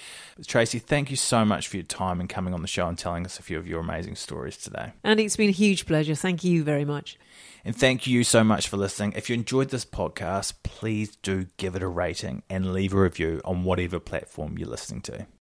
Tracey, 0.47 0.79
thank 0.79 1.11
you 1.11 1.17
so 1.17 1.45
much 1.45 1.69
for 1.69 1.77
your 1.77 1.85
time 1.85 2.19
and 2.19 2.27
coming 2.27 2.55
on 2.55 2.63
the 2.63 2.69
show 2.69 2.89
and 2.89 2.97
telling 2.97 3.27
us 3.27 3.39
a 3.39 3.43
few 3.43 3.59
of 3.59 3.69
your 3.69 3.81
amazing 3.81 4.17
stories 4.17 4.57
today. 4.57 4.93
And 5.05 5.21
it's 5.21 5.37
been 5.37 5.51
a 5.51 5.53
huge 5.53 5.85
pleasure. 5.85 6.15
Thank 6.15 6.43
you 6.43 6.65
very 6.65 6.87
much. 6.87 7.19
And 7.67 7.77
thank 7.77 8.07
you 8.07 8.25
so 8.25 8.43
much 8.43 8.67
for 8.67 8.79
listening. 8.79 9.13
If 9.15 9.29
you 9.29 9.35
enjoyed 9.35 9.69
this 9.69 9.85
podcast, 9.85 10.55
please 10.63 11.15
do 11.17 11.49
give 11.59 11.75
it 11.77 11.83
a 11.83 11.89
rating 11.89 12.45
and 12.49 12.73
leave 12.73 12.95
a 12.95 13.01
review 13.03 13.43
on 13.45 13.65
whatever 13.65 14.01
platform 14.01 14.57
you're 14.57 14.71
listening 14.71 15.03
to. 15.03 15.36